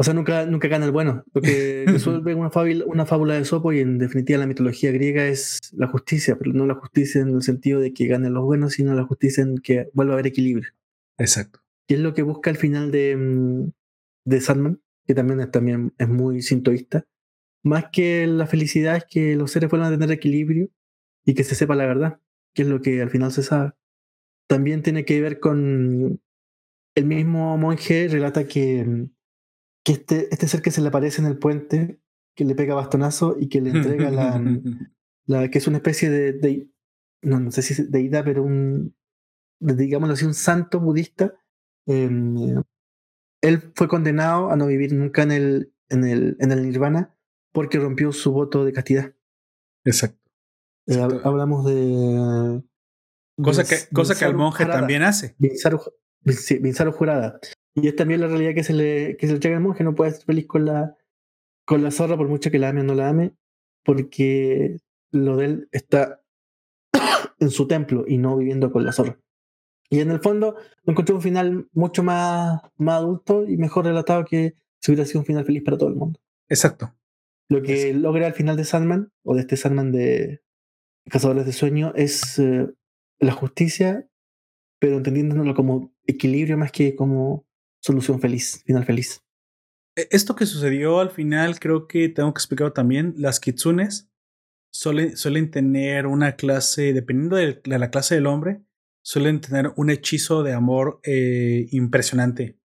[0.01, 1.25] O sea, nunca, nunca gana el bueno.
[1.33, 5.27] Lo que resuelve una fábula, una fábula de Sopo y en definitiva la mitología griega
[5.27, 8.73] es la justicia, pero no la justicia en el sentido de que ganen los buenos,
[8.73, 10.71] sino la justicia en que vuelva a haber equilibrio.
[11.17, 11.59] Exacto.
[11.89, 13.71] Y es lo que busca al final de, mm,
[14.23, 17.05] de Sandman, que también es, también es muy sintoísta.
[17.61, 20.69] Más que la felicidad es que los seres vuelvan a tener equilibrio
[21.25, 22.21] y que se sepa la verdad,
[22.55, 23.73] que es lo que al final se sabe.
[24.47, 26.21] También tiene que ver con
[26.95, 29.18] el mismo monje relata que mm,
[29.83, 31.99] que este, este ser que se le aparece en el puente,
[32.35, 34.41] que le pega bastonazo y que le entrega la,
[35.25, 36.69] la que es una especie de,
[37.21, 38.95] no, no sé si es deidad, pero un,
[39.59, 41.33] digámoslo así, un santo budista.
[41.85, 42.61] Em,
[43.41, 47.15] él fue condenado a no vivir nunca en el, en el, en el nirvana
[47.51, 49.13] porque rompió su voto de castidad.
[49.85, 50.19] Exacto.
[50.87, 52.63] Eh, hablamos de.
[53.41, 55.35] Cosa que, cosa que el monje también hace.
[55.37, 57.39] Vinzaro Jurada.
[57.75, 59.83] Y es también la realidad que se le, que se le entrega al monje.
[59.83, 60.95] No puede ser feliz con la,
[61.65, 63.33] con la zorra, por mucho que la ame o no la ame,
[63.83, 64.77] porque
[65.11, 66.21] lo de él está
[67.39, 69.19] en su templo y no viviendo con la zorra.
[69.89, 70.55] Y en el fondo
[70.85, 75.25] encontré un final mucho más, más adulto y mejor relatado que si hubiera sido un
[75.25, 76.19] final feliz para todo el mundo.
[76.47, 76.93] Exacto.
[77.49, 80.41] Lo que logra al final de Sandman, o de este Sandman de
[81.09, 82.67] Cazadores de Sueño, es eh,
[83.19, 84.07] la justicia,
[84.77, 87.47] pero entendiéndolo como equilibrio más que como
[87.81, 89.23] solución feliz, final feliz.
[89.95, 93.13] E, esto que sucedió al final, creo que tengo que explicarlo también.
[93.17, 94.09] Las kitsunes
[94.71, 98.63] suelen, suelen tener una clase, dependiendo de la clase del hombre,
[99.01, 102.59] suelen tener un hechizo de amor eh, impresionante.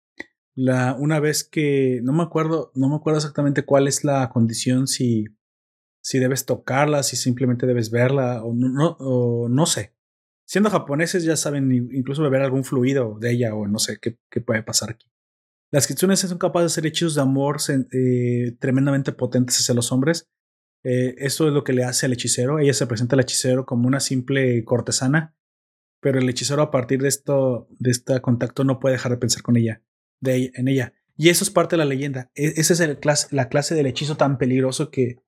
[0.53, 4.87] La, una vez que no me acuerdo, no me acuerdo exactamente cuál es la condición,
[4.87, 5.25] si,
[6.01, 9.93] si debes tocarla, si simplemente debes verla, o no, o no sé
[10.51, 14.61] siendo japoneses ya saben incluso beber algún fluido de ella o no sé qué, puede
[14.63, 15.09] pasar aquí.
[15.71, 20.29] Las kitsunes son capaces de hacer hechizos de amor eh, tremendamente potentes hacia los hombres.
[20.83, 22.59] Eh, esto es lo que le hace al hechicero.
[22.59, 25.37] Ella se presenta al hechicero como una simple cortesana,
[26.01, 29.43] pero el hechicero a partir de esto, de este contacto, no puede dejar de pensar
[29.43, 29.81] con ella,
[30.19, 30.91] de en ella.
[31.15, 32.29] Y eso es parte de la leyenda.
[32.35, 35.23] E, esa es la clase del hechizo tan peligroso que,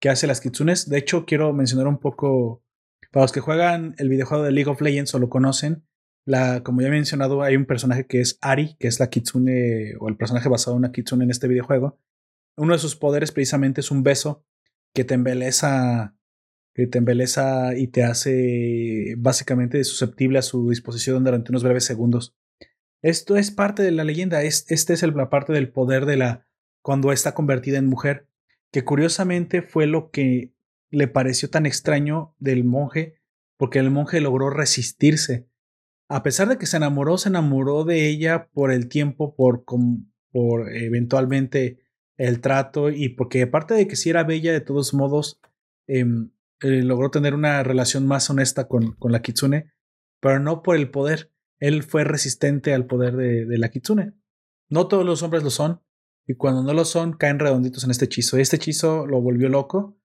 [0.00, 0.88] que hace las kitsunes.
[0.88, 2.62] De hecho, quiero mencionar un poco
[3.10, 5.84] para los que juegan el videojuego de League of Legends o lo conocen,
[6.24, 9.94] la, como ya he mencionado, hay un personaje que es Ari, que es la kitsune
[9.98, 11.98] o el personaje basado en una kitsune en este videojuego.
[12.56, 14.44] Uno de sus poderes precisamente es un beso
[14.92, 16.14] que te embeleza,
[16.74, 22.36] que te embeleza y te hace básicamente susceptible a su disposición durante unos breves segundos.
[23.00, 26.16] Esto es parte de la leyenda, es, este es el, la parte del poder de
[26.16, 26.46] la
[26.82, 28.26] cuando está convertida en mujer,
[28.70, 30.52] que curiosamente fue lo que
[30.90, 33.14] le pareció tan extraño del monje,
[33.56, 35.48] porque el monje logró resistirse.
[36.08, 39.64] A pesar de que se enamoró, se enamoró de ella por el tiempo, por,
[40.32, 41.78] por eventualmente
[42.16, 45.40] el trato y porque aparte de que si era bella, de todos modos,
[45.86, 49.70] em, eh, logró tener una relación más honesta con, con, la Kitsune,
[50.20, 51.30] pero no por el poder.
[51.60, 54.14] Él fue resistente al poder de, de, la Kitsune.
[54.68, 55.80] No todos los hombres lo son,
[56.26, 58.36] y cuando no lo son, caen redonditos en este hechizo.
[58.36, 59.97] Este hechizo lo volvió loco.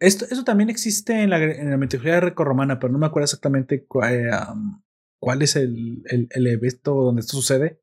[0.00, 3.86] Esto, eso también existe en la, en la mitología greco-romana, pero no me acuerdo exactamente
[4.04, 4.30] eh,
[5.18, 7.80] cuál es el, el, el evento donde esto sucede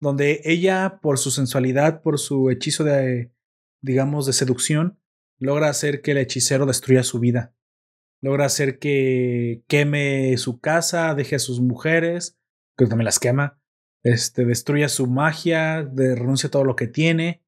[0.00, 3.32] donde ella, por su sensualidad, por su hechizo de,
[3.82, 4.98] digamos, de seducción,
[5.38, 7.54] logra hacer que el hechicero destruya su vida.
[8.22, 12.38] Logra hacer que queme su casa, deje a sus mujeres,
[12.76, 13.60] que también las quema,
[14.02, 17.42] este, destruya su magia, de, renuncia a todo lo que tiene.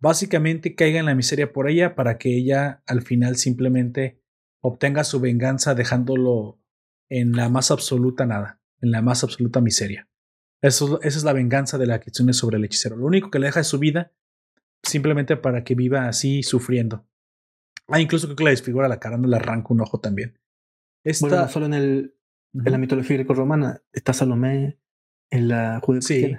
[0.00, 4.20] Básicamente caiga en la miseria por ella para que ella al final simplemente
[4.60, 6.60] obtenga su venganza dejándolo
[7.08, 10.08] en la más absoluta nada, en la más absoluta miseria.
[10.62, 12.96] Eso, esa es la venganza de la Kitsune sobre el hechicero.
[12.96, 14.12] Lo único que le deja es su vida,
[14.82, 17.06] simplemente para que viva así sufriendo.
[17.88, 20.38] Ah, incluso creo que le desfigura la cara, no le arranca un ojo también.
[21.20, 22.16] Bueno, no solo en, el,
[22.54, 24.78] en la mitología greco-romana, está Salomé
[25.30, 26.36] en la judía sí.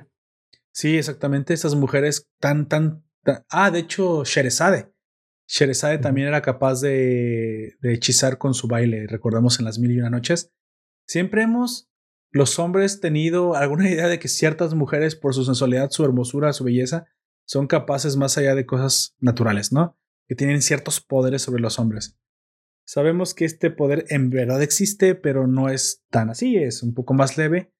[0.72, 1.54] sí, exactamente.
[1.54, 3.05] Esas mujeres tan, tan,
[3.50, 4.94] Ah, de hecho, Sherezade.
[5.48, 10.00] Sherezade también era capaz de, de hechizar con su baile, recordamos en las mil y
[10.00, 10.52] una noches.
[11.08, 11.90] Siempre hemos
[12.36, 16.66] los hombres tenido alguna idea de que ciertas mujeres, por su sensualidad, su hermosura, su
[16.66, 17.08] belleza,
[17.48, 19.98] son capaces más allá de cosas naturales, ¿no?
[20.28, 22.18] Que tienen ciertos poderes sobre los hombres.
[22.86, 27.14] Sabemos que este poder en verdad existe, pero no es tan así, es un poco
[27.14, 27.72] más leve.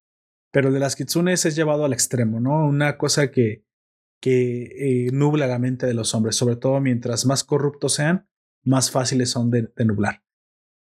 [0.52, 2.66] Pero el de las kitsunes es llevado al extremo, ¿no?
[2.66, 3.65] Una cosa que,
[4.20, 8.28] que eh, nubla la mente de los hombres, sobre todo mientras más corruptos sean,
[8.64, 10.24] más fáciles son de, nublar.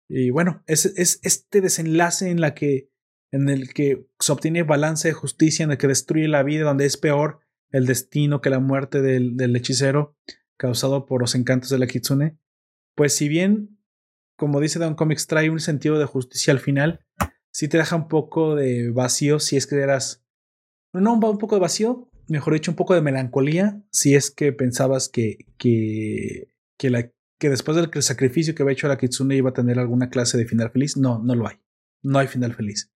[0.07, 2.90] Y bueno, es, es este desenlace en la que
[3.32, 6.86] en el que se obtiene balance de justicia, en el que destruye la vida, donde
[6.86, 7.40] es peor
[7.70, 10.16] el destino que la muerte del, del hechicero
[10.57, 12.38] causado por los encantos de la Kitsune.
[12.95, 13.78] Pues si bien,
[14.38, 17.06] como dice Don Comics, trae un sentido de justicia al final,
[17.52, 20.26] sí te deja un poco de vacío si es que eras...
[20.94, 25.10] No, un poco de vacío, mejor dicho, un poco de melancolía, si es que pensabas
[25.10, 29.53] que, que, que, la, que después del sacrificio que había hecho la Kitsune iba a
[29.53, 30.97] tener alguna clase de final feliz.
[30.97, 31.57] No, no lo hay.
[32.03, 32.91] No hay final feliz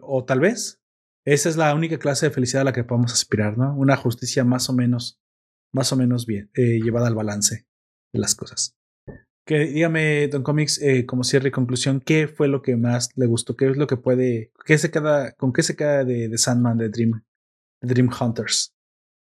[0.00, 0.80] o tal vez
[1.24, 3.76] esa es la única clase de felicidad a la que podemos aspirar, ¿no?
[3.76, 5.20] Una justicia más o menos,
[5.72, 7.66] más o menos bien, eh, llevada al balance
[8.12, 8.76] de las cosas.
[9.46, 13.26] Que dígame, Don Comics, eh, como cierre y conclusión, ¿qué fue lo que más le
[13.26, 13.56] gustó?
[13.56, 16.78] ¿Qué es lo que puede, qué se queda, con qué se queda de, de Sandman,
[16.78, 17.24] de Dream,
[17.82, 18.74] Dream Hunters?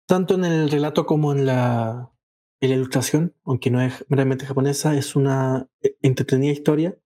[0.06, 2.12] Tanto en el relato como en la,
[2.60, 6.96] en la ilustración, aunque no es meramente japonesa, es una eh, entretenida historia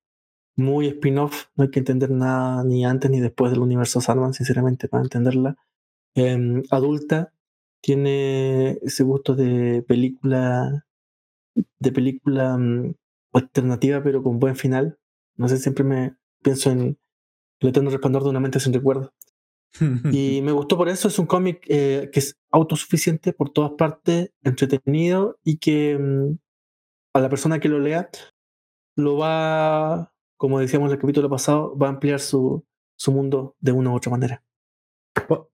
[0.59, 4.89] muy spin-off, no hay que entender nada ni antes ni después del universo Salman, sinceramente,
[4.89, 5.57] para entenderla.
[6.15, 7.33] Em, adulta,
[7.81, 10.85] tiene ese gusto de película,
[11.79, 12.95] de película mm,
[13.33, 14.99] alternativa, pero con buen final.
[15.37, 16.99] No sé, siempre me pienso en
[17.61, 19.13] El eterno resplandor de una mente sin recuerdo.
[20.13, 24.33] Y me gustó por eso, es un cómic eh, que es autosuficiente por todas partes,
[24.43, 26.39] entretenido y que mm,
[27.15, 28.11] a la persona que lo lea
[28.97, 32.65] lo va como decíamos en el capítulo pasado, va a ampliar su,
[32.97, 34.43] su mundo de una u otra manera.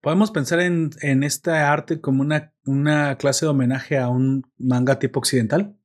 [0.03, 4.99] Podemos pensar en, en este arte como una, una clase de homenaje a un manga
[4.99, 5.77] tipo occidental.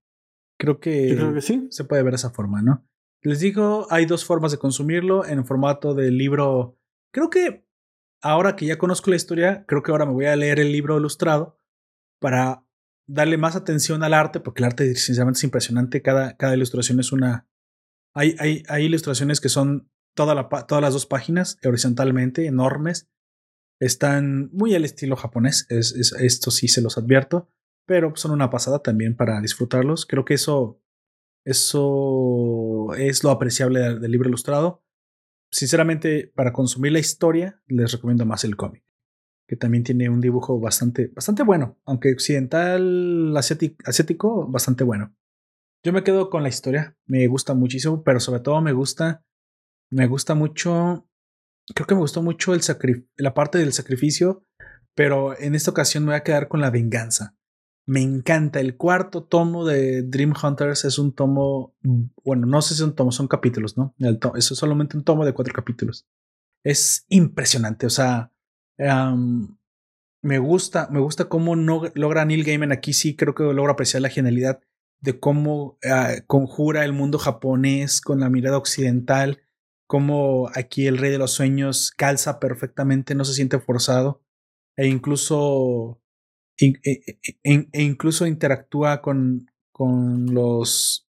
[0.59, 1.67] Creo que, creo que sí.
[1.71, 2.85] se puede ver esa forma, ¿no?
[3.21, 6.77] Les digo, hay dos formas de consumirlo en formato de libro.
[7.11, 7.65] Creo que
[8.21, 10.97] ahora que ya conozco la historia, creo que ahora me voy a leer el libro
[10.97, 11.59] ilustrado
[12.19, 12.65] para
[13.07, 16.01] darle más atención al arte, porque el arte sinceramente es impresionante.
[16.01, 17.47] Cada, cada ilustración es una,
[18.13, 23.09] hay, hay, hay ilustraciones que son toda la, todas las dos páginas horizontalmente, enormes.
[23.79, 27.47] Están muy al estilo japonés, es, esto sí se los advierto,
[27.85, 30.05] pero son una pasada también para disfrutarlos.
[30.05, 30.81] Creo que eso,
[31.45, 34.83] eso es lo apreciable del, libro ilustrado.
[35.51, 38.83] Sinceramente, para consumir la historia, les recomiendo más el cómic,
[39.47, 45.15] que también tiene un dibujo bastante, bastante bueno, aunque occidental asiático bastante bueno.
[45.83, 49.23] Yo me quedo con la historia, me gusta muchísimo, pero sobre todo me gusta,
[49.89, 51.07] me gusta mucho,
[51.73, 52.61] creo que me gustó mucho el
[53.15, 54.45] la parte del sacrificio,
[54.93, 57.38] pero en esta ocasión me voy a quedar con la venganza.
[57.89, 58.59] Me encanta.
[58.59, 61.75] El cuarto tomo de Dream Hunters es un tomo,
[62.23, 63.95] bueno, no sé si es un tomo, son capítulos, ¿no?
[63.97, 66.05] eso es solamente un tomo de cuatro capítulos.
[66.63, 68.31] Es impresionante, o sea,
[70.21, 74.03] me gusta, me gusta cómo no logra Neil Gaiman aquí, sí creo que logra apreciar
[74.03, 74.61] la genialidad
[75.01, 79.41] de cómo ah, conjura el mundo japonés con la mirada occidental,
[79.87, 84.21] cómo aquí el rey de los sueños calza perfectamente, no se siente forzado
[84.77, 85.98] e incluso,
[86.59, 91.07] e, e, e, incluso interactúa con, con los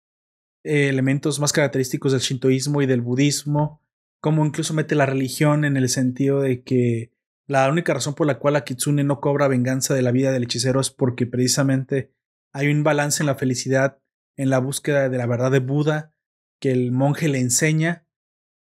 [0.64, 3.82] eh, elementos más característicos del shintoísmo y del budismo,
[4.20, 7.12] como incluso mete la religión en el sentido de que
[7.46, 10.42] la única razón por la cual la Kitsune no cobra venganza de la vida del
[10.42, 12.12] hechicero es porque precisamente
[12.52, 13.98] hay un balance en la felicidad,
[14.36, 16.12] en la búsqueda de la verdad de Buda,
[16.60, 18.06] que el monje le enseña.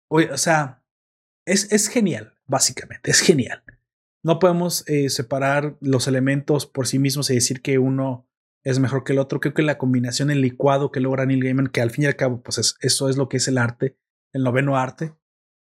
[0.08, 0.84] O, sea,
[1.46, 3.64] es, es, genial, básicamente, es genial.
[4.26, 8.28] No podemos eh, separar los elementos por sí mismos y decir que uno
[8.64, 9.38] es mejor que el otro.
[9.38, 12.16] Creo que la combinación, el licuado que logra Neil Gaiman, que al fin y al
[12.16, 13.96] cabo, pues eso es lo que es el arte,
[14.32, 15.14] el noveno arte.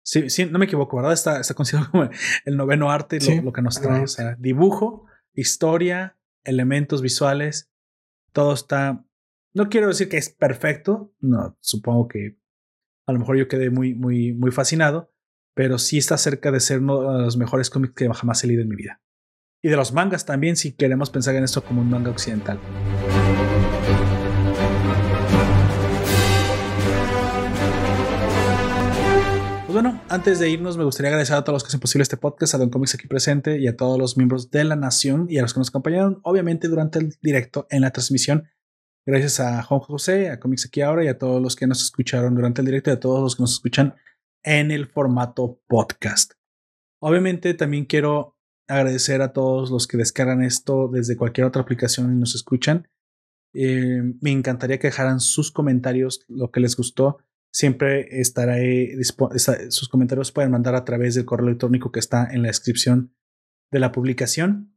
[0.04, 1.12] Sí, sí, no me equivoco, ¿verdad?
[1.12, 2.08] Está, está considerado como
[2.44, 4.04] el noveno arte, lo, que nos trae.
[4.04, 7.72] O sea, dibujo, historia, elementos visuales,
[8.30, 9.04] todo está.
[9.54, 12.38] No quiero decir que es perfecto, no, supongo que
[13.06, 15.11] a lo mejor yo quedé muy, muy, muy fascinado,
[15.54, 18.62] pero sí está cerca de ser uno de los mejores cómics que jamás he leído
[18.62, 19.00] en mi vida.
[19.62, 22.58] Y de los mangas también, si queremos pensar en esto como un manga occidental.
[29.72, 32.16] Pues bueno, antes de irnos, me gustaría agradecer a todos los que hacen posible este
[32.16, 35.38] podcast, a Don Comics aquí presente y a todos los miembros de la nación y
[35.38, 38.48] a los que nos acompañaron, obviamente, durante el directo en la transmisión.
[39.06, 42.34] Gracias a Juan José, a Comics aquí ahora y a todos los que nos escucharon
[42.34, 43.94] durante el directo y a todos los que nos escuchan
[44.42, 46.32] en el formato podcast.
[47.00, 48.36] Obviamente, también quiero
[48.68, 52.88] agradecer a todos los que descargan esto desde cualquier otra aplicación y nos escuchan.
[53.54, 57.18] Eh, me encantaría que dejaran sus comentarios, lo que les gustó
[57.54, 58.96] Siempre estaré
[59.68, 63.14] sus comentarios pueden mandar a través del correo electrónico que está en la descripción
[63.70, 64.74] de la publicación.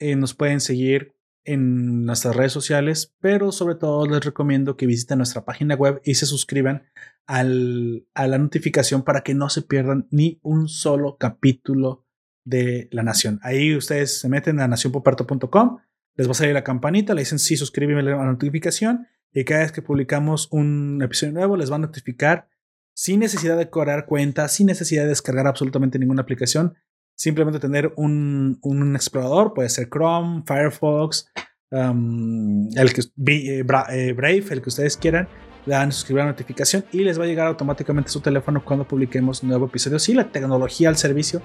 [0.00, 1.14] Eh, nos pueden seguir
[1.48, 6.14] en nuestras redes sociales, pero sobre todo les recomiendo que visiten nuestra página web y
[6.14, 6.84] se suscriban
[7.26, 12.04] a la notificación para que no se pierdan ni un solo capítulo
[12.44, 13.40] de La Nación.
[13.42, 15.78] Ahí ustedes se meten a nacionpoperto.com,
[16.16, 19.60] les va a salir la campanita, le dicen sí, suscríbeme a la notificación y cada
[19.60, 22.48] vez que publicamos un episodio nuevo les va a notificar
[22.92, 26.74] sin necesidad de cobrar cuenta, sin necesidad de descargar absolutamente ninguna aplicación.
[27.18, 31.28] Simplemente tener un, un explorador, puede ser Chrome, Firefox,
[31.72, 35.26] um, el que, eh, eh, Brave, el que ustedes quieran.
[35.66, 38.86] Le dan suscribir a la notificación y les va a llegar automáticamente su teléfono cuando
[38.86, 39.98] publiquemos nuevo episodio.
[39.98, 41.42] Sí, la tecnología al servicio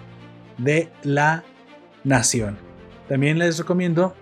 [0.60, 1.44] de la
[2.04, 2.60] nación.
[3.10, 4.14] También les recomiendo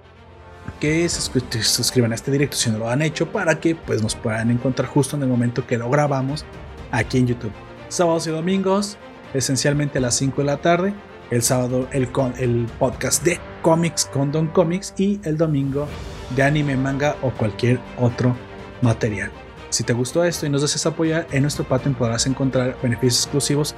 [0.80, 1.19] que se
[1.64, 4.88] suscriban a este directo si no lo han hecho para que pues nos puedan encontrar
[4.88, 6.45] justo en el momento que lo grabamos
[6.91, 7.52] aquí en YouTube.
[7.90, 8.98] Sábados y domingos,
[9.34, 10.94] esencialmente a las 5 de la tarde.
[11.32, 15.88] El sábado el, el podcast de cómics con Don Comics y el domingo
[16.36, 18.36] de anime, manga o cualquier otro
[18.82, 19.32] material.
[19.70, 23.76] Si te gustó esto y nos deseas apoyar, en nuestro Patreon podrás encontrar beneficios exclusivos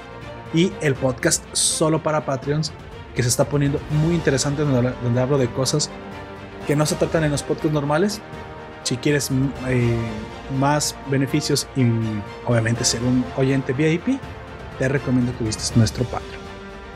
[0.51, 2.73] y el podcast solo para Patreons
[3.13, 5.91] que se está poniendo muy interesante donde hablo de cosas
[6.65, 8.21] que no se tratan en los podcasts normales.
[8.83, 9.97] Si quieres mm, eh,
[10.57, 11.83] más beneficios y
[12.45, 14.19] obviamente ser un oyente VIP,
[14.79, 16.42] te recomiendo que vistes nuestro Patreon.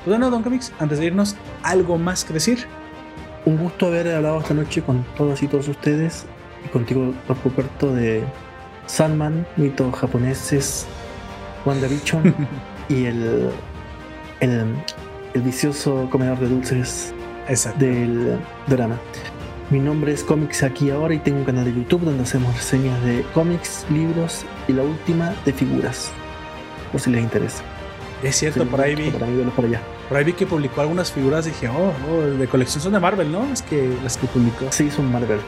[0.08, 2.66] Pues bueno, Don Comics, antes de irnos, ¿algo más que decir?
[3.44, 6.26] Un gusto haber hablado esta noche con todas y todos ustedes
[6.66, 8.24] y contigo, por Ruperto, de
[8.86, 10.86] Sandman, mitos japoneses,
[11.66, 12.34] WandaVision
[12.88, 13.50] y el,
[14.40, 14.76] el,
[15.34, 17.14] el vicioso comedor de dulces
[17.78, 18.98] del drama.
[19.70, 23.04] Mi nombre es Comics aquí ahora y tengo un canal de YouTube donde hacemos reseñas
[23.04, 26.14] de cómics, libros y la última de figuras.
[26.94, 27.62] Por si les interesa.
[28.24, 29.12] Es cierto, por ahí vi.
[29.12, 29.26] Por
[30.16, 33.32] ahí, vi que publicó algunas figuras y dije, oh, oh, de colección son de Marvel,
[33.32, 33.52] ¿no?
[33.52, 34.72] Es que las que publicó.
[34.72, 35.40] Sí, son Marvel.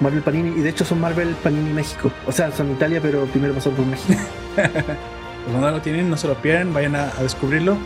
[0.00, 2.10] Marvel Panini, y de hecho son Marvel Panini México.
[2.26, 4.20] O sea, son Italia, pero primero pasó por México.
[4.56, 7.76] pues no lo tienen, no se lo pierdan, vayan a descubrirlo.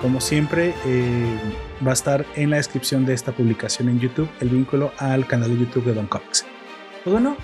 [0.00, 1.38] Como siempre, eh,
[1.86, 5.50] va a estar en la descripción de esta publicación en YouTube el vínculo al canal
[5.50, 6.46] de YouTube de Don Comics.
[7.04, 7.36] Pues bueno,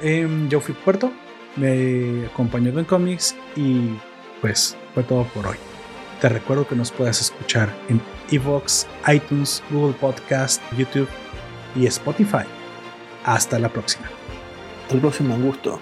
[0.00, 1.12] em, yo fui Puerto,
[1.56, 3.96] me acompañó Don Comics y
[4.40, 5.56] pues fue todo por hoy.
[6.24, 11.06] Te recuerdo que nos puedes escuchar en Evox, iTunes, Google Podcast, YouTube
[11.76, 12.46] y Spotify.
[13.24, 14.06] Hasta la próxima.
[14.84, 15.78] Hasta el próximo gusto.